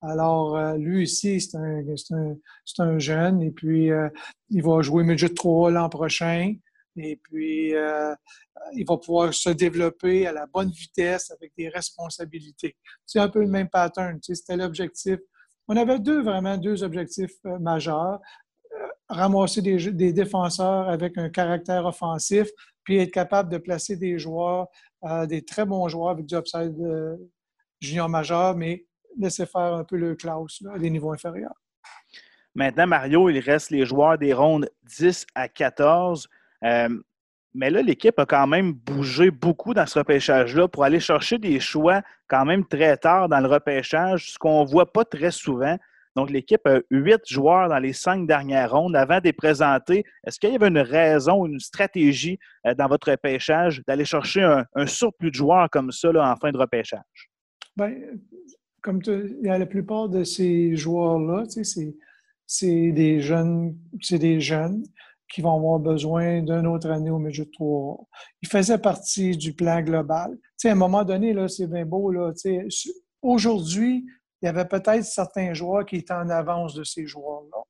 Alors, 0.01 0.57
euh, 0.57 0.77
lui 0.77 1.05
ici, 1.05 1.41
c'est 1.41 1.57
un, 1.57 1.83
un, 2.13 2.37
un, 2.79 2.99
jeune 2.99 3.43
et 3.43 3.51
puis 3.51 3.91
euh, 3.91 4.09
il 4.49 4.63
va 4.63 4.81
jouer 4.81 5.03
midget 5.03 5.31
3 5.31 5.73
l'an 5.73 5.89
prochain. 5.89 6.55
Et 6.97 7.17
puis, 7.17 7.75
euh, 7.75 8.15
il 8.75 8.85
va 8.87 8.97
pouvoir 8.97 9.33
se 9.35 9.51
développer 9.51 10.27
à 10.27 10.33
la 10.33 10.47
bonne 10.47 10.71
vitesse 10.71 11.31
avec 11.31 11.53
des 11.57 11.69
responsabilités. 11.69 12.77
C'est 13.07 13.21
un 13.21 13.29
peu 13.29 13.41
le 13.41 13.49
même 13.49 13.69
pattern. 13.69 14.21
Tu 14.21 14.35
sais, 14.35 14.35
C'était 14.37 14.57
l'objectif 14.57 15.19
on 15.71 15.77
avait 15.77 15.99
deux, 15.99 16.23
vraiment, 16.23 16.57
deux 16.57 16.83
objectifs 16.83 17.37
euh, 17.45 17.59
majeurs. 17.59 18.21
Ramasser 19.11 19.61
des, 19.61 19.93
des, 19.93 20.13
défenseurs 20.15 20.89
avec 20.89 21.19
un 21.19 21.29
caractère 21.29 21.85
offensif, 21.85 22.49
puis 22.85 22.99
être 22.99 23.11
capable 23.11 23.51
de 23.51 23.59
placer 23.59 23.97
des 23.97 24.19
joueurs, 24.19 24.69
des 25.27 25.45
très 25.45 25.65
bons 25.65 25.89
joueurs 25.89 26.11
avec 26.11 26.27
du 26.27 26.37
upside 26.37 26.77
junior 27.81 28.09
majeur, 28.09 28.55
mais 28.55 28.87
laisser 29.19 29.47
faire 29.47 29.75
un 29.75 29.85
peu 29.85 29.97
le 29.97 30.15
classe 30.15 30.63
des 30.79 30.91
niveaux 30.91 31.13
inférieurs. 31.13 31.55
Maintenant, 32.55 32.87
Mario, 32.87 33.29
il 33.29 33.39
reste 33.39 33.71
les 33.71 33.85
joueurs 33.85 34.19
des 34.19 34.33
rondes 34.33 34.69
10 34.85 35.27
à 35.35 35.49
14. 35.49 36.29
Mais 37.55 37.71
là, 37.71 37.83
l'équipe 37.83 38.19
a 38.19 38.27
quand 38.27 38.47
même 38.47 38.73
bougé 38.73 39.31
beaucoup 39.31 39.75
dans 39.75 39.87
ce 39.87 39.99
repêchage-là 39.99 40.69
pour 40.69 40.85
aller 40.85 41.01
chercher 41.01 41.39
des 41.39 41.61
choix 41.61 42.03
quand 42.29 42.45
même 42.45 42.65
très 42.67 42.97
tard 42.97 43.29
dans 43.29 43.41
le 43.41 43.49
repêchage, 43.49 44.33
ce 44.33 44.39
qu'on 44.39 44.65
ne 44.65 44.69
voit 44.69 44.93
pas 44.93 45.05
très 45.05 45.31
souvent. 45.31 45.77
Donc, 46.15 46.31
l'équipe 46.31 46.67
a 46.67 46.81
huit 46.91 47.21
joueurs 47.27 47.69
dans 47.69 47.79
les 47.79 47.93
cinq 47.93 48.27
dernières 48.27 48.73
rondes. 48.73 48.97
Avant 48.97 49.19
de 49.19 49.25
les 49.25 49.33
présenter, 49.33 50.05
est-ce 50.27 50.39
qu'il 50.39 50.53
y 50.53 50.55
avait 50.57 50.69
une 50.69 50.79
raison, 50.79 51.47
une 51.47 51.61
stratégie 51.61 52.39
euh, 52.67 52.75
dans 52.75 52.89
votre 52.89 53.11
repêchage 53.11 53.83
d'aller 53.87 54.05
chercher 54.05 54.43
un, 54.75 54.87
surplus 54.87 55.31
de 55.31 55.37
joueurs 55.37 55.71
comme 55.71 55.93
ça 55.93 56.11
en 56.11 56.37
fin 56.37 56.51
de 56.51 56.59
repêchage? 56.59 57.31
Bien, 57.77 57.93
comme 58.89 59.03
il 59.07 59.45
y 59.47 59.51
a 59.51 59.59
la 59.59 59.67
plupart 59.67 60.09
de 60.09 60.25
ces 60.25 60.75
joueurs-là, 60.75 61.45
c'est 62.47 62.91
des 62.93 63.21
jeunes, 63.21 63.77
c'est 64.01 64.19
des 64.19 64.41
jeunes 64.41 64.83
qui 65.31 65.43
vont 65.43 65.55
avoir 65.59 65.79
besoin 65.79 66.41
d'une 66.41 66.67
autre 66.67 66.91
année 66.91 67.11
au 67.11 67.19
milieu 67.19 67.45
de 67.45 67.51
trois. 67.51 67.99
Il 68.41 68.49
faisait 68.49 68.79
partie 68.79 69.37
du 69.37 69.53
plan 69.53 69.83
global. 69.83 70.39
À 70.65 70.69
un 70.71 70.75
moment 70.75 71.05
donné, 71.05 71.37
c'est 71.49 71.67
bien 71.67 71.85
beau, 71.85 72.11
aujourd'hui, 73.21 74.07
il 74.41 74.47
y 74.47 74.49
avait 74.49 74.65
peut-être 74.65 75.05
certains 75.05 75.53
joueurs 75.53 75.85
qui 75.85 75.97
étaient 75.97 76.15
en 76.15 76.31
avance 76.31 76.73
de 76.73 76.83
ces 76.83 77.07
joueurs-là. 77.07 77.61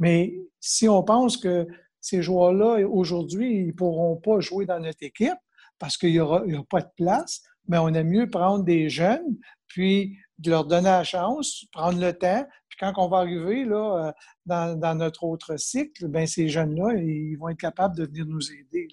Mais 0.00 0.34
si 0.58 0.88
on 0.88 1.04
pense 1.04 1.36
que 1.36 1.68
ces 2.00 2.22
joueurs-là, 2.22 2.84
aujourd'hui, 2.88 3.54
ils 3.54 3.66
ne 3.68 3.72
pourront 3.72 4.16
pas 4.16 4.40
jouer 4.40 4.66
dans 4.66 4.80
notre 4.80 5.04
équipe 5.04 5.38
parce 5.78 5.96
qu'il 5.96 6.10
n'y 6.10 6.18
aura, 6.18 6.42
aura, 6.42 6.64
pas 6.68 6.80
de 6.80 6.90
place, 6.96 7.40
mais 7.68 7.78
on 7.78 7.94
aime 7.94 8.08
mieux 8.08 8.28
prendre 8.28 8.64
des 8.64 8.88
jeunes, 8.88 9.38
puis 9.68 10.18
de 10.40 10.50
leur 10.50 10.64
donner 10.64 10.88
la 10.88 11.04
chance, 11.04 11.66
prendre 11.72 12.00
le 12.00 12.12
temps, 12.12 12.46
quand 12.80 12.94
on 12.96 13.08
va 13.08 13.18
arriver 13.18 13.64
là, 13.64 14.08
euh, 14.08 14.74
dans, 14.74 14.94
notre 14.96 15.24
autre 15.24 15.56
cycle, 15.58 16.08
ben, 16.08 16.26
ces 16.26 16.48
jeunes-là, 16.48 16.94
ils 16.94 17.36
vont 17.36 17.50
être 17.50 17.60
capables 17.60 17.94
de 17.96 18.06
venir 18.06 18.24
nous 18.26 18.50
aider. 18.52 18.88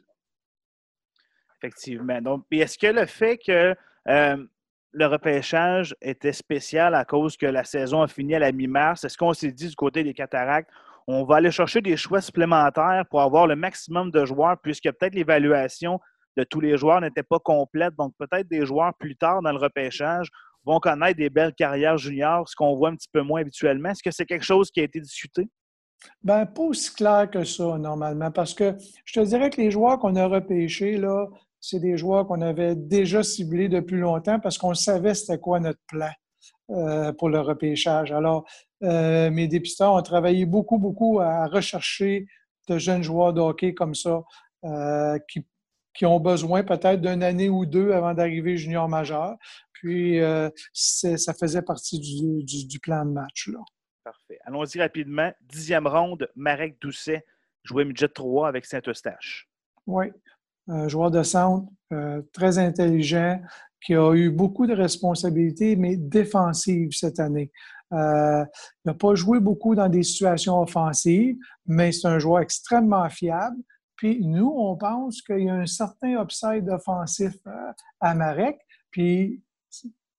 Effectivement. 1.58 2.22
Donc, 2.22 2.46
est-ce 2.52 2.78
que 2.78 2.88
le 2.88 3.06
fait 3.06 3.38
que 3.38 3.74
euh, 4.10 4.46
le 4.92 5.06
repêchage 5.06 5.96
était 6.02 6.34
spécial 6.34 6.94
à 6.94 7.06
cause 7.06 7.38
que 7.38 7.46
la 7.46 7.64
saison 7.64 8.02
a 8.02 8.08
fini 8.08 8.36
à 8.36 8.40
la 8.40 8.52
mi-mars, 8.52 9.04
est-ce 9.04 9.18
qu'on 9.18 9.34
s'est 9.34 9.52
dit 9.52 9.70
du 9.70 9.76
côté 9.76 10.04
des 10.04 10.14
cataractes, 10.14 10.70
on 11.08 11.24
va 11.24 11.38
aller 11.38 11.52
chercher 11.52 11.82
des 11.82 11.96
choix 11.96 12.20
supplémentaires 12.20 13.06
pour 13.10 13.22
avoir 13.22 13.48
le 13.48 13.56
maximum 13.56 14.12
de 14.12 14.26
joueurs, 14.26 14.58
puisque 14.62 14.92
peut-être 14.92 15.16
l'évaluation 15.16 16.02
de 16.36 16.44
tous 16.44 16.60
les 16.60 16.78
joueurs 16.78 17.00
n'était 17.00 17.24
pas 17.24 17.40
complète. 17.40 17.96
Donc, 17.96 18.14
peut-être 18.18 18.48
des 18.50 18.66
joueurs 18.66 18.94
plus 18.96 19.16
tard 19.16 19.42
dans 19.42 19.52
le 19.52 19.58
repêchage 19.58 20.30
vont 20.68 20.80
connaître 20.80 21.18
des 21.18 21.30
belles 21.30 21.54
carrières 21.54 21.98
juniors, 21.98 22.48
ce 22.48 22.56
qu'on 22.56 22.76
voit 22.76 22.90
un 22.90 22.96
petit 22.96 23.10
peu 23.12 23.22
moins 23.22 23.42
habituellement. 23.42 23.90
Est-ce 23.90 24.04
que 24.04 24.12
c'est 24.12 24.26
quelque 24.26 24.46
chose 24.46 24.70
qui 24.70 24.82
a 24.82 24.84
été 24.84 25.00
discuté? 25.00 25.48
Bien, 26.24 26.46
pas 26.46 26.62
aussi 26.62 26.94
clair 26.94 27.30
que 27.32 27.44
ça, 27.44 27.78
normalement, 27.78 28.32
parce 28.32 28.54
que 28.54 28.76
je 29.04 29.20
te 29.20 29.26
dirais 29.26 29.50
que 29.50 29.60
les 29.60 29.72
joueurs 29.72 29.98
qu'on 29.98 30.16
a 30.16 30.28
repêchés, 30.28 30.98
là, 30.98 31.26
c'est 31.60 31.80
des 31.80 31.98
joueurs 31.98 32.28
qu'on 32.28 32.42
avait 32.42 32.76
déjà 32.76 33.24
ciblés 33.24 33.68
depuis 33.68 33.98
longtemps 33.98 34.40
parce 34.40 34.58
qu'on 34.58 34.76
savait 34.76 35.16
c'était 35.16 35.40
quoi 35.40 35.60
notre 35.60 35.80
plan 35.88 36.12
euh, 36.70 37.12
pour 37.14 37.30
le 37.30 37.40
repêchage. 37.40 38.12
Alors, 38.12 38.46
euh, 38.84 39.32
mes 39.32 39.48
dépisteurs 39.48 39.94
ont 39.94 40.02
travaillé 40.02 40.46
beaucoup, 40.46 40.78
beaucoup 40.78 41.20
à 41.20 41.48
rechercher 41.48 42.28
de 42.68 42.78
jeunes 42.78 43.02
joueurs 43.02 43.34
de 43.34 43.42
hockey 43.42 43.74
comme 43.74 43.96
ça 43.96 44.24
euh, 44.66 45.18
qui, 45.30 45.46
qui 45.98 46.06
ont 46.06 46.20
besoin 46.20 46.64
peut-être 46.64 47.02
d'une 47.02 47.24
année 47.24 47.50
ou 47.50 47.66
deux 47.66 47.92
avant 47.92 48.14
d'arriver 48.14 48.56
junior 48.56 48.88
majeur. 48.88 49.36
Puis, 49.80 50.20
euh, 50.20 50.50
ça 50.74 51.34
faisait 51.34 51.62
partie 51.62 52.00
du, 52.00 52.80
plan 52.80 53.06
de 53.06 53.12
match. 53.12 53.48
Là. 53.48 53.60
Parfait. 54.04 54.40
Allons-y 54.46 54.80
rapidement. 54.80 55.32
Dixième 55.42 55.86
ronde, 55.86 56.28
Marek 56.36 56.78
Doucet, 56.82 57.24
jouait 57.64 57.86
midget 57.86 58.08
3 58.08 58.48
avec 58.48 58.66
Saint-Eustache. 58.66 59.48
Oui, 59.86 60.08
un 60.68 60.88
joueur 60.88 61.12
de 61.12 61.22
centre, 61.22 61.68
euh, 61.94 62.22
très 62.34 62.58
intelligent, 62.58 63.40
qui 63.86 63.94
a 63.94 64.14
eu 64.16 64.32
beaucoup 64.32 64.66
de 64.66 64.74
responsabilités, 64.74 65.76
mais 65.76 65.96
défensives 65.96 66.92
cette 66.94 67.20
année. 67.20 67.52
Euh, 67.94 68.44
il 68.84 68.88
n'a 68.88 68.94
pas 68.96 69.14
joué 69.14 69.40
beaucoup 69.40 69.76
dans 69.76 69.90
des 69.90 70.04
situations 70.04 70.60
offensives, 70.60 71.38
mais 71.68 71.92
c'est 71.92 72.08
un 72.08 72.18
joueur 72.18 72.40
extrêmement 72.40 73.08
fiable. 73.10 73.58
Puis 73.96 74.26
nous, 74.26 74.52
on 74.58 74.76
pense 74.76 75.22
qu'il 75.22 75.44
y 75.44 75.50
a 75.50 75.54
un 75.54 75.66
certain 75.68 76.22
upside 76.22 76.68
offensif 76.70 77.36
à 78.00 78.16
Marek. 78.16 78.60
Puis 78.92 79.42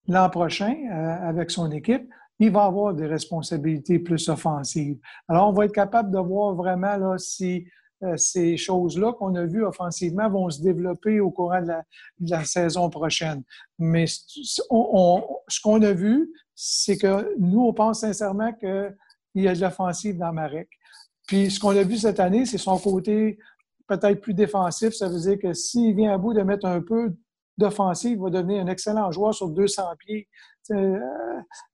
l'an 0.09 0.31
prochain, 0.31 0.75
euh, 0.91 1.29
avec 1.29 1.51
son 1.51 1.71
équipe, 1.71 2.09
il 2.41 2.51
va 2.51 2.65
avoir 2.65 2.95
des 2.95 3.07
responsabilités 3.07 3.99
plus 3.99 4.29
offensives. 4.29 4.99
Alors, 5.29 5.49
on 5.49 5.53
va 5.53 5.65
être 5.67 5.73
capable 5.73 6.11
de 6.11 6.19
voir 6.19 6.55
vraiment 6.55 7.19
si 7.19 7.67
euh, 8.05 8.17
ces 8.17 8.57
choses-là 8.57 9.13
qu'on 9.13 9.35
a 9.35 9.45
vues 9.45 9.65
offensivement 9.65 10.31
vont 10.31 10.49
se 10.51 10.63
développer 10.63 11.19
au 11.19 11.31
courant 11.31 11.61
de 11.61 11.73
la, 12.31 12.45
saison 12.45 12.89
prochaine. 12.91 13.43
Mais 13.79 14.07
ce 14.07 14.63
qu'on 15.61 15.83
a 15.83 15.93
vu, 15.93 16.31
c'est 16.55 16.97
que 16.97 17.35
nous, 17.39 17.61
on 17.61 17.73
pense 17.73 18.01
sincèrement 18.01 18.53
qu'il 18.53 18.95
y 19.35 19.49
a 19.49 19.55
de 19.55 19.61
l'offensive 19.61 20.17
dans 20.17 20.33
Marek. 20.33 20.69
Puis 21.27 21.51
ce 21.51 21.59
qu'on 21.59 21.77
a 21.77 21.83
vu 21.83 21.97
cette 21.97 22.21
année, 22.21 22.47
c'est 22.47 22.59
son 22.59 22.79
côté 22.79 23.39
peut-être 23.89 24.21
plus 24.21 24.35
défensif. 24.35 24.95
Ça 24.95 25.09
veut 25.09 25.19
dire 25.19 25.39
que 25.39 25.53
s'il 25.53 25.97
vient 25.97 26.15
à 26.15 26.19
bout 26.19 26.35
de 26.35 26.43
mettre 26.43 26.67
un 26.67 26.81
peu 26.81 27.17
d'offensive 27.59 28.21
va 28.21 28.31
devenir 28.31 28.63
un 28.63 28.69
excellent 28.69 29.11
joueur 29.11 29.35
sur 29.35 29.49
200 29.51 29.83
pieds. 29.99 30.29
Euh, 30.71 30.99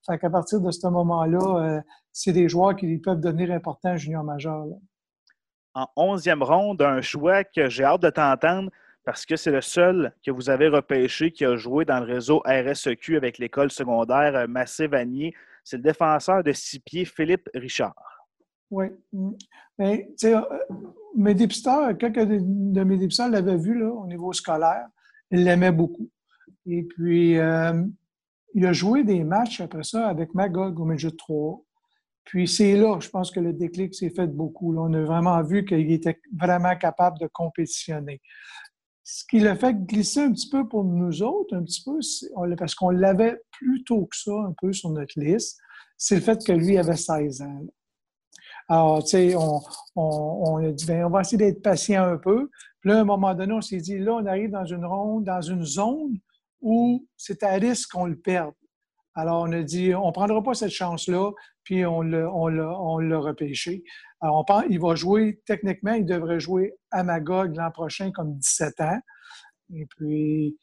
fait 0.07 0.19
qu'à 0.19 0.31
partir 0.31 0.61
de 0.61 0.71
ce 0.71 0.87
moment-là, 0.87 1.39
euh, 1.39 1.81
c'est 2.13 2.33
des 2.33 2.49
joueurs 2.49 2.75
qui 2.75 2.99
peuvent 2.99 3.21
devenir 3.21 3.53
importants 3.53 3.97
junior 3.97 4.25
majeur. 4.25 4.65
En 5.75 5.87
onzième 5.97 6.43
ronde, 6.43 6.81
un 6.83 7.01
choix 7.01 7.45
que 7.45 7.69
j'ai 7.69 7.85
hâte 7.85 8.03
de 8.03 8.11
t'entendre 8.11 8.71
parce 9.05 9.27
que 9.27 9.37
c'est 9.37 9.51
le 9.51 9.61
seul 9.61 10.15
que 10.25 10.31
vous 10.31 10.49
avez 10.49 10.69
repêché 10.69 11.31
qui 11.31 11.45
a 11.45 11.57
joué 11.57 11.85
dans 11.85 11.99
le 11.99 12.07
réseau 12.07 12.43
RSEQ 12.47 13.17
avec 13.17 13.39
l'école 13.39 13.71
secondaire 13.71 14.35
euh, 14.35 14.47
Massé 14.47 14.87
Vanier. 14.87 15.35
C'est 15.65 15.77
le 15.77 15.83
défenseur 15.83 16.43
de 16.43 16.53
six 16.53 16.79
pieds, 16.81 17.05
Philippe 17.05 17.49
Richard. 17.55 17.95
Oui. 18.71 18.87
Mais, 19.79 20.09
tu 20.19 20.29
sais, 20.29 20.35
mes 21.17 21.35
dépisteurs, 21.35 21.97
quelques 21.97 22.27
de 22.27 22.85
mes 22.85 22.97
dépisteurs 22.97 23.29
l'avaient 23.29 23.57
vu 23.57 23.79
là, 23.79 23.89
au 23.89 24.07
niveau 24.07 24.33
scolaire. 24.33 24.89
Ils 25.31 25.45
l'aimaient 25.45 25.73
beaucoup. 25.73 26.11
Et 26.67 26.83
puis, 26.83 27.39
euh, 27.39 27.85
il 28.55 28.67
a 28.67 28.73
joué 28.73 29.05
des 29.05 29.25
matchs 29.25 29.61
après 29.61 29.83
ça 29.83 30.09
avec 30.09 30.35
Magog 30.35 30.79
au 30.79 30.87
de 30.87 31.09
3. 31.11 31.61
Puis 32.25 32.49
c'est 32.49 32.77
là, 32.77 32.99
je 33.01 33.09
pense 33.11 33.31
que 33.31 33.41
le 33.41 33.53
déclic 33.53 33.95
s'est 33.95 34.11
fait 34.11 34.27
beaucoup. 34.27 34.75
On 34.77 34.93
a 34.95 35.03
vraiment 35.03 35.43
vu 35.43 35.65
qu'il 35.65 35.93
était 35.93 36.21
vraiment 36.35 36.75
capable 36.77 37.19
de 37.19 37.27
compétitionner. 37.27 38.21
Ce 39.03 39.25
qui 39.29 39.41
l'a 39.41 39.55
fait 39.55 39.75
glisser 39.75 40.21
un 40.21 40.33
petit 40.33 40.49
peu 40.49 40.67
pour 40.67 40.85
nous 40.85 41.23
autres, 41.23 41.55
un 41.55 41.63
petit 41.63 41.83
peu, 41.85 41.99
parce 42.57 42.75
qu'on 42.75 42.89
l'avait 42.89 43.37
plus 43.51 43.85
tôt 43.85 44.07
que 44.07 44.17
ça, 44.17 44.33
un 44.33 44.55
peu 44.59 44.73
sur 44.73 44.89
notre 44.91 45.21
liste, 45.21 45.59
c'est 45.99 46.15
le 46.15 46.23
fait 46.23 46.43
que 46.45 46.53
lui 46.53 46.79
avait 46.79 46.97
16 46.97 47.43
ans. 47.43 47.67
Alors, 48.69 49.05
tu 49.05 49.11
sais, 49.11 49.35
on, 49.37 50.57
a 50.57 50.73
dit, 50.73 50.87
bien, 50.87 51.07
on 51.07 51.11
va 51.11 51.21
essayer 51.21 51.37
d'être 51.37 51.63
patient 51.63 52.05
un 52.05 52.17
peu. 52.17 52.51
Puis 52.85 52.91
là, 52.91 52.99
à 52.99 53.01
un 53.01 53.05
moment 53.05 53.35
donné, 53.35 53.55
on 53.55 53.63
s'est 53.63 53.79
dit, 53.79 53.99
là, 53.99 54.13
on 54.17 54.27
arrive 54.27 54.51
dans 54.51 54.67
une 54.67 54.85
ronde, 54.85 55.25
dans 55.25 55.41
une 55.41 55.65
zone 55.65 56.19
où 56.61 57.09
c'est 57.17 57.43
à 57.43 57.55
risque 57.55 57.91
qu'on 57.93 58.05
le 58.05 58.17
perde. 58.17 58.53
Alors, 59.15 59.41
on 59.41 59.53
a 59.53 59.63
dit, 59.63 59.95
on 59.95 60.09
ne 60.09 60.13
prendra 60.13 60.43
pas 60.43 60.53
cette 60.53 60.71
chance-là, 60.71 61.31
puis 61.63 61.87
on 61.87 62.03
l'a, 62.03 62.29
repêché. 62.29 63.85
Alors, 64.21 64.41
on 64.41 64.45
pense, 64.45 64.65
il 64.69 64.79
va 64.79 64.97
jouer, 64.97 65.41
techniquement, 65.47 65.95
il 65.95 66.05
devrait 66.05 66.41
jouer 66.41 66.75
à 66.91 67.05
Magog 67.05 67.57
l'an 67.57 67.71
prochain 67.71 68.11
comme 68.13 68.37
17 68.37 68.79
ans. 68.83 69.01
Et 69.73 69.87
puis, 69.87 70.59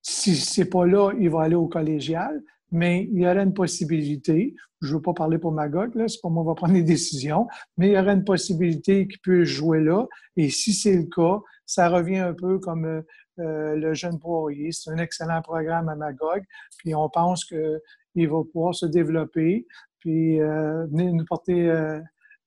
si 0.00 0.36
c'est 0.36 0.70
pas 0.70 0.86
là, 0.86 1.12
il 1.20 1.28
va 1.28 1.42
aller 1.42 1.54
au 1.54 1.68
collégial 1.68 2.42
mais 2.70 3.08
il 3.12 3.20
y 3.20 3.26
aurait 3.26 3.42
une 3.42 3.54
possibilité, 3.54 4.54
je 4.80 4.88
ne 4.88 4.94
veux 4.94 5.02
pas 5.02 5.14
parler 5.14 5.38
pour 5.38 5.52
Magog, 5.52 5.94
là, 5.94 6.06
c'est 6.08 6.20
pas 6.20 6.28
moi 6.28 6.42
qui 6.42 6.48
va 6.48 6.54
prendre 6.54 6.74
les 6.74 6.82
décisions, 6.82 7.48
mais 7.76 7.88
il 7.88 7.92
y 7.92 7.98
aurait 7.98 8.12
une 8.12 8.24
possibilité 8.24 9.08
qu'il 9.08 9.20
puisse 9.20 9.48
jouer 9.48 9.80
là. 9.80 10.06
Et 10.36 10.50
si 10.50 10.72
c'est 10.72 10.96
le 10.96 11.04
cas, 11.04 11.40
ça 11.66 11.88
revient 11.88 12.18
un 12.18 12.34
peu 12.34 12.58
comme 12.58 12.84
euh, 12.84 13.02
euh, 13.40 13.76
le 13.76 13.94
jeune 13.94 14.18
poirier. 14.18 14.72
C'est 14.72 14.90
un 14.90 14.98
excellent 14.98 15.42
programme 15.42 15.88
à 15.88 15.96
Magog. 15.96 16.42
Puis 16.78 16.94
on 16.94 17.08
pense 17.08 17.44
qu'il 17.44 18.28
va 18.28 18.42
pouvoir 18.52 18.74
se 18.74 18.86
développer, 18.86 19.66
puis 20.00 20.40
euh, 20.40 20.86
venir 20.86 21.12
nous 21.12 21.24
porter 21.24 21.70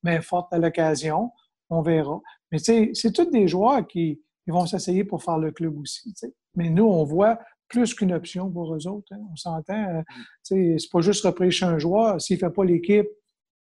main 0.03 0.21
forte 0.21 0.51
à 0.53 0.57
l'occasion. 0.57 1.31
On 1.69 1.81
verra. 1.81 2.19
Mais 2.51 2.57
c'est 2.59 3.13
tous 3.13 3.29
des 3.29 3.47
joueurs 3.47 3.87
qui 3.87 4.21
vont 4.47 4.65
s'essayer 4.65 5.03
pour 5.03 5.23
faire 5.23 5.37
le 5.37 5.51
club 5.51 5.77
aussi. 5.77 6.13
Mais 6.55 6.69
nous, 6.69 6.85
on 6.85 7.03
voit 7.05 7.39
plus 7.71 7.95
qu'une 7.95 8.11
option 8.13 8.51
pour 8.51 8.75
eux 8.75 8.87
autres. 8.87 9.07
Hein. 9.13 9.21
On 9.31 9.35
s'entend. 9.35 9.73
Euh, 9.73 10.01
mm. 10.01 10.77
c'est 10.77 10.91
pas 10.91 11.01
juste 11.01 11.25
repêcher 11.25 11.65
un 11.65 11.79
joueur. 11.79 12.21
S'il 12.21 12.35
ne 12.35 12.39
fait 12.39 12.53
pas 12.53 12.65
l'équipe, 12.65 13.07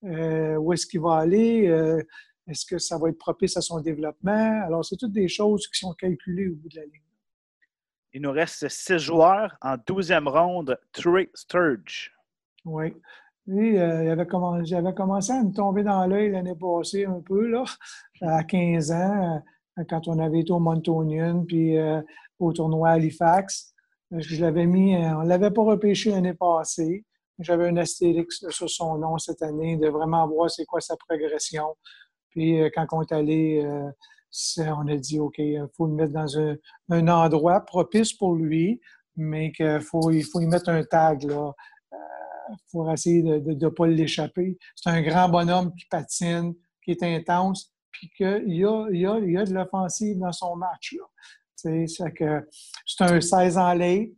euh, 0.03 0.55
où 0.57 0.73
est-ce 0.73 0.85
qu'il 0.85 0.99
va 0.99 1.15
aller? 1.15 1.67
Euh, 1.67 2.01
est-ce 2.47 2.65
que 2.65 2.77
ça 2.77 2.97
va 2.97 3.09
être 3.09 3.17
propice 3.17 3.55
à 3.55 3.61
son 3.61 3.79
développement? 3.79 4.61
Alors, 4.65 4.83
c'est 4.83 4.97
toutes 4.97 5.13
des 5.13 5.29
choses 5.29 5.67
qui 5.67 5.79
sont 5.79 5.93
calculées 5.93 6.49
au 6.49 6.55
bout 6.55 6.69
de 6.69 6.75
la 6.75 6.83
ligne. 6.83 7.01
Il 8.13 8.21
nous 8.21 8.31
reste 8.31 8.67
six 8.67 8.99
joueurs 8.99 9.55
en 9.61 9.77
douzième 9.87 10.27
ronde. 10.27 10.77
Trey 10.91 11.29
Sturge. 11.33 12.11
Oui. 12.65 12.93
Lui, 13.47 13.79
avait 13.79 14.27
commencé, 14.27 14.65
j'avais 14.65 14.93
commencé 14.93 15.31
à 15.31 15.43
me 15.43 15.53
tomber 15.53 15.83
dans 15.83 16.05
l'œil 16.05 16.31
l'année 16.31 16.55
passée 16.55 17.05
un 17.05 17.21
peu, 17.21 17.47
là, 17.47 17.63
à 18.21 18.43
15 18.43 18.91
ans, 18.91 19.41
quand 19.89 20.07
on 20.07 20.19
avait 20.19 20.41
été 20.41 20.51
au 20.51 20.59
Montonian, 20.59 21.43
puis 21.45 21.77
au 22.39 22.53
tournoi 22.53 22.89
Halifax. 22.89 23.73
Je 24.11 24.41
l'avais 24.41 24.65
mis, 24.65 24.95
euh, 24.95 25.17
on 25.17 25.23
ne 25.23 25.29
l'avait 25.29 25.51
pas 25.51 25.63
repêché 25.63 26.11
l'année 26.11 26.33
passée. 26.33 27.05
J'avais 27.39 27.69
un 27.69 27.77
astérix 27.77 28.45
sur 28.49 28.69
son 28.69 28.97
nom 28.97 29.17
cette 29.17 29.41
année, 29.41 29.77
de 29.77 29.87
vraiment 29.87 30.27
voir 30.27 30.49
c'est 30.49 30.65
quoi 30.65 30.81
sa 30.81 30.97
progression. 30.97 31.75
Puis 32.29 32.61
euh, 32.61 32.69
quand 32.73 32.85
on 32.91 33.01
est 33.01 33.11
allé, 33.13 33.63
euh, 33.63 34.71
on 34.75 34.87
a 34.87 34.97
dit, 34.97 35.19
OK, 35.19 35.37
il 35.37 35.65
faut 35.77 35.87
le 35.87 35.93
mettre 35.93 36.11
dans 36.11 36.37
un, 36.37 37.07
endroit 37.07 37.61
propice 37.61 38.11
pour 38.11 38.35
lui, 38.35 38.81
mais 39.15 39.53
qu'il 39.53 39.79
faut, 39.81 40.11
il 40.11 40.23
faut 40.23 40.41
y 40.41 40.47
mettre 40.47 40.69
un 40.69 40.83
tag 40.83 41.23
là, 41.23 41.53
pour 42.71 42.91
essayer 42.91 43.23
de 43.23 43.53
ne 43.53 43.69
pas 43.69 43.87
l'échapper. 43.87 44.57
C'est 44.75 44.89
un 44.89 45.01
grand 45.01 45.29
bonhomme 45.29 45.73
qui 45.75 45.85
patine, 45.85 46.53
qui 46.83 46.91
est 46.91 47.03
intense, 47.03 47.73
puis 47.91 48.09
qu'il 48.15 48.53
y 48.53 48.65
a, 48.65 48.83
a 48.83 49.45
de 49.45 49.53
l'offensive 49.53 50.17
dans 50.19 50.31
son 50.33 50.57
match. 50.57 50.95
Là. 50.97 51.05
C'est 51.61 53.01
un 53.01 53.21
16 53.21 53.57
ans 53.57 53.73
late. 53.73 54.09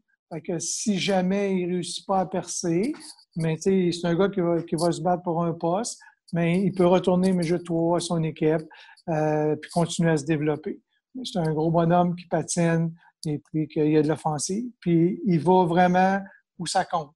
si 0.60 1.00
jamais 1.00 1.60
il 1.60 1.68
ne 1.68 1.74
réussit 1.74 2.06
pas 2.06 2.20
à 2.20 2.26
percer, 2.26 2.94
mais 3.36 3.58
c'est 3.58 3.92
un 4.04 4.16
gars 4.16 4.30
qui 4.30 4.76
va, 4.76 4.92
se 4.92 5.02
battre 5.02 5.24
pour 5.24 5.44
un 5.44 5.54
poste, 5.54 6.00
mais 6.34 6.62
il 6.62 6.74
peut 6.74 6.88
retourner 6.88 7.34
mes 7.34 7.44
jeux 7.44 7.60
de 7.60 7.64
trois 7.64 7.98
à 7.98 8.00
son 8.00 8.24
équipe 8.24 8.64
euh, 9.10 9.56
puis 9.56 9.70
continuer 9.72 10.12
à 10.12 10.18
se 10.18 10.26
développer. 10.26 10.82
C'est 11.24 11.40
un 11.40 11.54
gros 11.54 11.70
bonhomme 11.70 12.16
qui 12.16 12.26
patine 12.28 12.94
et 13.26 13.40
puis 13.40 13.68
qu'il 13.68 13.96
a 13.98 14.02
de 14.02 14.08
l'offensive. 14.08 14.72
Puis 14.80 15.22
il 15.26 15.40
va 15.40 15.66
vraiment 15.66 16.20
où 16.58 16.66
ça 16.66 16.86
compte. 16.86 17.14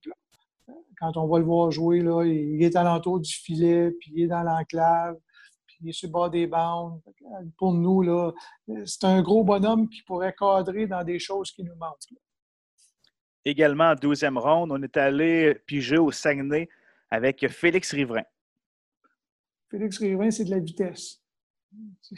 Quand 1.00 1.16
on 1.18 1.28
va 1.28 1.40
le 1.40 1.46
voir 1.46 1.72
jouer, 1.72 2.02
là, 2.02 2.24
il 2.24 2.62
est 2.64 2.76
à 2.76 2.84
l'entour 2.84 3.20
du 3.20 3.32
filet, 3.32 3.92
puis 4.00 4.12
il 4.16 4.24
est 4.24 4.28
dans 4.28 4.44
l'enclave, 4.44 5.18
il 5.82 5.90
est 5.90 5.94
sur 5.94 6.08
le 6.08 6.12
bord 6.12 6.30
des 6.30 6.48
bandes. 6.48 7.02
Pour 7.58 7.74
nous, 7.74 8.02
là, 8.02 8.32
c'est 8.86 9.04
un 9.04 9.22
gros 9.22 9.44
bonhomme 9.44 9.90
qui 9.90 10.02
pourrait 10.04 10.34
cadrer 10.38 10.88
dans 10.88 11.04
des 11.04 11.20
choses 11.20 11.52
qui 11.52 11.64
nous 11.64 11.76
manquent. 11.76 12.14
Également 13.46 13.92
en 13.92 13.96
12e 13.96 14.38
ronde, 14.38 14.72
on 14.72 14.82
est 14.82 14.98
allé 14.98 15.56
piger 15.66 15.98
au 15.98 16.12
Saguenay 16.12 16.68
avec 17.10 17.48
Félix 17.48 17.94
Riverain. 17.94 18.26
Félix 19.70 19.98
Riverain, 20.00 20.32
c'est 20.32 20.46
de 20.46 20.52
la 20.52 20.60
vitesse. 20.60 21.22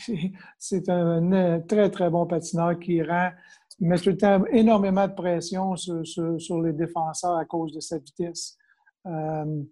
C'est 0.58 0.88
un 0.90 1.60
très, 1.62 1.90
très 1.90 2.10
bon 2.10 2.26
patineur 2.28 2.80
qui 2.80 3.02
rend, 3.02 3.32
il 3.80 3.88
met 3.88 3.98
tout 3.98 4.10
le 4.10 4.18
temps 4.18 4.46
énormément 4.46 5.08
de 5.08 5.14
pression 5.14 5.76
sur, 5.76 6.62
les 6.62 6.74
défenseurs 6.74 7.36
à 7.36 7.46
cause 7.46 7.74
de 7.74 7.80
sa 7.80 7.98
vitesse. 7.98 8.58
Euh, 9.06 9.64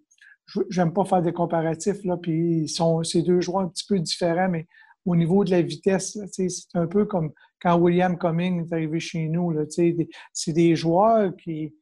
j'aime 0.70 0.92
pas 0.92 1.04
faire 1.04 1.22
des 1.22 1.32
comparatifs, 1.32 2.02
là, 2.04 2.16
puis 2.16 2.62
ils 2.62 2.68
sont, 2.68 3.02
ces 3.02 3.22
deux 3.22 3.40
joueurs 3.40 3.64
un 3.64 3.68
petit 3.68 3.86
peu 3.86 3.98
différents, 3.98 4.48
mais 4.48 4.66
au 5.04 5.16
niveau 5.16 5.44
de 5.44 5.50
la 5.50 5.62
vitesse, 5.62 6.18
c'est 6.30 6.48
un 6.74 6.86
peu 6.86 7.06
comme 7.06 7.32
quand 7.60 7.78
William 7.78 8.18
Cumming 8.18 8.66
est 8.66 8.72
arrivé 8.72 9.00
chez 9.00 9.28
nous. 9.28 9.54
C'est 9.68 10.52
des 10.52 10.76
joueurs 10.76 11.34
qui, 11.36 11.74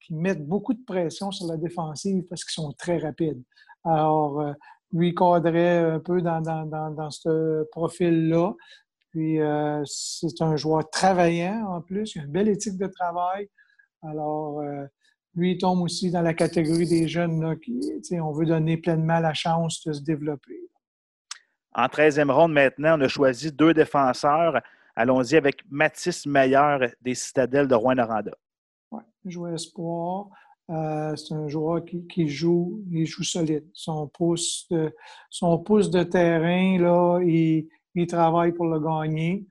qui, 0.00 0.14
mettent 0.14 0.46
beaucoup 0.46 0.74
de 0.74 0.82
pression 0.84 1.30
sur 1.30 1.46
la 1.46 1.56
défensive 1.56 2.22
parce 2.28 2.44
qu'ils 2.44 2.62
sont 2.62 2.72
très 2.72 2.98
rapides. 2.98 3.42
Alors, 3.84 4.40
euh, 4.40 4.52
lui 4.92 5.14
cadrait 5.14 5.78
un 5.78 6.00
peu 6.00 6.22
dans, 6.22 6.40
dans, 6.40 6.64
dans, 6.64 6.90
dans 6.90 7.10
ce 7.10 7.64
profil-là. 7.72 8.54
Puis, 9.10 9.40
euh, 9.40 9.82
c'est 9.84 10.40
un 10.40 10.56
joueur 10.56 10.88
travaillant 10.88 11.66
en 11.66 11.80
plus. 11.82 12.14
Il 12.14 12.22
a 12.22 12.24
une 12.24 12.30
belle 12.30 12.48
éthique 12.48 12.78
de 12.78 12.86
travail. 12.86 13.48
Alors, 14.02 14.60
euh, 14.60 14.84
lui, 15.34 15.52
il 15.52 15.58
tombe 15.58 15.80
aussi 15.80 16.10
dans 16.10 16.20
la 16.20 16.34
catégorie 16.34 16.86
des 16.86 17.08
jeunes 17.08 17.40
là, 17.40 17.56
qui, 17.56 18.20
on 18.20 18.32
veut 18.32 18.46
donner 18.46 18.76
pleinement 18.76 19.18
la 19.18 19.32
chance 19.32 19.82
de 19.86 19.92
se 19.92 20.02
développer. 20.02 20.60
En 21.74 21.86
13e 21.86 22.30
ronde 22.30 22.52
maintenant, 22.52 22.98
on 22.98 23.00
a 23.00 23.08
choisi 23.08 23.50
deux 23.50 23.72
défenseurs. 23.72 24.60
Allons-y 24.94 25.36
avec 25.36 25.62
Mathis 25.70 26.26
Meilleur 26.26 26.80
des 27.00 27.14
Citadelles 27.14 27.66
de 27.66 27.74
Rouen-Noranda. 27.74 28.32
Oui, 28.90 29.00
joueur 29.24 29.54
espoir. 29.54 30.26
Euh, 30.68 31.16
c'est 31.16 31.34
un 31.34 31.48
joueur 31.48 31.82
qui, 31.84 32.28
joue, 32.28 32.82
il 32.90 33.06
joue 33.06 33.24
solide. 33.24 33.64
Son 33.72 34.06
pouce 34.08 34.66
de, 34.70 34.94
son 35.30 35.58
pouce 35.58 35.90
de 35.90 36.02
terrain, 36.02 36.78
là, 36.78 37.20
il, 37.22 38.06
travaille 38.06 38.52
pour 38.52 38.66
le 38.66 38.78
gagner. 38.78 39.46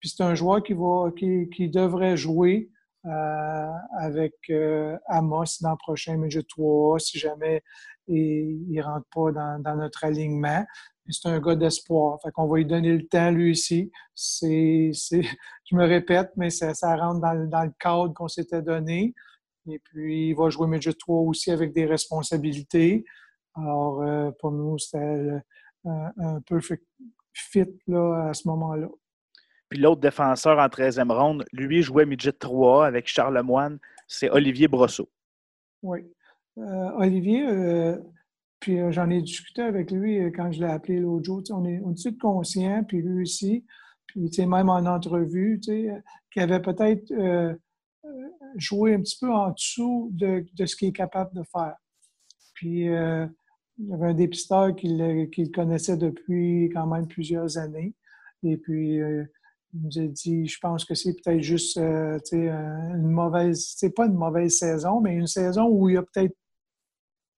Puis 0.00 0.10
c'est 0.10 0.22
un 0.22 0.34
joueur 0.34 0.62
qui, 0.62 0.72
va, 0.72 1.10
qui, 1.16 1.50
qui 1.50 1.68
devrait 1.68 2.16
jouer 2.16 2.70
euh, 3.06 3.72
avec 3.98 4.34
euh, 4.50 4.98
Amos 5.06 5.60
dans 5.60 5.70
le 5.70 5.76
prochain 5.76 6.18
de 6.18 6.40
3 6.40 6.98
si 6.98 7.18
jamais 7.20 7.62
il 8.08 8.66
ne 8.68 8.82
rentre 8.82 9.06
pas 9.14 9.30
dans, 9.60 9.76
notre 9.76 10.04
alignement. 10.04 10.64
C'est 11.08 11.28
un 11.28 11.38
gars 11.38 11.54
d'espoir. 11.54 12.18
Fait 12.20 12.30
va 12.36 12.56
lui 12.56 12.66
donner 12.66 12.92
le 12.92 13.06
temps, 13.06 13.30
lui 13.30 13.52
aussi. 13.52 13.92
Je 14.16 15.74
me 15.76 15.86
répète, 15.86 16.32
mais 16.36 16.50
ça, 16.50 16.72
rentre 16.96 17.20
dans, 17.20 17.64
le 17.64 17.72
cadre 17.78 18.12
qu'on 18.12 18.28
s'était 18.28 18.62
donné. 18.62 19.14
Et 19.68 19.78
puis, 19.78 20.30
il 20.30 20.34
va 20.34 20.48
jouer 20.50 20.66
Midget 20.66 20.92
3 20.92 21.20
aussi 21.20 21.52
avec 21.52 21.72
des 21.72 21.86
responsabilités. 21.86 23.04
Alors, 23.54 24.02
euh, 24.02 24.32
pour 24.40 24.50
nous, 24.50 24.78
c'était 24.78 25.30
un 25.84 26.40
perfect 26.48 26.84
fit 27.32 27.78
là, 27.86 28.30
à 28.30 28.34
ce 28.34 28.48
moment-là. 28.48 28.88
Puis 29.68 29.80
l'autre 29.80 30.00
défenseur 30.00 30.58
en 30.58 30.66
13e 30.66 31.12
ronde, 31.12 31.44
lui, 31.52 31.82
jouait 31.82 32.06
midget 32.06 32.32
3 32.32 32.86
avec 32.86 33.08
Charles 33.08 33.40
Moine. 33.42 33.78
C'est 34.06 34.30
Olivier 34.30 34.68
Brosseau. 34.68 35.08
Oui. 35.82 36.00
Euh, 36.58 36.90
Olivier, 36.96 37.46
euh, 37.46 37.98
puis 38.60 38.80
euh, 38.80 38.90
j'en 38.90 39.10
ai 39.10 39.20
discuté 39.20 39.62
avec 39.62 39.90
lui 39.90 40.32
quand 40.32 40.50
je 40.52 40.60
l'ai 40.60 40.70
appelé 40.70 41.00
l'autre 41.00 41.24
jour. 41.24 41.42
On 41.50 41.64
est, 41.64 41.80
on 41.80 41.94
conscient, 42.20 42.84
puis 42.84 43.02
lui 43.02 43.22
aussi, 43.22 43.64
puis 44.06 44.30
même 44.46 44.70
en 44.70 44.86
entrevue, 44.86 45.60
qu'il 45.60 46.42
avait 46.42 46.62
peut-être 46.62 47.12
joué 48.56 48.94
un 48.94 49.00
petit 49.00 49.18
peu 49.20 49.30
en 49.30 49.50
dessous 49.50 50.10
de, 50.12 50.44
ce 50.64 50.76
qu'il 50.76 50.88
est 50.88 50.92
capable 50.92 51.34
de 51.34 51.42
faire. 51.52 51.76
Puis 52.54 52.86
il 52.86 53.88
y 53.88 53.92
avait 53.92 54.06
un 54.06 54.14
dépisteur 54.14 54.74
qui 54.74 54.88
le, 54.88 55.26
connaissait 55.52 55.98
depuis 55.98 56.70
quand 56.72 56.86
même 56.86 57.06
plusieurs 57.06 57.58
années. 57.58 57.94
Et 58.42 58.56
puis, 58.56 58.98
nous 59.82 59.98
a 59.98 60.06
dit, 60.06 60.46
je 60.46 60.58
pense 60.60 60.84
que 60.84 60.94
c'est 60.94 61.14
peut-être 61.14 61.42
juste 61.42 61.76
euh, 61.78 62.18
une 62.32 63.10
mauvaise, 63.10 63.74
c'est 63.76 63.94
pas 63.94 64.06
une 64.06 64.14
mauvaise 64.14 64.56
saison, 64.58 65.00
mais 65.00 65.14
une 65.14 65.26
saison 65.26 65.68
où 65.68 65.88
il 65.88 65.96
a 65.96 66.02
peut-être 66.02 66.36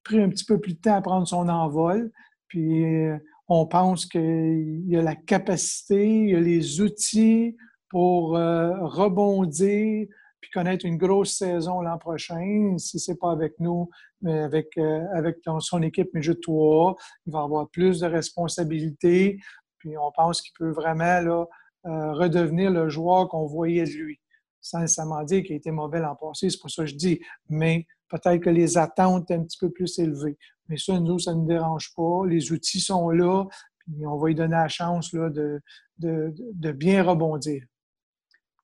pris 0.05 0.21
un 0.23 0.29
petit 0.29 0.45
peu 0.45 0.59
plus 0.59 0.75
de 0.75 0.81
temps 0.81 0.95
à 0.95 1.03
prendre 1.03 1.27
son 1.27 1.49
envol. 1.49 2.11
Puis, 2.49 2.85
euh, 2.85 3.19
on 3.49 3.67
pense 3.67 4.07
qu'il 4.07 4.95
a 4.95 5.03
la 5.03 5.17
capacité, 5.17 6.27
il 6.27 6.37
a 6.37 6.41
les 6.41 6.81
outils 6.83 7.57
pour 7.89 8.33
rebondir, 8.33 10.07
puis 10.41 10.51
connaître 10.51 10.85
une 10.85 10.97
grosse 10.97 11.37
saison 11.37 11.81
l'an 11.81 11.99
prochain. 11.99 12.77
Si 12.79 12.99
c'est 12.99 13.17
pas 13.17 13.33
avec 13.33 13.59
nous, 13.59 13.89
mais 14.23 14.39
avec, 14.41 14.77
euh, 14.79 15.05
avec 15.15 15.39
son 15.61 15.83
équipe 15.83 16.11
mais 16.15 16.23
je 16.23 16.33
toi, 16.33 16.97
il 17.27 17.33
va 17.33 17.43
avoir 17.43 17.69
plus 17.71 18.01
de 18.01 18.07
responsabilités. 18.07 19.39
Puis 19.79 19.97
on 19.97 20.11
pense 20.13 20.43
qu'il 20.43 20.53
peut 20.59 20.71
vraiment 20.71 21.21
là, 21.21 21.47
euh, 21.89 22.13
redevenir 22.13 22.71
le 22.71 22.89
joueur 22.89 23.29
qu'on 23.29 23.47
voyait 23.47 23.85
de 23.85 23.91
lui. 23.91 24.21
Sans 24.61 24.81
nécessairement 24.81 25.23
dire 25.23 25.43
qu'il 25.43 25.55
a 25.55 25.57
été 25.57 25.71
mauvais 25.71 26.01
l'an 26.01 26.17
passé, 26.17 26.51
c'est 26.51 26.61
pour 26.61 26.71
ça 26.71 26.85
que 26.85 26.91
je 26.91 26.97
dis. 26.97 27.21
Mais 27.49 27.87
peut-être 28.09 28.43
que 28.43 28.51
les 28.51 28.79
attentes 28.79 29.29
sont 29.29 29.35
un 29.35 29.43
petit 29.45 29.59
peu 29.59 29.71
plus 29.71 29.99
élevées. 29.99 30.37
Mais 30.69 30.77
ça, 30.77 30.99
nous, 31.01 31.19
ça 31.19 31.33
ne 31.33 31.41
nous 31.41 31.47
dérange 31.47 31.93
pas. 31.97 32.27
Les 32.27 32.53
outils 32.53 32.81
sont 32.81 33.11
là, 33.11 33.45
puis 33.79 34.07
on 34.07 34.17
va 34.17 34.29
lui 34.29 34.35
donner 34.35 34.57
la 34.57 34.69
chance 34.69 35.13
là, 35.13 35.31
de, 35.31 35.61
de, 35.99 36.35
de 36.37 36.73
bien 36.73 37.03
rebondir 37.03 37.63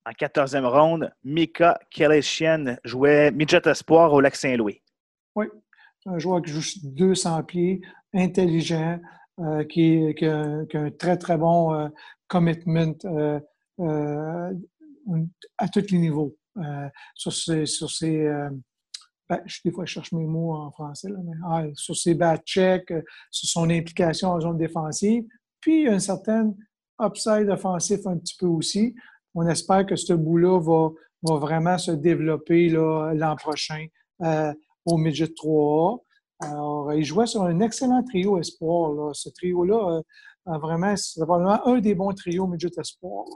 en 0.06 0.12
14e 0.12 0.66
ronde, 0.66 1.10
Mika 1.24 1.78
Keleshian 1.90 2.76
jouait 2.84 3.30
midget 3.30 3.66
espoir 3.66 4.12
au 4.12 4.20
Lac-Saint-Louis. 4.20 4.82
Oui, 5.34 5.46
un 6.06 6.18
joueur 6.18 6.42
qui 6.42 6.50
joue 6.50 6.62
200 6.84 7.42
pieds, 7.44 7.80
intelligent, 8.12 9.00
euh, 9.40 9.64
qui, 9.64 10.14
a, 10.22 10.78
un 10.78 10.90
très, 10.90 11.16
très 11.16 11.36
bon 11.36 11.74
euh, 11.74 11.88
commitment 12.28 12.94
euh, 13.04 13.40
à 15.58 15.68
tous 15.68 15.90
les 15.90 15.98
niveaux. 15.98 16.36
sur 17.14 17.32
ses, 17.32 17.66
sur 17.66 17.90
ses 17.90 18.28
ben, 19.28 19.40
des 19.64 19.70
fois, 19.72 19.84
je 19.86 19.92
cherche 19.92 20.12
mes 20.12 20.26
mots 20.26 20.54
en 20.54 20.70
français, 20.70 21.08
ah, 21.48 21.64
sur 21.74 21.96
ses 21.96 22.14
bad 22.14 22.42
checks, 22.44 22.92
sur 23.30 23.48
son 23.48 23.70
implication 23.70 24.30
en 24.30 24.40
zone 24.40 24.58
défensive, 24.58 25.24
puis 25.60 25.88
un 25.88 25.98
certain 25.98 26.54
upside 27.00 27.48
offensif 27.48 28.06
un 28.06 28.18
petit 28.18 28.36
peu 28.38 28.46
aussi 28.46 28.94
on 29.34 29.46
espère 29.46 29.84
que 29.86 29.96
ce 29.96 30.12
bout-là 30.12 30.60
va, 30.60 30.90
vraiment 31.38 31.78
se 31.78 31.90
développer 31.90 32.68
l'an 32.68 33.36
prochain 33.36 33.86
euh, 34.22 34.52
au 34.84 34.96
Midget 34.96 35.26
3A. 35.26 36.00
Alors, 36.40 36.92
il 36.92 37.04
jouait 37.04 37.26
sur 37.26 37.42
un 37.42 37.60
excellent 37.60 38.02
trio 38.02 38.38
espoir. 38.38 39.14
Ce 39.14 39.30
trio-là, 39.30 39.96
euh, 39.96 40.02
vraiment, 40.46 40.96
c'est 40.96 41.20
probablement 41.20 41.66
un 41.66 41.80
des 41.80 41.94
bons 41.94 42.12
trios 42.12 42.46
Midget 42.46 42.70
Espoir. 42.78 43.26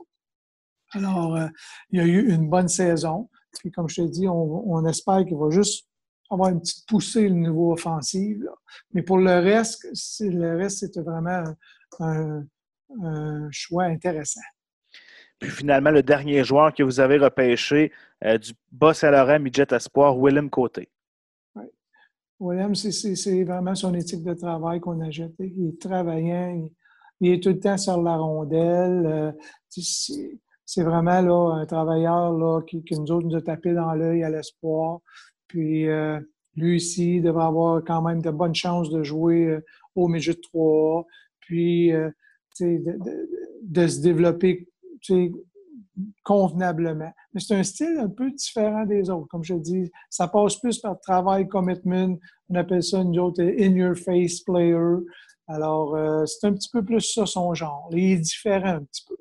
Alors, 0.93 1.37
euh, 1.37 1.49
il 1.91 1.99
y 1.99 2.03
a 2.03 2.07
eu 2.07 2.31
une 2.31 2.49
bonne 2.49 2.69
saison. 2.69 3.29
Puis, 3.59 3.71
comme 3.71 3.89
je 3.89 4.03
te 4.03 4.09
dis, 4.09 4.27
on, 4.29 4.87
espère 4.87 5.25
qu'il 5.25 5.37
va 5.37 5.51
juste 5.51 5.87
avoir 6.31 6.51
une 6.51 6.61
petite 6.61 6.87
poussée 6.87 7.27
au 7.27 7.35
niveau 7.35 7.73
offensif. 7.73 8.39
Mais 8.93 9.03
pour 9.03 9.19
le 9.19 9.39
reste, 9.39 9.87
le 10.21 10.57
reste, 10.57 10.79
c'était 10.79 11.03
vraiment 11.03 11.45
un 12.01 13.49
choix 13.51 13.85
intéressant. 13.85 14.41
Puis 15.39 15.51
finalement, 15.51 15.91
le 15.91 16.03
dernier 16.03 16.43
joueur 16.43 16.75
que 16.75 16.83
vous 16.83 17.01
avez 17.01 17.17
repêché 17.17 17.93
euh, 18.25 18.39
du 18.39 18.53
Bas-Saint-Laurent 18.73 19.39
Midget 19.39 19.73
Espoir, 19.73 20.19
Willem 20.19 20.51
Côté. 20.51 20.89
Oui. 21.55 21.65
Willem, 22.41 22.75
c'est 22.75 23.45
vraiment 23.45 23.75
son 23.75 23.95
éthique 23.95 24.25
de 24.25 24.35
travail 24.35 24.81
qu'on 24.81 25.01
a 25.01 25.11
jeté. 25.11 25.53
Il 25.57 25.69
est 25.69 25.81
travaillant, 25.81 26.69
il, 27.21 27.33
est 27.33 27.43
tout 27.43 27.51
le 27.51 27.61
temps 27.61 27.79
sur 27.79 28.01
la 28.03 28.17
rondelle. 28.17 29.07
Euh, 29.07 29.33
c'est 29.69 30.83
vraiment 30.83 31.21
là, 31.21 31.55
un 31.61 31.67
travailleur 31.67 32.33
là, 32.33 32.61
qui, 32.63 32.83
nous 32.91 33.11
autres 33.11 33.27
nous 33.27 33.37
a 33.37 33.43
tapé 33.43 33.73
dans 33.73 33.93
l'œil 33.95 34.23
à 34.23 34.31
l'espoir. 34.31 35.01
Puis 35.47 35.89
euh, 35.89 36.21
lui 36.57 36.77
aussi 36.77 37.21
devrait 37.21 37.47
avoir 37.47 37.83
quand 37.85 38.03
même 38.03 38.21
de 38.21 38.31
bonnes 38.31 38.55
chances 38.55 38.91
de 38.91 39.03
jouer 39.03 39.59
au 39.95 40.09
Midget 40.09 40.39
3 40.41 41.07
puis 41.41 41.91
de, 42.61 43.87
se 43.87 44.01
développer 44.01 44.69
convenablement. 46.23 47.13
Mais 47.33 47.41
c'est 47.41 47.55
un 47.55 47.63
style 47.63 47.99
un 47.99 48.09
peu 48.09 48.31
différent 48.31 48.85
des 48.85 49.11
autres. 49.11 49.29
Comme 49.29 49.45
je 49.45 49.55
dis, 49.55 49.91
ça 50.11 50.29
passe 50.29 50.57
plus 50.57 50.79
par 50.79 50.99
travail, 51.01 51.49
commitment. 51.49 52.17
On 52.49 52.55
appelle 52.55 52.83
ça, 52.83 53.01
une 53.01 53.19
autre, 53.19 53.43
in-your-face 53.43 54.41
player. 54.41 54.99
Alors, 55.49 55.97
euh, 55.97 56.27
c'est 56.27 56.47
un 56.47 56.53
petit 56.53 56.69
peu 56.71 56.85
plus 56.85 57.01
ça 57.01 57.25
son 57.25 57.55
genre. 57.55 57.89
Il 57.91 58.13
est 58.13 58.17
différent 58.19 58.77
un 58.77 58.85
petit 58.85 59.05
peu. 59.09 59.17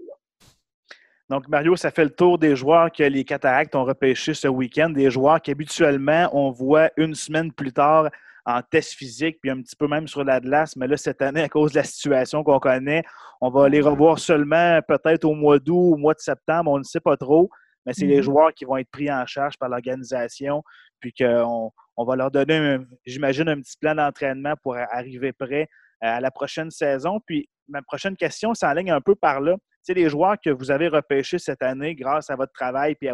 Donc, 1.29 1.47
Mario, 1.49 1.75
ça 1.75 1.91
fait 1.91 2.05
le 2.05 2.09
tour 2.09 2.37
des 2.37 2.55
joueurs 2.55 2.89
que 2.89 3.03
les 3.03 3.25
Cataractes 3.25 3.75
ont 3.75 3.83
repêchés 3.83 4.33
ce 4.33 4.47
week-end, 4.47 4.89
des 4.89 5.11
joueurs 5.11 5.41
qu'habituellement, 5.41 6.29
on 6.31 6.51
voit 6.51 6.89
une 6.95 7.15
semaine 7.15 7.51
plus 7.51 7.73
tard 7.73 8.09
en 8.45 8.61
test 8.61 8.93
physique, 8.93 9.39
puis 9.41 9.51
un 9.51 9.61
petit 9.61 9.75
peu 9.75 9.87
même 9.87 10.07
sur 10.07 10.23
la 10.23 10.39
glace. 10.39 10.77
Mais 10.77 10.87
là, 10.87 10.95
cette 10.95 11.21
année, 11.21 11.41
à 11.41 11.49
cause 11.49 11.73
de 11.73 11.79
la 11.79 11.83
situation 11.83 12.43
qu'on 12.43 12.59
connaît, 12.59 13.03
on 13.41 13.49
va 13.49 13.67
les 13.67 13.81
revoir 13.81 14.19
seulement 14.19 14.79
peut-être 14.87 15.25
au 15.25 15.33
mois 15.33 15.59
d'août 15.59 15.75
ou 15.75 15.93
au 15.95 15.97
mois 15.97 16.13
de 16.13 16.19
septembre. 16.19 16.71
On 16.71 16.77
ne 16.77 16.83
sait 16.83 17.01
pas 17.01 17.17
trop. 17.17 17.49
Mais 17.85 17.93
c'est 17.93 18.05
les 18.05 18.17
mhm. 18.17 18.23
joueurs 18.23 18.53
qui 18.53 18.63
vont 18.63 18.77
être 18.77 18.89
pris 18.89 19.11
en 19.11 19.25
charge 19.25 19.57
par 19.57 19.69
l'organisation, 19.69 20.63
puis 20.99 21.13
qu'on 21.13 21.71
on 21.97 22.05
va 22.05 22.15
leur 22.15 22.31
donner, 22.31 22.77
j'imagine, 23.05 23.49
un 23.49 23.61
petit 23.61 23.77
plan 23.79 23.95
d'entraînement 23.95 24.53
pour 24.61 24.75
arriver 24.75 25.33
prêt 25.33 25.67
à 26.01 26.19
la 26.19 26.31
prochaine 26.31 26.71
saison. 26.71 27.19
Puis 27.25 27.49
ma 27.67 27.81
prochaine 27.81 28.15
question 28.15 28.53
s'enligne 28.53 28.91
un 28.91 29.01
peu 29.01 29.15
par 29.15 29.41
là. 29.41 29.55
Tu 29.85 29.93
les 29.93 30.09
joueurs 30.09 30.35
que 30.43 30.49
vous 30.49 30.71
avez 30.71 30.89
repêchés 30.89 31.39
cette 31.39 31.63
année 31.63 31.95
grâce 31.95 32.29
à 32.29 32.35
votre 32.35 32.51
travail 32.51 32.95
puis 32.95 33.09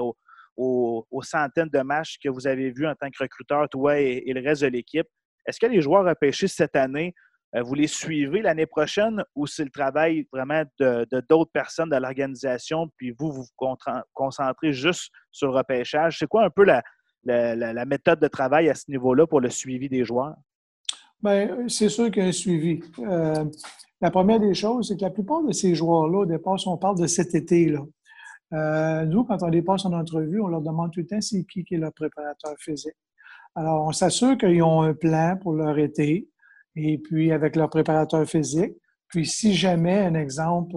aux, 0.58 1.06
centaines 1.22 1.70
de 1.70 1.82
matchs 1.82 2.18
que 2.24 2.30
vous 2.30 2.48
avez 2.48 2.72
vus 2.72 2.88
en 2.88 2.96
tant 2.96 3.10
que 3.10 3.22
recruteur, 3.22 3.70
toi 3.70 4.00
et 4.00 4.24
le 4.26 4.42
reste 4.42 4.64
de 4.64 4.68
l'équipe, 4.68 5.08
est-ce 5.46 5.60
que 5.60 5.66
les 5.66 5.82
joueurs 5.82 6.06
repêchés 6.06 6.48
cette 6.48 6.76
année, 6.76 7.14
euh, 7.56 7.62
vous 7.62 7.76
les 7.76 7.88
suivez 7.88 8.42
l'année 8.42 8.66
prochaine 8.66 9.24
ou 9.36 9.46
c'est 9.46 9.64
le 9.64 9.70
travail 9.70 10.28
vraiment 10.32 10.64
de 10.80 11.06
d'autres 11.30 11.52
personnes 11.52 11.90
de 11.90 11.98
l'organisation, 11.98 12.90
puis 12.98 13.12
vous, 13.12 13.32
vous 13.32 13.44
vous 13.44 13.76
concentrez 14.14 14.74
juste 14.74 15.12
sur 15.32 15.48
le 15.48 15.58
repêchage? 15.58 16.18
C'est 16.20 16.28
quoi 16.28 16.46
un 16.46 16.50
peu 16.50 16.64
la, 16.64 17.86
méthode 17.86 18.20
de 18.20 18.28
travail 18.28 18.70
à 18.70 18.76
ce 18.76 18.90
niveau-là 18.90 19.28
pour 19.28 19.42
le 19.42 19.50
suivi 19.50 19.90
des 19.90 20.06
joueurs? 20.06 20.36
Bien, 21.24 21.70
c'est 21.70 21.88
sûr 21.88 22.12
qu'il 22.12 22.22
y 22.22 22.26
a 22.26 22.30
un 22.30 22.32
suivi. 22.34 22.82
Euh, 23.00 23.46
la 24.02 24.12
première 24.12 24.42
des 24.42 24.54
choses, 24.54 24.90
c'est 24.90 24.98
que 24.98 25.04
la 25.04 25.10
plupart 25.10 25.42
de 25.42 25.54
ces 25.54 25.74
joueurs-là, 25.74 26.20
au 26.20 26.26
départ, 26.26 26.58
on 26.66 26.78
parle 26.78 27.00
de 27.00 27.08
cet 27.08 27.34
été-là. 27.34 27.80
Euh, 28.52 29.06
nous, 29.06 29.24
quand 29.24 29.42
on 29.42 29.48
les 29.48 29.62
passe 29.62 29.86
en 29.86 29.94
entrevue, 29.94 30.42
on 30.42 30.48
leur 30.48 30.62
demande 30.62 30.92
tout 30.92 31.00
le 31.00 31.08
temps 31.08 31.22
c'est 31.22 31.44
qui 31.46 31.64
qui 31.64 31.76
est 31.76 31.78
leur 31.78 31.94
préparateur 31.94 32.54
physique. 32.60 32.98
Alors, 33.56 33.86
on 33.86 33.94
s'assure 33.94 34.38
qu'ils 34.38 34.62
ont 34.64 34.82
un 34.82 34.94
plan 34.94 35.38
pour 35.42 35.54
leur 35.54 35.78
été 35.80 36.28
et 36.76 36.98
puis 36.98 37.32
avec 37.32 37.56
leur 37.56 37.70
préparateur 37.70 38.28
physique. 38.28 38.74
Puis, 39.08 39.26
si 39.26 39.54
jamais, 39.54 40.00
un 40.00 40.16
exemple, 40.16 40.76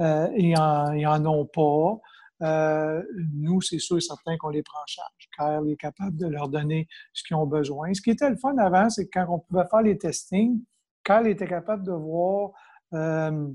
euh 0.00 0.28
ils 0.36 0.52
n'en 0.54 1.26
ont 1.26 1.46
pas, 1.46 2.00
euh, 2.42 3.02
nous, 3.32 3.60
c'est 3.60 3.78
sûr 3.78 3.96
et 3.96 4.00
certain 4.00 4.36
qu'on 4.36 4.50
les 4.50 4.62
prend 4.62 4.78
en 4.78 4.86
charge. 4.86 5.28
car 5.36 5.66
est 5.66 5.76
capable 5.76 6.16
de 6.16 6.26
leur 6.26 6.48
donner 6.48 6.86
ce 7.12 7.22
qu'ils 7.24 7.36
ont 7.36 7.46
besoin. 7.46 7.92
Ce 7.94 8.02
qui 8.02 8.10
était 8.10 8.28
le 8.28 8.36
fun 8.36 8.56
avant, 8.58 8.90
c'est 8.90 9.06
que 9.06 9.10
quand 9.12 9.26
on 9.28 9.38
pouvait 9.38 9.66
faire 9.70 9.82
les 9.82 9.96
testings, 9.96 10.62
Carl 11.02 11.26
était 11.28 11.46
capable 11.46 11.84
de 11.84 11.92
voir, 11.92 12.50
euh, 12.94 13.48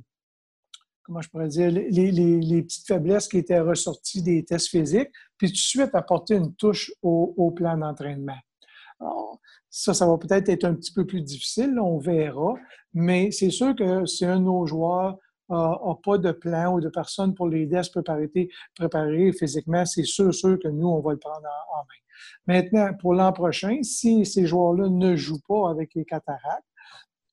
comment 1.04 1.22
je 1.22 1.30
pourrais 1.30 1.50
dire, 1.50 1.70
les, 1.70 2.64
petites 2.64 2.88
faiblesses 2.88 3.28
qui 3.28 3.38
étaient 3.38 3.60
ressorties 3.60 4.24
des 4.24 4.44
tests 4.46 4.70
physiques, 4.70 5.12
puis 5.38 5.48
tout 5.48 5.54
de 5.54 5.58
suite 5.58 5.94
apporter 5.94 6.36
une 6.36 6.56
touche 6.56 6.92
au, 7.02 7.34
au 7.38 7.52
plan 7.52 7.78
d'entraînement 7.78 8.40
ça, 9.72 9.94
ça 9.94 10.06
va 10.06 10.18
peut-être 10.18 10.50
être 10.50 10.66
un 10.66 10.76
petit 10.76 10.94
peu 10.94 11.06
plus 11.06 11.22
difficile, 11.22 11.80
on 11.80 11.98
verra, 11.98 12.56
mais 12.94 13.32
c'est 13.32 13.50
sûr 13.50 13.74
que 13.76 14.06
si 14.06 14.26
un 14.26 14.38
de 14.38 14.44
nos 14.44 14.66
joueurs 14.66 15.18
n'a 15.56 15.96
pas 16.04 16.18
de 16.18 16.32
plan 16.32 16.74
ou 16.74 16.82
de 16.82 16.90
personne 16.90 17.34
pour 17.34 17.48
l'aider 17.48 17.78
à 17.78 17.84
se 17.84 17.92
préparer, 17.92 19.32
physiquement, 19.34 19.86
c'est 19.86 20.04
sûr, 20.04 20.34
sûr 20.34 20.58
que 20.60 20.68
nous, 20.68 20.88
on 20.88 21.02
va 21.02 21.12
le 21.12 21.20
prendre 21.20 21.48
en, 21.74 21.80
main. 21.80 22.56
Maintenant, 22.56 22.94
pour 23.00 23.14
l'an 23.14 23.34
prochain, 23.34 23.80
si 23.84 24.26
ces 24.26 24.46
joueurs-là 24.46 24.90
ne 24.90 25.16
jouent 25.16 25.42
pas 25.48 25.70
avec 25.70 25.94
les 25.96 26.06
cataractes, 26.06 26.66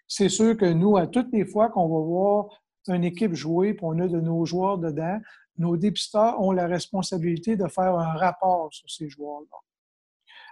c'est 0.06 0.28
sûr 0.28 0.56
que 0.56 0.64
nous, 0.64 0.96
à 0.96 1.06
toutes 1.06 1.32
les 1.32 1.44
fois 1.44 1.68
qu'on 1.68 1.88
va 1.88 2.04
voir 2.04 2.62
une 2.88 3.04
équipe 3.04 3.34
jouer, 3.34 3.74
puis 3.74 3.84
on 3.84 3.98
a 3.98 4.08
de 4.08 4.20
nos 4.20 4.44
joueurs 4.46 4.78
dedans, 4.78 5.18
nos 5.58 5.76
dépisteurs 5.76 6.40
ont 6.40 6.52
la 6.52 6.66
responsabilité 6.66 7.56
de 7.56 7.66
faire 7.68 7.94
un 7.98 8.14
rapport 8.14 8.68
sur 8.72 8.88
ces 8.88 9.08
joueurs-là. 9.08 9.58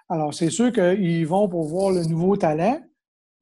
Alors, 0.09 0.35
c'est 0.35 0.51
sûr 0.51 0.73
qu'ils 0.73 1.27
vont 1.27 1.49
pour 1.49 1.65
voir 1.65 1.91
le 1.91 2.05
nouveau 2.05 2.37
talent, 2.37 2.81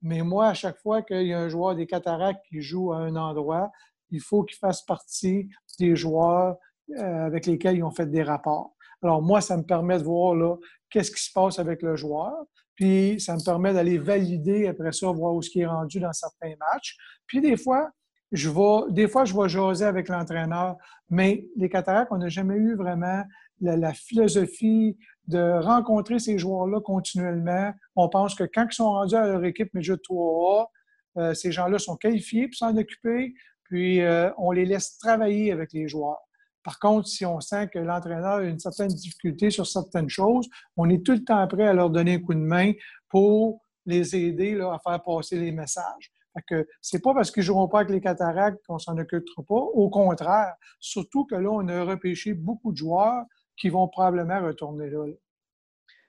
mais 0.02 0.22
moi, 0.22 0.48
à 0.48 0.54
chaque 0.54 0.78
fois 0.78 1.02
qu'il 1.02 1.26
y 1.26 1.32
a 1.32 1.40
un 1.40 1.48
joueur 1.48 1.74
des 1.74 1.86
cataractes 1.86 2.44
qui 2.48 2.60
joue 2.60 2.92
à 2.92 2.98
un 2.98 3.16
endroit, 3.16 3.70
il 4.14 4.20
faut 4.20 4.44
qu'il 4.44 4.56
fasse 4.56 4.82
partie 4.82 5.48
des 5.78 5.96
joueurs 5.96 6.56
euh, 6.90 7.26
avec 7.26 7.46
lesquels 7.46 7.76
ils 7.76 7.82
ont 7.82 7.90
fait 7.90 8.06
des 8.06 8.22
rapports. 8.22 8.74
Alors, 9.02 9.22
moi, 9.22 9.40
ça 9.40 9.56
me 9.56 9.62
permet 9.62 9.98
de 9.98 10.04
voir 10.04 10.34
là, 10.34 10.56
qu'est-ce 10.88 11.10
qui 11.10 11.22
se 11.22 11.32
passe 11.32 11.58
avec 11.58 11.82
le 11.82 11.96
joueur. 11.96 12.32
puis 12.74 13.20
ça 13.20 13.34
me 13.34 13.44
permet 13.44 13.72
d'aller 13.72 13.98
valider 13.98 14.66
après 14.66 14.92
ça, 14.92 15.10
voir 15.10 15.34
où 15.34 15.42
ce 15.42 15.50
qui 15.50 15.60
est 15.60 15.66
rendu 15.66 16.00
dans 16.00 16.12
certains 16.12 16.54
matchs. 16.58 16.96
Puis 17.26 17.40
des 17.40 17.56
fois, 17.56 17.90
je 18.32 18.50
vais, 18.50 18.92
des 18.92 19.08
fois, 19.08 19.24
je 19.24 19.34
vais 19.34 19.48
jaser 19.48 19.84
avec 19.84 20.08
l'entraîneur, 20.08 20.76
mais 21.08 21.46
les 21.56 21.68
cataractes, 21.68 22.10
on 22.12 22.18
n'a 22.18 22.28
jamais 22.28 22.56
eu 22.56 22.74
vraiment 22.74 23.22
la, 23.60 23.92
philosophie 23.92 24.96
de 25.26 25.60
rencontrer 25.60 26.18
ces 26.18 26.38
joueurs-là 26.38 26.80
continuellement. 26.80 27.72
On 27.96 28.08
pense 28.08 28.34
que 28.34 28.44
quand 28.44 28.66
ils 28.70 28.74
sont 28.74 28.90
rendus 28.90 29.14
à 29.14 29.26
leur 29.26 29.44
équipe 29.44 29.72
Midget 29.74 29.94
3A, 29.94 30.66
euh, 31.16 31.34
ces 31.34 31.52
gens-là 31.52 31.78
sont 31.78 31.96
qualifiés 31.96 32.48
pour 32.48 32.56
s'en 32.56 32.76
occuper, 32.76 33.34
puis 33.74 34.02
euh, 34.02 34.30
on 34.38 34.52
les 34.52 34.66
laisse 34.66 34.98
travailler 34.98 35.50
avec 35.50 35.72
les 35.72 35.88
joueurs. 35.88 36.22
Par 36.62 36.78
contre, 36.78 37.08
si 37.08 37.26
on 37.26 37.40
sent 37.40 37.70
que 37.74 37.80
l'entraîneur 37.80 38.34
a 38.34 38.42
une 38.44 38.60
certaine 38.60 38.86
difficulté 38.86 39.50
sur 39.50 39.66
certaines 39.66 40.08
choses, 40.08 40.48
on 40.76 40.88
est 40.90 41.04
tout 41.04 41.10
le 41.10 41.24
temps 41.24 41.44
prêt 41.48 41.66
à 41.66 41.72
leur 41.72 41.90
donner 41.90 42.14
un 42.14 42.18
coup 42.20 42.34
de 42.34 42.38
main 42.38 42.70
pour 43.08 43.64
les 43.84 44.14
aider 44.14 44.60
à 44.60 44.78
faire 44.78 45.02
passer 45.02 45.40
les 45.40 45.50
messages. 45.50 46.12
Fait 46.34 46.44
que 46.48 46.68
c'est 46.80 47.02
pas 47.02 47.14
parce 47.14 47.32
qu'ils 47.32 47.40
ne 47.40 47.46
joueront 47.46 47.66
pas 47.66 47.80
avec 47.80 47.90
les 47.90 48.00
cataractes 48.00 48.64
qu'on 48.64 48.78
s'en 48.78 48.96
occupera 48.96 49.42
pas. 49.42 49.54
Au 49.54 49.90
contraire, 49.90 50.54
surtout 50.78 51.24
que 51.24 51.34
là, 51.34 51.50
on 51.50 51.66
a 51.66 51.82
repêché 51.82 52.32
beaucoup 52.32 52.70
de 52.70 52.76
joueurs 52.76 53.24
qui 53.56 53.70
vont 53.70 53.88
probablement 53.88 54.40
retourner 54.40 54.88
là. 54.88 55.04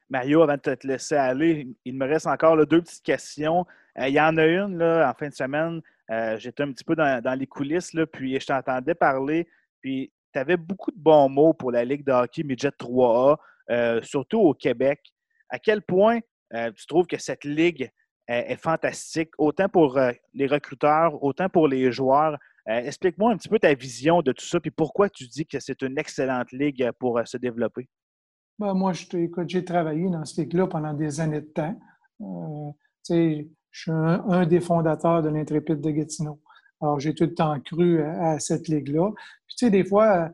Mario, 0.08 0.44
avant 0.44 0.54
de 0.54 0.76
te 0.76 0.86
laisser 0.86 1.16
aller, 1.16 1.68
il 1.84 1.96
me 1.96 2.06
reste 2.06 2.28
encore 2.28 2.64
deux 2.68 2.84
petites 2.84 3.04
questions. 3.04 3.66
Euh, 3.98 4.08
il 4.08 4.14
y 4.14 4.22
en 4.22 4.38
a 4.38 4.46
une 4.46 4.84
en 4.84 5.14
fin 5.18 5.30
de 5.30 5.34
semaine. 5.34 5.82
Euh, 6.12 6.38
j'étais 6.38 6.64
un 6.64 6.72
petit 6.72 6.84
peu 6.84 6.96
dans, 6.96 7.38
les 7.38 7.48
coulisses, 7.48 7.96
puis 8.12 8.40
je 8.40 8.46
t'entendais 8.46 8.96
parler. 8.96 9.48
Puis 9.82 10.12
tu 10.34 10.40
avais 10.40 10.58
beaucoup 10.58 10.92
de 10.92 11.00
bons 11.00 11.30
mots 11.30 11.54
pour 11.54 11.72
la 11.72 11.84
Ligue 11.84 12.06
de 12.06 12.12
hockey 12.12 12.44
Midget 12.44 12.70
3A, 12.70 13.38
euh, 13.72 14.02
surtout 14.04 14.40
au 14.40 14.54
Québec. 14.54 15.02
À 15.50 15.60
quel 15.60 15.82
point 15.82 16.20
euh, 16.54 16.72
tu 16.72 16.86
trouves 16.86 17.08
que 17.08 17.18
cette 17.18 17.44
ligue 17.44 17.90
est, 18.28 18.60
fantastique, 18.60 19.30
autant 19.38 19.70
pour 19.70 20.00
les 20.34 20.48
recruteurs, 20.48 21.24
autant 21.24 21.48
pour 21.48 21.68
les 21.68 21.92
joueurs? 21.92 22.38
Explique-moi 22.66 23.32
un 23.32 23.38
petit 23.38 23.50
peu 23.50 23.60
ta 23.60 23.72
vision 23.76 24.24
de 24.24 24.32
tout 24.32 24.44
ça, 24.44 24.60
puis 24.60 24.72
pourquoi 24.72 25.08
tu 25.08 25.28
dis 25.28 25.46
que 25.46 25.60
c'est 25.60 25.84
une 25.84 26.00
excellente 26.00 26.52
ligue 26.52 26.90
pour 26.98 27.22
se 27.24 27.38
développer? 27.38 27.88
Ben, 28.58 28.74
moi, 28.74 28.94
j'ai 28.94 29.64
travaillé 29.64 30.10
dans 30.10 30.26
cette 30.26 30.38
ligue-là 30.38 30.66
pendant 30.66 30.94
des 30.94 31.20
années 31.20 31.42
de 31.42 31.46
temps. 31.46 31.80
Je 33.76 33.82
suis 33.82 33.92
un, 33.92 34.46
des 34.46 34.62
fondateurs 34.62 35.22
de 35.22 35.28
l'Intrépide 35.28 35.82
de 35.82 35.92
Gatineau. 35.92 36.40
Alors, 36.80 36.98
j'ai 37.02 37.14
tout 37.14 37.26
le 37.26 37.34
temps 37.34 37.60
cru 37.60 38.02
à, 38.02 38.40
cette 38.40 38.70
ligue-là. 38.70 39.12
Tu 39.50 39.58
sais, 39.58 39.70
des 39.70 39.84
fois, 39.84 40.32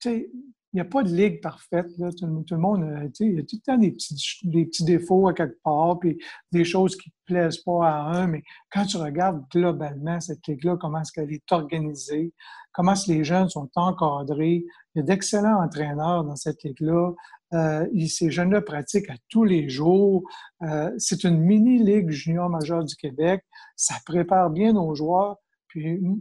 tu 0.00 0.10
sais, 0.10 0.30
n'y 0.76 0.80
a 0.80 0.84
pas 0.84 1.02
de 1.02 1.08
ligue 1.08 1.40
parfaite. 1.40 1.86
Là. 1.98 2.10
Tout, 2.12 2.26
le 2.26 2.56
monde, 2.58 2.82
euh, 2.82 3.08
il 3.20 3.34
y 3.34 3.38
a 3.38 3.42
tout 3.42 3.56
le 3.56 3.60
temps 3.60 3.78
des 3.78 3.92
petits, 3.92 4.84
défauts 4.84 5.28
à 5.28 5.34
quelque 5.34 5.60
part, 5.62 5.98
puis 5.98 6.18
des 6.52 6.64
choses 6.64 6.96
qui 6.96 7.10
ne 7.10 7.34
plaisent 7.34 7.58
pas 7.58 7.88
à 7.88 8.16
un. 8.16 8.26
Mais 8.26 8.42
quand 8.70 8.84
tu 8.84 8.96
regardes 8.96 9.42
globalement 9.50 10.20
cette 10.20 10.46
ligue-là, 10.46 10.76
comment 10.80 11.00
est-ce 11.00 11.12
qu'elle 11.12 11.32
est 11.32 11.50
organisée, 11.52 12.32
comment 12.72 12.92
est-ce 12.92 13.06
que 13.06 13.12
les 13.12 13.24
jeunes 13.24 13.48
sont 13.48 13.70
encadrés, 13.74 14.64
il 14.94 14.98
y 14.98 15.00
a 15.00 15.02
d'excellents 15.02 15.62
entraîneurs 15.62 16.24
dans 16.24 16.36
cette 16.36 16.62
ligue-là. 16.62 17.12
Euh, 17.54 17.86
ces 18.08 18.30
jeunes-là 18.30 18.60
pratiquent 18.60 19.10
à 19.10 19.16
tous 19.28 19.44
les 19.44 19.68
jours. 19.68 20.24
Euh, 20.62 20.90
c'est 20.98 21.24
une 21.24 21.38
mini-ligue 21.38 22.10
junior 22.10 22.50
majeure 22.50 22.84
du 22.84 22.96
Québec. 22.96 23.44
Ça 23.76 23.94
prépare 24.04 24.50
bien 24.50 24.72
nos 24.72 24.94
joueurs 24.94 25.36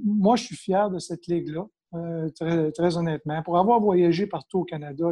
moi, 0.03 0.35
je 0.35 0.43
suis 0.45 0.55
fier 0.55 0.89
de 0.89 0.99
cette 0.99 1.27
ligue-là, 1.27 1.65
euh, 1.95 2.71
très, 2.71 2.97
honnêtement. 2.97 3.41
Pour 3.43 3.57
avoir 3.57 3.79
voyagé 3.79 4.27
partout 4.27 4.59
au 4.59 4.63
Canada, 4.63 5.05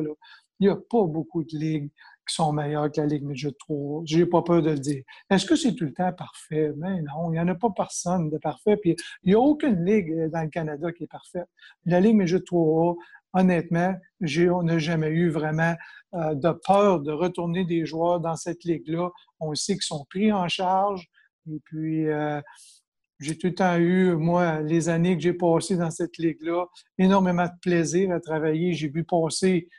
il 0.60 0.68
n'y 0.68 0.70
a 0.70 0.76
pas 0.76 1.04
beaucoup 1.06 1.44
de 1.44 1.58
ligues 1.58 1.92
qui 2.28 2.36
sont 2.36 2.54
meilleures 2.54 2.92
que 2.92 3.02
la 3.02 3.08
Ligue 3.08 3.24
Midget 3.24 3.52
3. 3.60 4.04
Je 4.06 4.20
n'ai 4.20 4.26
pas 4.26 4.42
peur 4.42 4.62
de 4.62 4.72
le 4.72 4.80
dire. 4.80 5.04
Est-ce 5.30 5.46
que 5.46 5.56
c'est 5.56 5.76
tout 5.76 5.86
le 5.86 5.94
temps 5.94 6.14
parfait? 6.14 6.72
Ben 6.76 7.04
non, 7.04 7.30
il 7.30 7.34
n'y 7.34 7.40
en 7.40 7.48
a 7.50 7.56
pas 7.56 7.70
personne 7.76 8.30
de 8.30 8.38
parfait. 8.38 8.78
Puis 8.78 8.96
il 9.24 9.30
n'y 9.30 9.36
a 9.36 9.40
aucune 9.40 9.84
ligue 9.84 10.30
dans 10.30 10.42
le 10.42 10.50
Canada 10.50 10.92
qui 10.94 11.04
est 11.04 11.08
parfaite. 11.08 11.48
La 11.86 12.00
Ligue 12.00 12.16
Midget 12.16 12.42
3 12.42 12.96
honnêtement, 13.34 13.96
on 14.22 14.64
n'a 14.64 14.78
jamais 14.78 15.10
eu 15.10 15.30
vraiment 15.30 15.76
euh, 16.14 16.36
de 16.36 16.52
peur 16.52 17.02
de 17.02 17.12
retourner 17.12 17.66
des 17.66 17.86
joueurs 17.86 18.20
dans 18.20 18.36
cette 18.36 18.64
ligue-là. 18.64 19.10
On 19.40 19.54
sait 19.56 19.74
qu'ils 19.74 19.84
sont 19.84 20.06
pris 20.06 20.32
en 20.32 20.48
charge. 20.48 21.10
Et 21.52 21.60
puis, 21.66 22.08
euh, 22.08 22.40
j'ai 23.20 23.38
tout 23.38 23.48
le 23.48 23.56
temps 23.56 23.78
eu, 23.78 24.16
moi, 24.16 24.62
les 24.62 24.90
années 24.90 25.16
que 25.16 25.24
j'ai 25.24 25.34
passées 25.34 25.78
dans 25.78 25.92
cette 25.92 26.18
ligue-là, 26.18 26.66
énormément 26.98 27.46
de 27.46 27.60
plaisir 27.62 28.12
à 28.12 28.20
travailler. 28.20 28.74
J'ai 28.74 28.90
vu 28.90 29.04
passer 29.04 29.70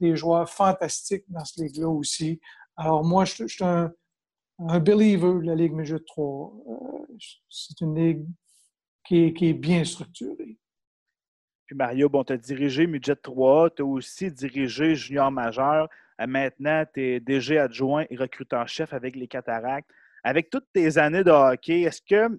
des 0.00 0.16
joueurs 0.16 0.48
fantastiques 0.48 1.24
dans 1.28 1.44
cette 1.44 1.64
ligue-là 1.64 1.88
aussi. 1.88 2.40
Alors, 2.76 3.04
moi, 3.04 3.24
je, 3.24 3.46
suis 3.46 3.64
un, 3.64 3.92
believer 4.58 5.40
de 5.40 5.46
la 5.46 5.54
Ligue 5.54 5.72
Major 5.72 6.00
3. 6.06 6.52
Euh, 6.68 7.16
c'est 7.48 7.80
une 7.80 7.94
ligue 7.94 8.26
qui 9.04 9.34
est, 9.40 9.52
bien 9.54 9.84
structurée. 9.84 10.58
Puis 11.64 11.76
Mario, 11.76 12.08
bon, 12.08 12.24
tu 12.24 12.32
as 12.32 12.36
dirigé 12.36 12.86
Midget 12.86 13.16
3, 13.16 13.70
tu 13.70 13.82
as 13.82 13.84
aussi 13.84 14.30
dirigé 14.30 14.94
Junior 14.94 15.30
Majeur. 15.30 15.88
Maintenant, 16.18 16.84
tu 16.92 17.02
es 17.02 17.20
DG 17.20 17.58
adjoint 17.58 18.04
et 18.10 18.16
recruteur-chef 18.16 18.92
avec 18.92 19.16
les 19.16 19.28
Cataractes. 19.28 19.90
Avec 20.24 20.50
toutes 20.50 20.66
tes 20.72 20.98
années 20.98 21.22
de 21.22 21.30
hockey, 21.30 21.82
est-ce 21.82 22.02
que 22.02 22.36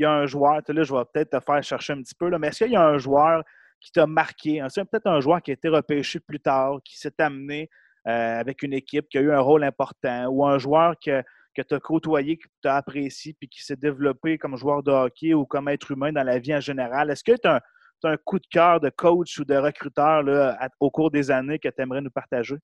y 0.00 0.04
a 0.04 0.12
un 0.12 0.26
joueur, 0.26 0.60
je 0.66 0.72
vais 0.72 1.04
peut-être 1.12 1.38
te 1.38 1.40
faire 1.40 1.62
chercher 1.62 1.92
un 1.92 2.02
petit 2.02 2.14
peu, 2.14 2.30
mais 2.38 2.48
est-ce 2.48 2.64
qu'il 2.64 2.72
y 2.72 2.76
a 2.76 2.86
un 2.86 2.98
joueur 2.98 3.42
qui 3.80 3.92
t'a 3.92 4.06
marqué? 4.06 4.62
C'est 4.68 4.84
peut-être 4.84 5.06
un 5.06 5.20
joueur 5.20 5.40
qui 5.42 5.50
a 5.50 5.54
été 5.54 5.68
repêché 5.68 6.20
plus 6.20 6.40
tard, 6.40 6.78
qui 6.84 6.98
s'est 6.98 7.20
amené 7.20 7.68
euh, 8.06 8.40
avec 8.40 8.62
une 8.62 8.72
équipe, 8.72 9.08
qui 9.08 9.18
a 9.18 9.20
eu 9.20 9.32
un 9.32 9.40
rôle 9.40 9.64
important, 9.64 10.26
ou 10.28 10.46
un 10.46 10.58
joueur 10.58 10.94
que, 11.04 11.22
que 11.54 11.62
tu 11.62 11.74
as 11.74 11.80
côtoyé, 11.80 12.38
que 12.38 12.46
tu 12.62 12.68
as 12.68 12.76
apprécié, 12.76 13.34
puis 13.38 13.48
qui 13.48 13.62
s'est 13.62 13.76
développé 13.76 14.38
comme 14.38 14.56
joueur 14.56 14.82
de 14.82 14.90
hockey 14.90 15.34
ou 15.34 15.44
comme 15.44 15.68
être 15.68 15.90
humain 15.90 16.12
dans 16.12 16.22
la 16.22 16.38
vie 16.38 16.54
en 16.54 16.60
général? 16.60 17.10
Est-ce 17.10 17.24
que 17.24 17.36
tu 17.36 17.48
as, 17.48 17.60
un 18.04 18.16
coup 18.16 18.38
de 18.38 18.46
cœur 18.50 18.80
de 18.80 18.88
coach 18.88 19.38
ou 19.38 19.44
de 19.44 19.54
recruteur 19.54 20.22
là, 20.22 20.58
au 20.80 20.90
cours 20.90 21.10
des 21.10 21.30
années 21.30 21.58
que 21.58 21.68
tu 21.68 21.82
aimerais 21.82 22.00
nous 22.00 22.10
partager? 22.10 22.56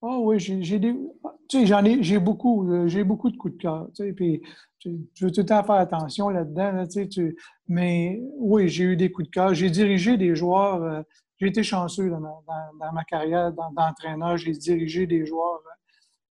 Oh 0.00 0.22
oui, 0.24 0.38
j'ai 0.38 0.78
des. 0.78 0.94
Tu 1.48 1.60
sais, 1.60 1.66
j'en 1.66 1.84
ai, 1.84 2.02
j'ai 2.02 2.18
beaucoup, 2.18 2.68
euh, 2.72 2.88
j'ai 2.88 3.04
beaucoup 3.04 3.30
de 3.30 3.36
coups 3.36 3.54
de 3.54 3.62
cœur. 3.62 3.88
Tu 3.94 4.04
sais, 4.04 4.12
puis 4.12 4.42
je 4.84 5.24
veux 5.24 5.30
tout 5.30 5.40
le 5.40 5.46
temps 5.46 5.62
faire 5.62 5.76
attention 5.76 6.28
là-dedans. 6.28 6.84
tu 6.84 6.90
sais, 6.90 7.08
tu, 7.08 7.36
mais 7.68 8.20
oui, 8.38 8.68
j'ai 8.68 8.84
eu 8.84 8.96
des 8.96 9.10
coups 9.10 9.28
de 9.28 9.32
cœur. 9.32 9.54
J'ai 9.54 9.70
dirigé 9.70 10.16
des 10.16 10.34
joueurs. 10.34 10.82
Euh, 10.82 11.02
j'ai 11.38 11.48
été 11.48 11.62
chanceux 11.62 12.10
dans 12.10 12.20
ma, 12.20 13.04
carrière 13.04 13.52
d'entraîneur. 13.52 14.36
J'ai 14.36 14.52
dirigé 14.52 15.06
des 15.06 15.26
joueurs 15.26 15.62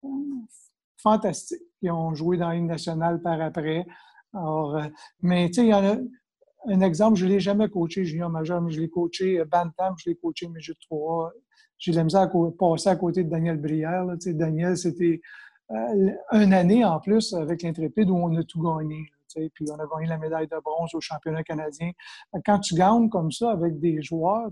euh, 0.04 0.08
fantastiques 0.96 1.62
qui 1.80 1.90
ont 1.90 2.14
joué 2.14 2.36
dans 2.36 2.52
une 2.52 2.66
nationale 2.66 3.20
par 3.20 3.40
après. 3.40 3.86
Alors, 4.32 4.80
mais 5.20 5.48
tu 5.48 5.54
sais, 5.54 5.62
il 5.62 5.70
y 5.70 5.74
en 5.74 5.84
a 5.84 5.96
un 6.68 6.80
exemple, 6.82 7.16
je 7.16 7.24
ne 7.24 7.30
l'ai 7.30 7.40
jamais 7.40 7.68
coaché 7.68 8.04
junior 8.04 8.30
majeur, 8.30 8.60
mais 8.60 8.70
je 8.70 8.80
l'ai 8.80 8.90
coaché 8.90 9.42
Bantam, 9.44 9.94
je 9.98 10.10
l'ai 10.10 10.16
coaché 10.16 10.46
Midget 10.46 10.74
3 10.82 11.32
j'ai 11.80 11.92
de 11.92 11.96
la 11.96 12.20
à 12.20 12.28
passer 12.58 12.88
à 12.90 12.96
côté 12.96 13.24
de 13.24 13.30
Daniel 13.30 13.56
Brière. 13.56 14.04
Daniel, 14.26 14.76
c'était 14.76 15.20
euh, 15.22 15.49
une 15.70 16.52
année 16.52 16.84
en 16.84 16.98
plus 17.00 17.32
avec 17.34 17.62
l'Intrépide 17.62 18.10
où 18.10 18.16
on 18.16 18.34
a 18.36 18.42
tout 18.42 18.62
gagné. 18.62 19.10
puis 19.34 19.64
on 19.70 19.78
a 19.78 19.86
gagné 19.86 20.08
la 20.08 20.18
médaille 20.18 20.48
de 20.48 20.56
bronze 20.62 20.94
au 20.94 21.00
championnat 21.00 21.42
canadien. 21.44 21.92
Quand 22.44 22.58
tu 22.58 22.74
gagnes 22.74 23.08
comme 23.08 23.30
ça 23.30 23.50
avec 23.52 23.78
des 23.78 24.02
joueurs, 24.02 24.50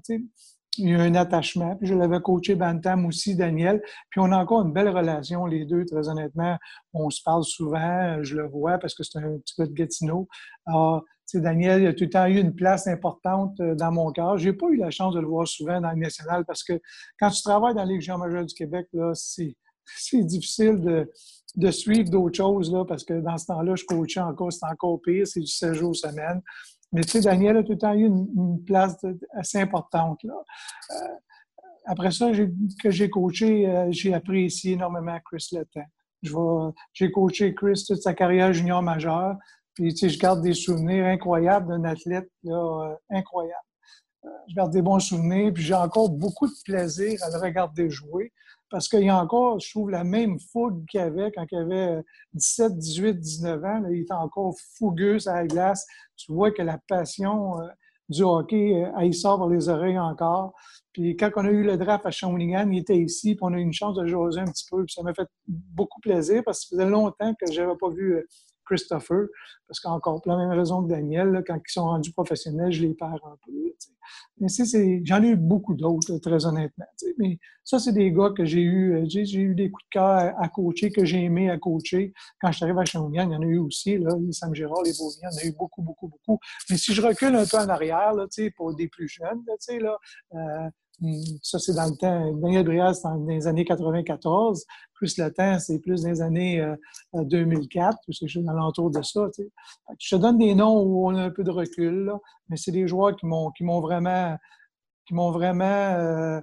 il 0.78 0.90
y 0.90 0.94
a 0.94 1.00
un 1.00 1.14
attachement. 1.14 1.76
Puis 1.76 1.88
je 1.88 1.94
l'avais 1.94 2.20
coaché 2.20 2.54
Bantam 2.54 3.04
aussi, 3.06 3.34
Daniel. 3.34 3.82
Puis 4.10 4.20
on 4.20 4.30
a 4.30 4.38
encore 4.38 4.62
une 4.64 4.72
belle 4.72 4.88
relation, 4.88 5.44
les 5.46 5.64
deux, 5.64 5.84
très 5.84 6.08
honnêtement. 6.08 6.56
On 6.94 7.10
se 7.10 7.20
parle 7.22 7.44
souvent, 7.44 8.22
je 8.22 8.36
le 8.36 8.46
vois 8.46 8.78
parce 8.78 8.94
que 8.94 9.02
c'est 9.02 9.18
un 9.18 9.38
petit 9.38 9.54
peu 9.56 9.66
de 9.66 9.72
Gatineau. 9.72 10.28
Alors, 10.66 11.04
Daniel 11.34 11.86
a 11.86 11.92
tout 11.92 12.04
le 12.04 12.10
temps 12.10 12.26
eu 12.26 12.38
une 12.38 12.54
place 12.54 12.86
importante 12.86 13.60
euh, 13.60 13.74
dans 13.74 13.92
mon 13.92 14.10
cœur. 14.12 14.38
Je 14.38 14.48
n'ai 14.48 14.56
pas 14.56 14.66
eu 14.68 14.76
la 14.76 14.90
chance 14.90 15.14
de 15.14 15.20
le 15.20 15.26
voir 15.26 15.46
souvent 15.46 15.78
dans 15.80 15.90
le 15.90 15.96
national 15.96 16.44
parce 16.46 16.64
que 16.64 16.80
quand 17.20 17.28
tu 17.28 17.42
travailles 17.42 17.74
dans 17.74 17.84
la 17.84 17.92
Ligue 17.92 18.10
majeure 18.18 18.46
du 18.46 18.54
Québec, 18.54 18.86
c'est, 19.12 19.54
difficile 20.24 20.80
de, 21.56 21.70
suivre 21.70 22.10
d'autres 22.10 22.36
choses 22.36 22.72
là, 22.72 22.84
parce 22.84 23.04
que 23.04 23.20
dans 23.20 23.36
ce 23.36 23.46
temps-là, 23.46 23.74
je 23.74 23.84
coachais 23.84 24.20
encore, 24.20 24.52
c'est 24.52 24.66
encore 24.66 25.00
pire, 25.00 25.26
c'est 25.26 25.40
du 25.40 25.46
16 25.46 25.72
jours 25.74 25.96
semaine. 25.96 26.40
Mais 26.92 27.02
tu 27.02 27.10
sais, 27.10 27.20
Daniel 27.20 27.58
a 27.58 27.62
tout 27.62 27.72
le 27.72 27.78
temps 27.78 27.94
eu 27.94 28.06
une, 28.06 28.64
place 28.64 28.96
assez 29.32 29.58
importante. 29.58 30.22
Là. 30.22 30.34
Euh, 30.92 31.08
après 31.86 32.10
ça, 32.10 32.30
que 32.82 32.90
j'ai 32.90 33.10
coaché, 33.10 33.66
euh, 33.66 33.88
j'ai 33.90 34.14
apprécié 34.14 34.72
énormément 34.72 35.18
Chris 35.24 35.48
Letang. 35.52 35.86
J'ai 36.92 37.10
coaché 37.10 37.54
Chris 37.54 37.84
toute 37.86 38.02
sa 38.02 38.14
carrière 38.14 38.52
junior 38.52 38.82
majeure. 38.82 39.36
Puis, 39.74 39.94
tu 39.94 40.00
sais, 40.00 40.08
je 40.08 40.18
garde 40.18 40.42
des 40.42 40.54
souvenirs 40.54 41.06
incroyables 41.06 41.68
d'un 41.68 41.84
athlète, 41.84 42.28
euh, 42.46 42.94
incroyable. 43.10 43.54
Je 44.48 44.54
garde 44.54 44.72
des 44.72 44.82
bons 44.82 44.98
souvenirs, 44.98 45.52
puis 45.54 45.62
j'ai 45.62 45.74
encore 45.74 46.10
beaucoup 46.10 46.46
de 46.46 46.52
plaisir 46.64 47.18
à 47.22 47.30
le 47.30 47.38
regarder 47.38 47.88
jouer 47.88 48.32
parce 48.70 48.88
qu'il 48.88 49.04
y 49.04 49.08
a 49.08 49.22
encore, 49.22 49.60
je 49.60 49.70
trouve, 49.70 49.90
la 49.90 50.04
même 50.04 50.38
fougue 50.38 50.84
qu'il 50.86 51.00
avait 51.00 51.30
quand 51.32 51.46
il 51.50 51.58
avait 51.58 52.02
17, 52.34 52.76
18, 52.76 53.14
19 53.18 53.64
ans. 53.64 53.82
il 53.90 54.00
est 54.00 54.12
encore 54.12 54.54
fougueux 54.78 55.16
à 55.28 55.34
la 55.34 55.46
glace. 55.46 55.86
Tu 56.16 56.32
vois 56.32 56.50
que 56.50 56.62
la 56.62 56.78
passion 56.88 57.60
euh, 57.60 57.66
du 58.08 58.22
hockey, 58.22 58.70
elle, 58.70 59.06
il 59.06 59.14
sort 59.14 59.38
par 59.38 59.48
les 59.48 59.68
oreilles 59.68 59.98
encore. 59.98 60.54
Puis 60.92 61.16
quand 61.16 61.30
on 61.36 61.44
a 61.44 61.50
eu 61.50 61.62
le 61.62 61.76
draft 61.76 62.06
à 62.06 62.10
Shawinigan, 62.10 62.70
il 62.70 62.80
était 62.80 62.96
ici, 62.96 63.34
puis 63.34 63.40
on 63.42 63.52
a 63.52 63.58
eu 63.58 63.62
une 63.62 63.72
chance 63.72 63.96
de 63.96 64.06
jouer 64.06 64.38
un 64.38 64.46
petit 64.46 64.66
peu. 64.70 64.84
Puis 64.84 64.94
ça 64.94 65.02
m'a 65.02 65.14
fait 65.14 65.28
beaucoup 65.46 66.00
plaisir 66.00 66.42
parce 66.44 66.60
que 66.60 66.70
ça 66.70 66.76
faisait 66.76 66.90
longtemps 66.90 67.34
que 67.34 67.50
je 67.52 67.60
n'avais 67.60 67.76
pas 67.78 67.90
vu 67.90 68.16
euh, 68.16 68.26
Christopher, 68.68 69.26
parce 69.66 69.80
qu'encore 69.80 70.22
pour 70.22 70.32
la 70.32 70.38
même 70.38 70.58
raison 70.58 70.82
que 70.82 70.88
Daniel, 70.88 71.42
quand 71.46 71.56
ils 71.56 71.72
sont 71.72 71.84
rendus 71.84 72.12
professionnels, 72.12 72.72
je 72.72 72.82
les 72.82 72.94
perds 72.94 73.24
un 73.24 73.36
peu. 73.44 73.52
Mais 74.40 74.48
j'en 75.04 75.22
ai 75.22 75.28
eu 75.28 75.36
beaucoup 75.36 75.74
d'autres, 75.74 76.18
très 76.18 76.46
honnêtement. 76.46 76.86
Mais 77.18 77.38
ça, 77.64 77.78
c'est 77.78 77.92
des 77.92 78.12
gars 78.12 78.30
que 78.36 78.44
j'ai 78.44 78.60
eu, 78.60 78.94
euh, 78.94 79.04
j'ai 79.06 79.40
eu 79.40 79.54
des 79.54 79.70
coups 79.70 79.84
de 79.84 79.90
cœur 79.90 80.34
à, 80.38 80.48
coacher, 80.48 80.90
que 80.90 81.04
j'ai 81.04 81.22
aimé 81.24 81.50
à 81.50 81.58
coacher. 81.58 82.12
Quand 82.40 82.50
je 82.50 82.56
suis 82.56 82.64
arrivé 82.64 82.80
à 82.80 82.84
Shawinigan, 82.84 83.30
il 83.30 83.32
y 83.32 83.36
en 83.36 83.42
a 83.42 83.46
eu 83.46 83.58
aussi, 83.58 83.98
là, 83.98 84.14
les 84.20 84.32
Sam 84.32 84.54
Gérard, 84.54 84.82
les 84.84 84.92
Beauvien, 84.92 85.28
il 85.32 85.36
y 85.36 85.40
en 85.40 85.44
a 85.44 85.52
eu 85.52 85.56
beaucoup, 85.56 85.82
beaucoup, 85.82 86.08
beaucoup. 86.08 86.38
Mais 86.70 86.76
si 86.76 86.94
je 86.94 87.02
recule 87.02 87.34
un 87.34 87.44
peu 87.44 87.58
en 87.58 87.68
arrière, 87.68 88.14
là, 88.14 88.26
pour 88.56 88.74
des 88.74 88.88
plus 88.88 89.08
jeunes, 89.08 89.42
là, 89.80 89.98
euh, 90.34 90.70
ça, 91.42 91.58
c'est 91.58 91.74
dans 91.74 91.88
le 91.88 91.96
temps. 91.96 92.32
Daniel 92.34 92.64
Briard, 92.64 92.94
c'est 92.94 93.04
dans 93.04 93.24
les 93.26 93.46
années 93.46 93.64
94. 93.64 94.66
Plus 94.94 95.16
le 95.16 95.32
c'est 95.60 95.78
plus 95.78 96.02
dans 96.02 96.08
les 96.08 96.20
années 96.20 96.74
2004. 97.14 97.96
Euh, 97.96 98.12
c'est 98.12 98.34
l'entour 98.34 98.90
de 98.90 99.02
ça. 99.02 99.28
Je 99.98 100.16
te 100.16 100.20
donne 100.20 100.38
des 100.38 100.54
noms 100.54 100.82
où 100.82 101.06
on 101.06 101.14
a 101.14 101.22
un 101.22 101.30
peu 101.30 101.44
de 101.44 101.50
recul, 101.50 102.12
mais 102.48 102.56
c'est 102.56 102.72
des 102.72 102.88
joueurs 102.88 103.14
qui 103.14 103.26
m'ont, 103.26 103.80
vraiment, 103.80 104.36
qui 105.06 105.14
m'ont 105.14 105.30
vraiment, 105.30 105.64
euh, 105.64 106.40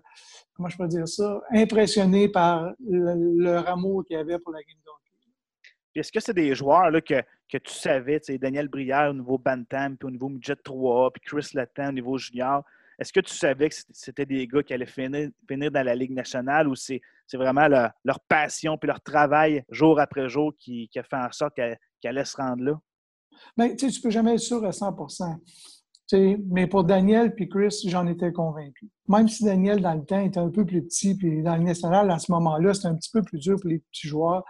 comment 0.54 0.70
je 0.70 0.78
peux 0.78 0.88
dire 0.88 1.08
ça, 1.08 1.42
impressionné 1.52 2.30
par 2.30 2.72
le, 2.88 3.58
amour 3.68 4.06
qu'il 4.06 4.16
y 4.16 4.20
avait 4.20 4.40
pour 4.40 4.54
la 4.54 4.60
game 4.60 4.78
Est-ce 5.96 6.14
que 6.14 6.22
c'est 6.22 6.34
des 6.34 6.56
joueurs 6.56 6.92
là, 6.92 7.02
que, 7.02 7.22
que 7.52 7.58
tu 7.58 7.74
savais, 7.74 8.22
Daniel 8.40 8.70
Brière 8.70 9.10
au 9.10 9.14
niveau 9.14 9.38
Bantam, 9.38 9.98
puis 9.98 10.08
au 10.08 10.12
niveau 10.12 10.30
Midget 10.30 10.56
3, 10.64 11.12
puis 11.12 11.22
Chris 11.26 11.50
Letton 11.54 11.90
au 11.90 11.92
niveau 11.92 12.18
junior, 12.18 12.64
est-ce 13.00 13.12
que 13.12 13.20
tu 13.20 13.34
savais 13.34 13.70
que 13.70 13.76
c'était 13.92 14.26
des 14.26 14.48
gars 14.48 14.64
qui 14.64 14.74
allaient 14.74 14.86
finir, 14.86 15.32
dans 15.72 15.86
la 15.86 15.96
Ligue 15.96 16.12
nationale 16.12 16.68
ou 16.68 16.76
c'est 16.76 17.02
vraiment 17.34 17.68
leur, 17.68 18.20
passion 18.28 18.78
puis 18.78 18.88
leur 18.88 19.02
travail 19.02 19.64
jour 19.70 20.00
après 20.00 20.30
jour 20.30 20.54
qui, 20.58 20.90
a 20.96 21.04
fait 21.04 21.16
en 21.16 21.32
sorte 21.32 21.56
qu'elle 21.56 21.78
allaient 22.04 22.26
se 22.26 22.38
rendre 22.38 22.64
là? 22.64 22.80
Bien, 23.58 23.76
tu 23.76 23.86
ne 23.86 24.02
peux 24.02 24.10
jamais 24.10 24.36
être 24.36 24.40
sûr 24.40 24.64
à 24.64 24.70
100% 24.70 25.38
mais 26.14 26.68
pour 26.68 26.84
Daniel 26.84 27.34
puis 27.34 27.50
Chris, 27.50 27.76
j'en 27.86 28.08
étais 28.08 28.32
convaincu. 28.32 28.90
Même 29.08 29.28
si 29.28 29.44
Daniel, 29.44 29.82
dans 29.82 29.94
le 29.94 30.06
temps, 30.06 30.20
était 30.20 30.40
un 30.40 30.50
peu 30.50 30.66
plus 30.66 30.84
petit, 30.84 31.16
puis 31.16 31.42
dans 31.42 31.56
le 31.56 31.64
national, 31.64 32.12
à 32.12 32.20
ce 32.20 32.32
moment-là, 32.32 32.74
c'était 32.74 32.88
un 32.88 32.96
petit 32.96 33.12
peu 33.12 33.24
plus 33.24 33.40
dur 33.40 33.58
pour 33.60 33.70
les 33.70 33.80
petits 33.80 34.08
joueurs 34.08 34.44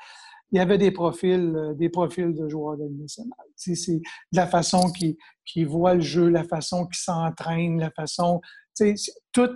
il 0.51 0.57
y 0.57 0.61
avait 0.61 0.77
des 0.77 0.91
profils, 0.91 1.53
euh, 1.55 1.73
des 1.73 1.89
profils 1.89 2.33
de 2.33 2.47
joueurs 2.47 2.77
de 2.77 2.87
nationale. 2.87 3.37
C'est 3.55 4.01
la 4.31 4.47
façon 4.47 4.91
qu'ils 5.45 5.67
voient 5.67 5.95
le 5.95 6.01
jeu, 6.01 6.29
la 6.29 6.43
façon 6.43 6.85
qu'ils 6.85 7.01
s'entraînent, 7.01 7.79
la 7.79 7.91
façon. 7.91 8.41
Tout, 9.31 9.49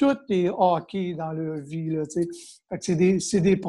tout 0.00 0.16
est 0.30 0.48
hockey 0.48 1.14
dans 1.14 1.32
leur 1.32 1.60
vie. 1.60 1.94
c'est 2.80 2.96
des, 2.96 3.18
des 3.18 3.60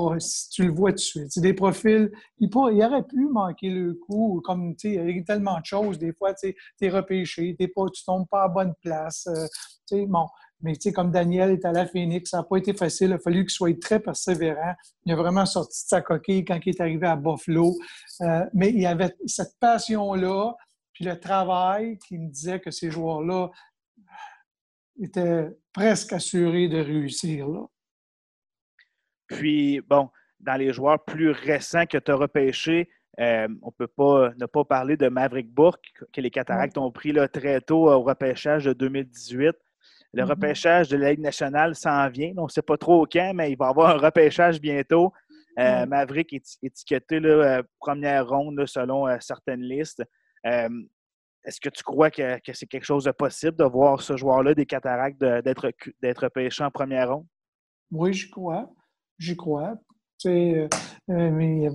tu 0.51 0.63
le 0.63 0.71
vois 0.71 0.91
tout 0.91 0.95
de 0.95 0.99
suite. 0.99 1.27
C'est 1.29 1.41
des 1.41 1.53
profils. 1.53 2.09
Il, 2.39 2.49
il 2.49 2.83
aurait 2.83 3.03
pu 3.03 3.27
manquer 3.27 3.69
le 3.69 3.95
coup, 3.95 4.41
comme 4.43 4.73
il 4.83 4.93
y 4.93 5.19
a 5.19 5.23
tellement 5.23 5.59
de 5.59 5.65
choses. 5.65 5.99
Des 5.99 6.13
fois, 6.13 6.33
tu 6.33 6.55
es 6.81 6.89
repêché, 6.89 7.55
t'es 7.59 7.67
pas, 7.67 7.85
tu 7.93 8.03
tombes 8.05 8.27
pas 8.29 8.43
à 8.43 8.47
bonne 8.47 8.73
place. 8.81 9.27
Euh, 9.27 10.05
bon, 10.07 10.25
mais 10.61 10.73
tu 10.73 10.81
sais, 10.89 10.93
comme 10.93 11.11
Daniel 11.11 11.51
est 11.51 11.65
à 11.65 11.71
la 11.71 11.85
Phoenix, 11.85 12.29
ça 12.29 12.37
n'a 12.37 12.43
pas 12.43 12.57
été 12.57 12.73
facile. 12.73 13.09
Il 13.09 13.13
a 13.13 13.19
fallu 13.19 13.41
qu'il 13.41 13.51
soit 13.51 13.79
très 13.79 13.99
persévérant. 13.99 14.73
Il 15.05 15.13
a 15.13 15.15
vraiment 15.15 15.45
sorti 15.45 15.83
de 15.83 15.87
sa 15.87 16.01
coquille 16.01 16.45
quand 16.45 16.59
il 16.65 16.69
est 16.69 16.81
arrivé 16.81 17.07
à 17.07 17.15
Buffalo. 17.15 17.75
Euh, 18.21 18.45
mais 18.53 18.69
il 18.69 18.79
y 18.79 18.85
avait 18.85 19.15
cette 19.25 19.57
passion-là, 19.59 20.55
puis 20.93 21.05
le 21.05 21.19
travail 21.19 21.97
qui 21.97 22.17
me 22.17 22.29
disait 22.29 22.59
que 22.59 22.71
ces 22.71 22.91
joueurs-là 22.91 23.49
étaient 24.99 25.47
presque 25.73 26.13
assurés 26.13 26.67
de 26.67 26.79
réussir. 26.79 27.47
Là. 27.47 27.65
Puis, 29.27 29.81
bon, 29.81 30.09
dans 30.39 30.55
les 30.55 30.73
joueurs 30.73 31.03
plus 31.03 31.31
récents 31.31 31.85
que 31.85 31.97
tu 31.97 32.11
as 32.11 32.15
repêchés, 32.15 32.89
euh, 33.19 33.47
on 33.61 33.67
ne 33.67 33.71
peut 33.71 33.87
pas 33.87 34.31
ne 34.37 34.45
pas 34.45 34.63
parler 34.63 34.97
de 34.97 35.07
Maverick 35.07 35.49
Bourque, 35.49 35.93
que 36.13 36.21
les 36.21 36.29
Cataractes 36.29 36.77
ont 36.77 36.91
pris 36.91 37.11
là, 37.11 37.27
très 37.27 37.61
tôt 37.61 37.89
au 37.89 38.01
repêchage 38.01 38.65
de 38.65 38.73
2018. 38.73 39.55
Le 40.13 40.23
mm-hmm. 40.23 40.25
repêchage 40.27 40.89
de 40.89 40.97
la 40.97 41.11
Ligue 41.11 41.21
nationale 41.21 41.75
s'en 41.75 42.09
vient. 42.09 42.33
On 42.37 42.43
ne 42.43 42.49
sait 42.49 42.61
pas 42.61 42.77
trop 42.77 43.05
quand, 43.05 43.33
mais 43.33 43.51
il 43.51 43.57
va 43.57 43.67
y 43.67 43.69
avoir 43.69 43.95
un 43.95 43.97
repêchage 43.97 44.59
bientôt. 44.59 45.13
Euh, 45.59 45.85
Maverick 45.85 46.33
est 46.33 46.57
étiqueté 46.63 47.19
euh, 47.23 47.61
première 47.79 48.27
ronde 48.27 48.65
selon 48.65 49.07
euh, 49.07 49.17
certaines 49.19 49.61
listes. 49.61 50.03
Est-ce 50.43 51.59
que 51.59 51.69
tu 51.69 51.83
crois 51.83 52.11
que, 52.11 52.37
c'est 52.53 52.67
quelque 52.67 52.85
chose 52.85 53.05
de 53.05 53.11
possible 53.11 53.57
de 53.57 53.63
voir 53.63 54.01
ce 54.01 54.15
joueur-là 54.15 54.53
des 54.53 54.65
cataractes 54.65 55.19
d'être 55.19 56.23
repêché 56.23 56.63
en 56.63 56.69
première 56.69 57.15
ronde? 57.15 57.25
Oui, 57.89 58.13
j'y 58.13 58.29
crois. 58.29 58.69
J'y 59.17 59.35
crois. 59.35 59.75
mais 60.23 61.67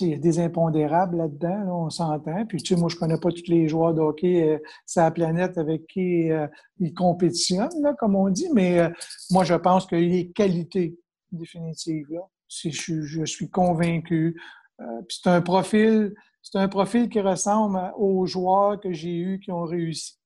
il 0.00 0.08
y 0.08 0.14
a 0.14 0.18
des 0.18 0.40
impondérables 0.40 1.16
là-dedans, 1.16 1.84
on 1.84 1.90
s'entend. 1.90 2.44
Puis, 2.46 2.62
tu 2.62 2.74
sais, 2.74 2.80
moi, 2.80 2.88
je 2.88 2.96
connais 2.96 3.18
pas 3.18 3.30
tous 3.30 3.48
les 3.48 3.68
joueurs 3.68 3.94
de 3.94 4.00
hockey 4.00 4.48
euh, 4.48 4.58
la 4.96 5.10
planète 5.10 5.58
avec 5.58 5.86
qui 5.86 6.30
euh, 6.30 6.46
ils 6.78 6.92
compétitionnent, 6.92 7.82
là, 7.82 7.94
comme 7.94 8.16
on 8.16 8.28
dit, 8.28 8.48
mais 8.52 8.80
euh, 8.80 8.90
moi, 9.30 9.44
je 9.44 9.54
pense 9.54 9.86
qu'il 9.86 10.14
y 10.14 10.20
a 10.20 10.24
qualités 10.32 10.98
définitives. 11.30 12.06
Là. 12.10 12.20
Je, 12.48 13.02
je, 13.02 13.24
suis 13.24 13.50
convaincu. 13.50 14.40
puis 14.78 15.18
c'est 15.22 15.30
un 15.30 15.40
profil, 15.40 16.14
c'est 16.42 16.58
un 16.58 16.68
profil 16.68 17.08
qui 17.08 17.20
ressemble 17.20 17.92
aux 17.96 18.26
joueurs 18.26 18.80
que 18.80 18.92
j'ai 18.92 19.16
eus 19.16 19.40
qui 19.40 19.50
ont 19.50 19.64
réussi. 19.64 20.18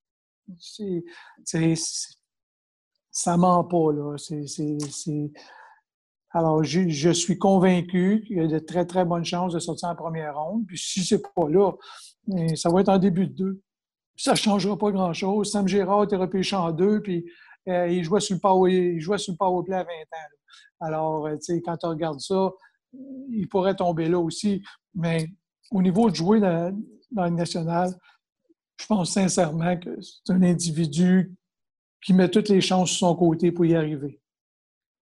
C'est, 0.59 1.05
ça 3.11 3.37
ment 3.37 3.64
pas, 3.64 3.93
là. 3.93 4.16
C'est, 4.19 5.31
alors, 6.39 6.62
je, 6.62 7.11
suis 7.11 7.36
convaincu 7.36 8.22
qu'il 8.24 8.36
y 8.36 8.41
a 8.41 8.47
de 8.47 8.61
très, 8.61 8.86
très 8.86 9.05
bonnes 9.05 9.24
chances 9.24 9.55
de 9.55 9.59
sortir 9.59 9.89
en 9.89 9.97
première 9.97 10.39
ronde. 10.39 10.64
Puis 10.68 10.78
si 10.78 11.03
c'est 11.03 11.20
pas 11.34 11.49
là, 11.49 11.72
eh, 12.36 12.55
ça 12.55 12.70
va 12.70 12.80
être 12.80 12.91
en 12.91 12.99
début 12.99 13.26
de 13.26 13.32
deux. 13.32 13.61
ça 14.16 14.32
ne 14.32 14.36
changera 14.36 14.78
pas 14.78 14.93
grand-chose. 14.93 15.51
Sam 15.51 15.66
Gérard 15.66 16.05
était 16.05 16.14
repêché 16.14 16.55
en 16.55 16.70
deux, 16.70 17.03
puis 17.03 17.24
eh, 17.66 17.89
il, 17.91 18.05
jouait 18.05 18.20
sur 18.20 18.36
le 18.36 18.41
power, 18.41 19.72
à 19.72 19.82
20 19.82 19.82
ans. 19.82 20.28
Alors, 20.78 21.26
euh, 21.26 21.34
tu 21.39 21.55
sais, 21.55 21.61
quand 21.61 21.76
tu 21.76 21.86
regardes 21.86 22.20
ça, 22.20 22.53
il 23.30 23.49
pourrait 23.49 23.74
tomber 23.74 24.09
là 24.09 24.20
aussi. 24.20 24.62
Mais 24.95 25.26
au 25.72 25.82
niveau 25.82 26.09
de 26.09 26.14
jouer 26.14 26.39
dans, 26.39 26.72
dans 27.11 27.24
le 27.24 27.30
national, 27.30 27.93
je 28.80 28.86
pense 28.86 29.11
sincèrement 29.11 29.76
que 29.76 29.91
c'est 30.01 30.32
un 30.32 30.43
individu 30.43 31.34
qui 32.01 32.14
met 32.14 32.28
toutes 32.28 32.49
les 32.49 32.61
chances 32.61 32.91
sur 32.91 33.09
son 33.09 33.16
côté 33.16 33.51
pour 33.51 33.66
y 33.66 33.74
arriver. 33.74 34.18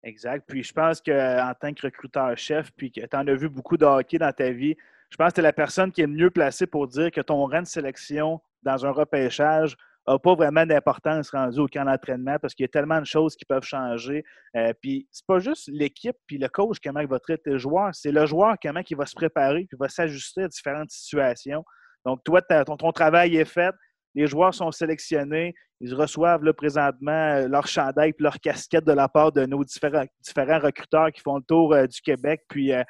Exact. 0.05 0.45
Puis 0.47 0.63
je 0.63 0.73
pense 0.73 1.01
qu'en 1.01 1.53
tant 1.59 1.73
que 1.73 1.83
recruteur-chef, 1.83 2.71
puis 2.77 2.93
que 2.93 3.01
tu 3.01 3.17
en 3.17 3.27
as 3.27 3.35
vu 3.35 3.49
beaucoup 3.49 3.77
de 3.77 3.85
dans 4.19 4.33
ta 4.33 4.51
vie, 4.51 4.77
je 5.11 5.17
pense 5.17 5.31
que 5.31 5.35
tu 5.35 5.41
es 5.41 5.43
la 5.43 5.53
personne 5.53 5.91
qui 5.91 6.03
est 6.03 6.07
mieux 6.07 6.31
placée 6.31 6.67
pour 6.67 6.87
dire 6.87 7.11
que 7.11 7.21
ton 7.21 7.47
rang 7.47 7.63
de 7.63 7.67
sélection 7.67 8.41
dans 8.63 8.85
un 8.85 8.91
repêchage 8.91 9.77
n'a 10.07 10.19
pas 10.19 10.35
vraiment 10.35 10.67
d'importance 10.67 11.31
rendu 11.31 11.59
au 11.61 11.67
camp 11.67 11.87
d'entraînement 11.87 12.37
parce 12.39 12.55
qu'il 12.55 12.65
y 12.65 12.67
a 12.67 12.69
tellement 12.69 13.01
de 13.01 13.07
choses 13.07 13.35
qui 13.35 13.47
peuvent 13.47 13.65
changer. 13.65 14.25
Euh, 14.57 14.75
puis 14.83 15.09
c'est 15.11 15.27
pas 15.27 15.39
juste 15.39 15.71
l'équipe 15.73 16.17
puis 16.27 16.37
le 16.37 16.49
coach 16.49 16.77
comment 16.85 17.01
il 17.01 17.07
va 17.07 17.19
traiter 17.19 17.51
le 17.51 17.59
joueur, 17.59 17.95
c'est 17.95 18.13
le 18.13 18.27
joueur 18.27 18.57
comment 18.63 18.83
il 18.89 18.97
va 18.97 19.07
se 19.07 19.15
préparer 19.15 19.65
puis 19.67 19.79
va 19.81 19.89
s'ajuster 19.89 20.43
à 20.43 20.49
différentes 20.49 20.91
situations. 20.91 21.65
Donc 22.05 22.23
toi, 22.23 22.43
ton 22.43 22.93
travail 22.93 23.37
est 23.37 23.47
fait 23.47 23.75
les 24.15 24.27
joueurs 24.27 24.55
sont 24.55 24.71
sélectionnés. 24.71 25.55
Ils 25.81 25.95
reçoivent 25.95 26.53
présentement 26.53 27.11
euh, 27.11 27.49
leur 27.49 27.67
chandail 27.67 28.11
et 28.11 28.23
leur 28.23 28.39
casquette 28.41 28.85
de 28.85 28.93
la 28.93 29.09
part 29.09 29.33
de 29.33 29.45
nos 29.45 29.65
différents, 29.65 30.05
différents 30.23 30.61
recruteurs 30.61 31.11
qui 31.12 31.21
font 31.21 31.37
le 31.37 31.43
tour 31.43 31.75
euh, 31.75 31.87
du 31.87 32.01
Québec 32.01 32.43
puis, 32.49 32.73
euh, 32.73 32.83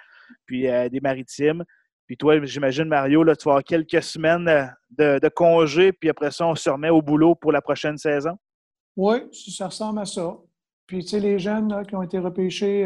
puis 0.46 0.62
des 0.62 1.00
Maritimes. 1.00 1.64
Puis 2.06 2.18
toi, 2.18 2.42
j'imagine, 2.44 2.84
Mario, 2.84 3.22
là, 3.22 3.34
tu 3.34 3.44
vas 3.44 3.52
avoir 3.52 3.64
quelques 3.64 4.02
semaines 4.02 4.70
de, 4.90 5.18
de, 5.18 5.28
congé, 5.30 5.90
puis 5.92 6.10
après 6.10 6.30
ça, 6.30 6.46
on 6.46 6.54
se 6.54 6.68
remet 6.68 6.90
au 6.90 7.00
boulot 7.00 7.34
pour 7.34 7.50
la 7.50 7.62
prochaine 7.62 7.96
saison? 7.96 8.36
Oui, 8.94 9.16
ça 9.32 9.68
ressemble 9.68 10.00
à 10.00 10.04
ça. 10.04 10.36
Puis, 10.86 11.02
tu 11.02 11.08
sais, 11.08 11.20
les 11.20 11.38
jeunes 11.38 11.82
qui 11.86 11.96
ont 11.96 12.02
été 12.02 12.18
repêchés 12.18 12.84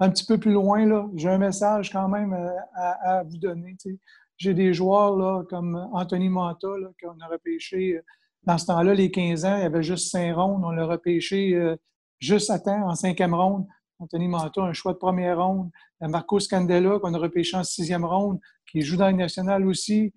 un 0.00 0.08
petit 0.08 0.24
peu 0.24 0.38
plus 0.38 0.52
loin, 0.52 1.10
j'ai 1.14 1.28
un 1.28 1.36
message 1.36 1.92
quand 1.92 2.08
même 2.08 2.34
à, 2.74 3.22
vous 3.24 3.36
donner. 3.36 3.76
J'ai 4.38 4.54
des 4.54 4.72
joueurs 4.72 5.16
là, 5.16 5.42
comme 5.50 5.88
Anthony 5.92 6.28
Manta 6.28 6.68
qu'on 7.02 7.20
a 7.20 7.26
repêché. 7.26 7.96
Euh, 7.96 8.02
dans 8.44 8.56
ce 8.56 8.66
temps-là, 8.66 8.94
les 8.94 9.10
15 9.10 9.44
ans, 9.44 9.56
il 9.56 9.62
y 9.62 9.66
avait 9.66 9.82
juste 9.82 10.10
5 10.10 10.34
rondes. 10.34 10.64
On 10.64 10.70
l'a 10.70 10.86
repêché 10.86 11.54
euh, 11.54 11.76
juste 12.20 12.48
à 12.50 12.60
temps, 12.60 12.88
en 12.88 12.94
cinquième 12.94 13.34
ronde. 13.34 13.66
Anthony 13.98 14.28
Manta, 14.28 14.62
un 14.62 14.72
choix 14.72 14.92
de 14.92 14.98
première 14.98 15.44
ronde. 15.44 15.70
Euh, 16.02 16.08
Marco 16.08 16.38
Scandella, 16.38 17.00
qu'on 17.00 17.12
a 17.14 17.18
repêché 17.18 17.56
en 17.56 17.64
sixième 17.64 18.04
ronde, 18.04 18.38
qui 18.70 18.82
joue 18.82 18.96
dans 18.96 19.08
le 19.08 19.16
national 19.16 19.66
aussi. 19.66 20.12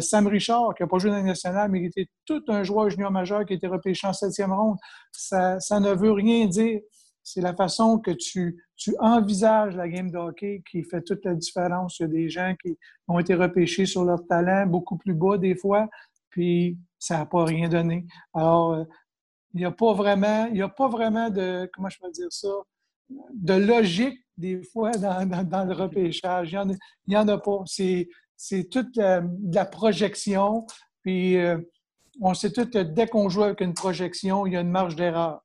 Sam 0.00 0.28
Richard, 0.28 0.74
qui 0.74 0.82
n'a 0.82 0.86
pas 0.86 0.96
joué 0.96 1.10
dans 1.10 1.18
le 1.18 1.24
national, 1.24 1.70
mais 1.70 1.80
qui 1.80 1.86
était 1.88 2.10
tout 2.24 2.42
un 2.48 2.62
joueur 2.62 2.88
junior 2.88 3.10
majeur 3.10 3.44
qui 3.44 3.52
a 3.52 3.56
été 3.56 3.66
repêché 3.66 4.06
en 4.06 4.14
septième 4.14 4.50
ronde. 4.50 4.78
Ça, 5.12 5.60
ça 5.60 5.78
ne 5.78 5.90
veut 5.92 6.12
rien 6.12 6.46
dire 6.46 6.80
c'est 7.24 7.40
la 7.40 7.54
façon 7.54 7.98
que 7.98 8.10
tu, 8.10 8.60
envisages 8.98 9.74
la 9.74 9.88
game 9.88 10.10
de 10.10 10.18
hockey 10.18 10.62
qui 10.70 10.82
fait 10.82 11.00
toute 11.00 11.24
la 11.24 11.34
différence. 11.34 11.98
Il 11.98 12.02
y 12.02 12.04
a 12.04 12.08
des 12.08 12.28
gens 12.28 12.54
qui 12.62 12.78
ont 13.08 13.18
été 13.18 13.34
repêchés 13.34 13.86
sur 13.86 14.04
leur 14.04 14.26
talent 14.26 14.66
beaucoup 14.66 14.98
plus 14.98 15.14
bas 15.14 15.38
des 15.38 15.56
fois, 15.56 15.88
puis 16.28 16.78
ça 16.98 17.18
n'a 17.18 17.26
pas 17.26 17.44
rien 17.44 17.68
donné. 17.68 18.04
Alors, 18.34 18.74
euh, 18.74 18.84
il 19.54 19.60
n'y 19.60 19.64
a 19.64 19.70
pas 19.70 19.94
vraiment, 19.94 20.46
il 20.46 20.58
y 20.58 20.62
a 20.62 20.68
pas 20.68 20.88
vraiment 20.88 21.30
de, 21.30 21.68
comment 21.72 21.88
je 21.88 21.98
peux 21.98 22.10
dire 22.10 22.30
ça, 22.30 22.48
de 23.08 23.54
logique 23.54 24.18
des 24.36 24.62
fois 24.62 24.90
dans, 24.92 25.64
le 25.66 25.72
repêchage. 25.72 26.52
Il 26.52 26.76
n'y 27.08 27.16
en, 27.16 27.28
a 27.28 27.38
pas. 27.38 27.62
C'est, 27.66 28.08
toute 28.70 28.96
la, 28.96 29.22
de 29.22 29.54
la 29.54 29.64
projection. 29.64 30.66
Puis 31.02 31.38
euh, 31.38 31.58
on 32.20 32.34
sait 32.34 32.52
tout 32.52 32.68
que 32.68 32.78
dès 32.78 33.06
qu'on 33.06 33.28
joue 33.30 33.44
avec 33.44 33.60
une 33.62 33.74
projection, 33.74 34.44
il 34.46 34.52
y 34.52 34.56
a 34.56 34.60
une 34.60 34.70
marge 34.70 34.96
d'erreur. 34.96 35.43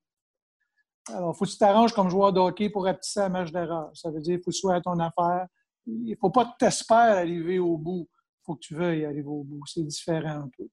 Alors, 1.14 1.34
il 1.36 1.38
faut 1.38 1.46
que 1.46 1.50
tu 1.50 1.58
t'arranges 1.58 1.94
comme 1.94 2.10
joueur 2.10 2.34
de 2.34 2.40
hockey 2.40 2.70
pour 2.70 2.86
rapetisser 2.86 3.22
la 3.22 3.30
marge 3.30 3.52
d'erreur. 3.52 3.90
Ça 3.94 4.10
veut 4.12 4.22
dire 4.22 4.36
qu'il 4.36 4.44
faut 4.44 4.52
que 4.52 4.56
tu 4.56 4.62
sois 4.62 4.76
à 4.76 4.82
ton 4.82 4.98
affaire. 5.00 5.48
Il 5.86 6.10
ne 6.10 6.16
faut 6.16 6.30
pas 6.30 6.46
que 6.46 6.52
tu 6.52 6.58
t'espères 6.60 7.18
arriver 7.18 7.60
au 7.60 7.78
bout. 7.78 8.08
Il 8.12 8.46
faut 8.46 8.56
que 8.56 8.60
tu 8.60 8.76
veuilles 8.76 9.06
arriver 9.06 9.28
au 9.28 9.44
bout. 9.44 9.62
C'est 9.66 9.84
différent 9.84 10.44
un 10.44 10.50
peu. 10.58 10.68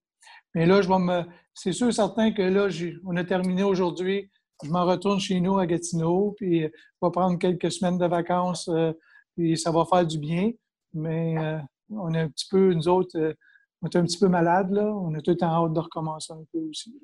Mais 0.54 0.66
là, 0.66 0.82
je 0.82 0.88
vais 0.88 0.98
me. 0.98 1.22
C'est 1.54 1.72
sûr 1.72 1.88
et 1.88 1.92
certain 1.92 2.32
que 2.32 2.42
là, 2.42 2.68
on 3.04 3.16
a 3.16 3.24
terminé 3.24 3.62
aujourd'hui. 3.62 4.30
Je 4.62 4.70
m'en 4.70 4.86
retourne 4.86 5.20
chez 5.20 5.38
nous 5.40 5.58
à 5.58 5.66
Gatineau, 5.66 6.34
puis 6.36 6.60
je 6.62 6.66
vais 7.02 7.10
prendre 7.10 7.38
quelques 7.38 7.70
semaines 7.70 7.98
de 7.98 8.06
vacances, 8.06 8.68
euh, 8.68 8.92
puis 9.36 9.58
ça 9.58 9.70
va 9.70 9.84
faire 9.84 10.06
du 10.06 10.18
bien. 10.18 10.50
Mais 10.94 11.36
euh, 11.38 11.58
on 11.90 12.14
est 12.14 12.20
un 12.20 12.28
petit 12.30 12.48
peu, 12.50 12.72
nous 12.72 12.88
autres, 12.88 13.18
euh, 13.18 13.34
on 13.82 13.88
est 13.88 13.96
un 13.96 14.04
petit 14.04 14.18
peu 14.18 14.28
malades, 14.28 14.70
là. 14.70 14.86
On 14.86 15.14
a 15.14 15.20
tout 15.20 15.34
temps 15.34 15.66
hâte 15.66 15.74
de 15.74 15.80
recommencer 15.80 16.32
un 16.32 16.44
peu 16.52 16.58
aussi. 16.70 16.98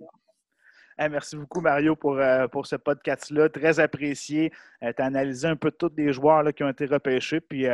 Merci 1.09 1.37
beaucoup, 1.37 1.61
Mario, 1.61 1.97
pour, 1.97 2.19
pour 2.51 2.67
ce 2.67 2.77
podcast-là. 2.77 3.49
Très 3.49 3.81
apprécié. 3.81 4.53
tu 4.81 4.87
as 5.03 5.05
analysé 5.05 5.49
un 5.49 5.57
peu 5.57 5.71
tous 5.71 5.93
les 5.97 6.13
joueurs 6.13 6.43
là, 6.43 6.53
qui 6.53 6.63
ont 6.65 6.69
été 6.69 6.87
repêchés. 6.87 7.41
Puis 7.41 7.67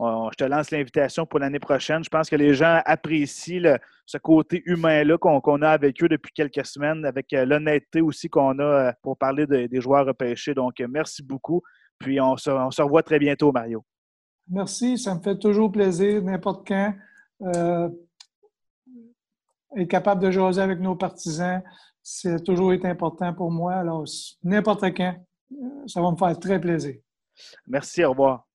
je 0.00 0.36
te 0.36 0.44
lance 0.44 0.70
l'invitation 0.70 1.26
pour 1.26 1.38
l'année 1.38 1.58
prochaine. 1.58 2.02
Je 2.04 2.08
pense 2.08 2.28
que 2.28 2.36
les 2.36 2.54
gens 2.54 2.80
apprécient 2.84 3.76
ce 4.06 4.18
côté 4.18 4.62
humain-là 4.66 5.18
qu'on 5.18 5.62
a 5.62 5.70
avec 5.70 6.02
eux 6.02 6.08
depuis 6.08 6.32
quelques 6.32 6.66
semaines, 6.66 7.04
avec 7.04 7.32
euh, 7.32 7.44
l'honnêteté 7.44 8.00
aussi 8.00 8.28
qu'on 8.28 8.58
a 8.58 8.62
euh, 8.62 8.92
pour 9.02 9.16
parler 9.16 9.46
des 9.46 9.80
joueurs 9.80 10.06
repêchés. 10.06 10.54
Donc, 10.54 10.80
euh, 10.80 10.86
merci 10.88 11.22
beaucoup. 11.22 11.62
Puis, 11.98 12.20
on 12.20 12.36
se, 12.36 12.50
revoit 12.50 13.02
très 13.02 13.18
bientôt, 13.18 13.52
Mario. 13.52 13.84
Merci, 14.48 14.98
ça 14.98 15.14
me 15.14 15.20
fait 15.20 15.38
toujours 15.38 15.72
plaisir, 15.72 16.22
n'importe 16.22 16.66
quand. 16.68 16.94
être 19.76 19.88
capable 19.88 20.22
de 20.22 20.30
jaser 20.30 20.60
avec 20.60 20.80
nos 20.80 20.96
partisans, 20.96 21.62
c'est 22.04 22.44
toujours 22.44 22.74
été 22.74 22.86
important 22.86 23.32
pour 23.32 23.50
moi. 23.50 23.74
Alors, 23.74 24.04
n'importe 24.42 24.94
quand, 24.94 25.16
ça 25.86 26.02
va 26.02 26.10
me 26.10 26.16
faire 26.16 26.38
très 26.38 26.60
plaisir. 26.60 26.96
Merci, 27.66 28.04
au 28.04 28.10
revoir. 28.10 28.46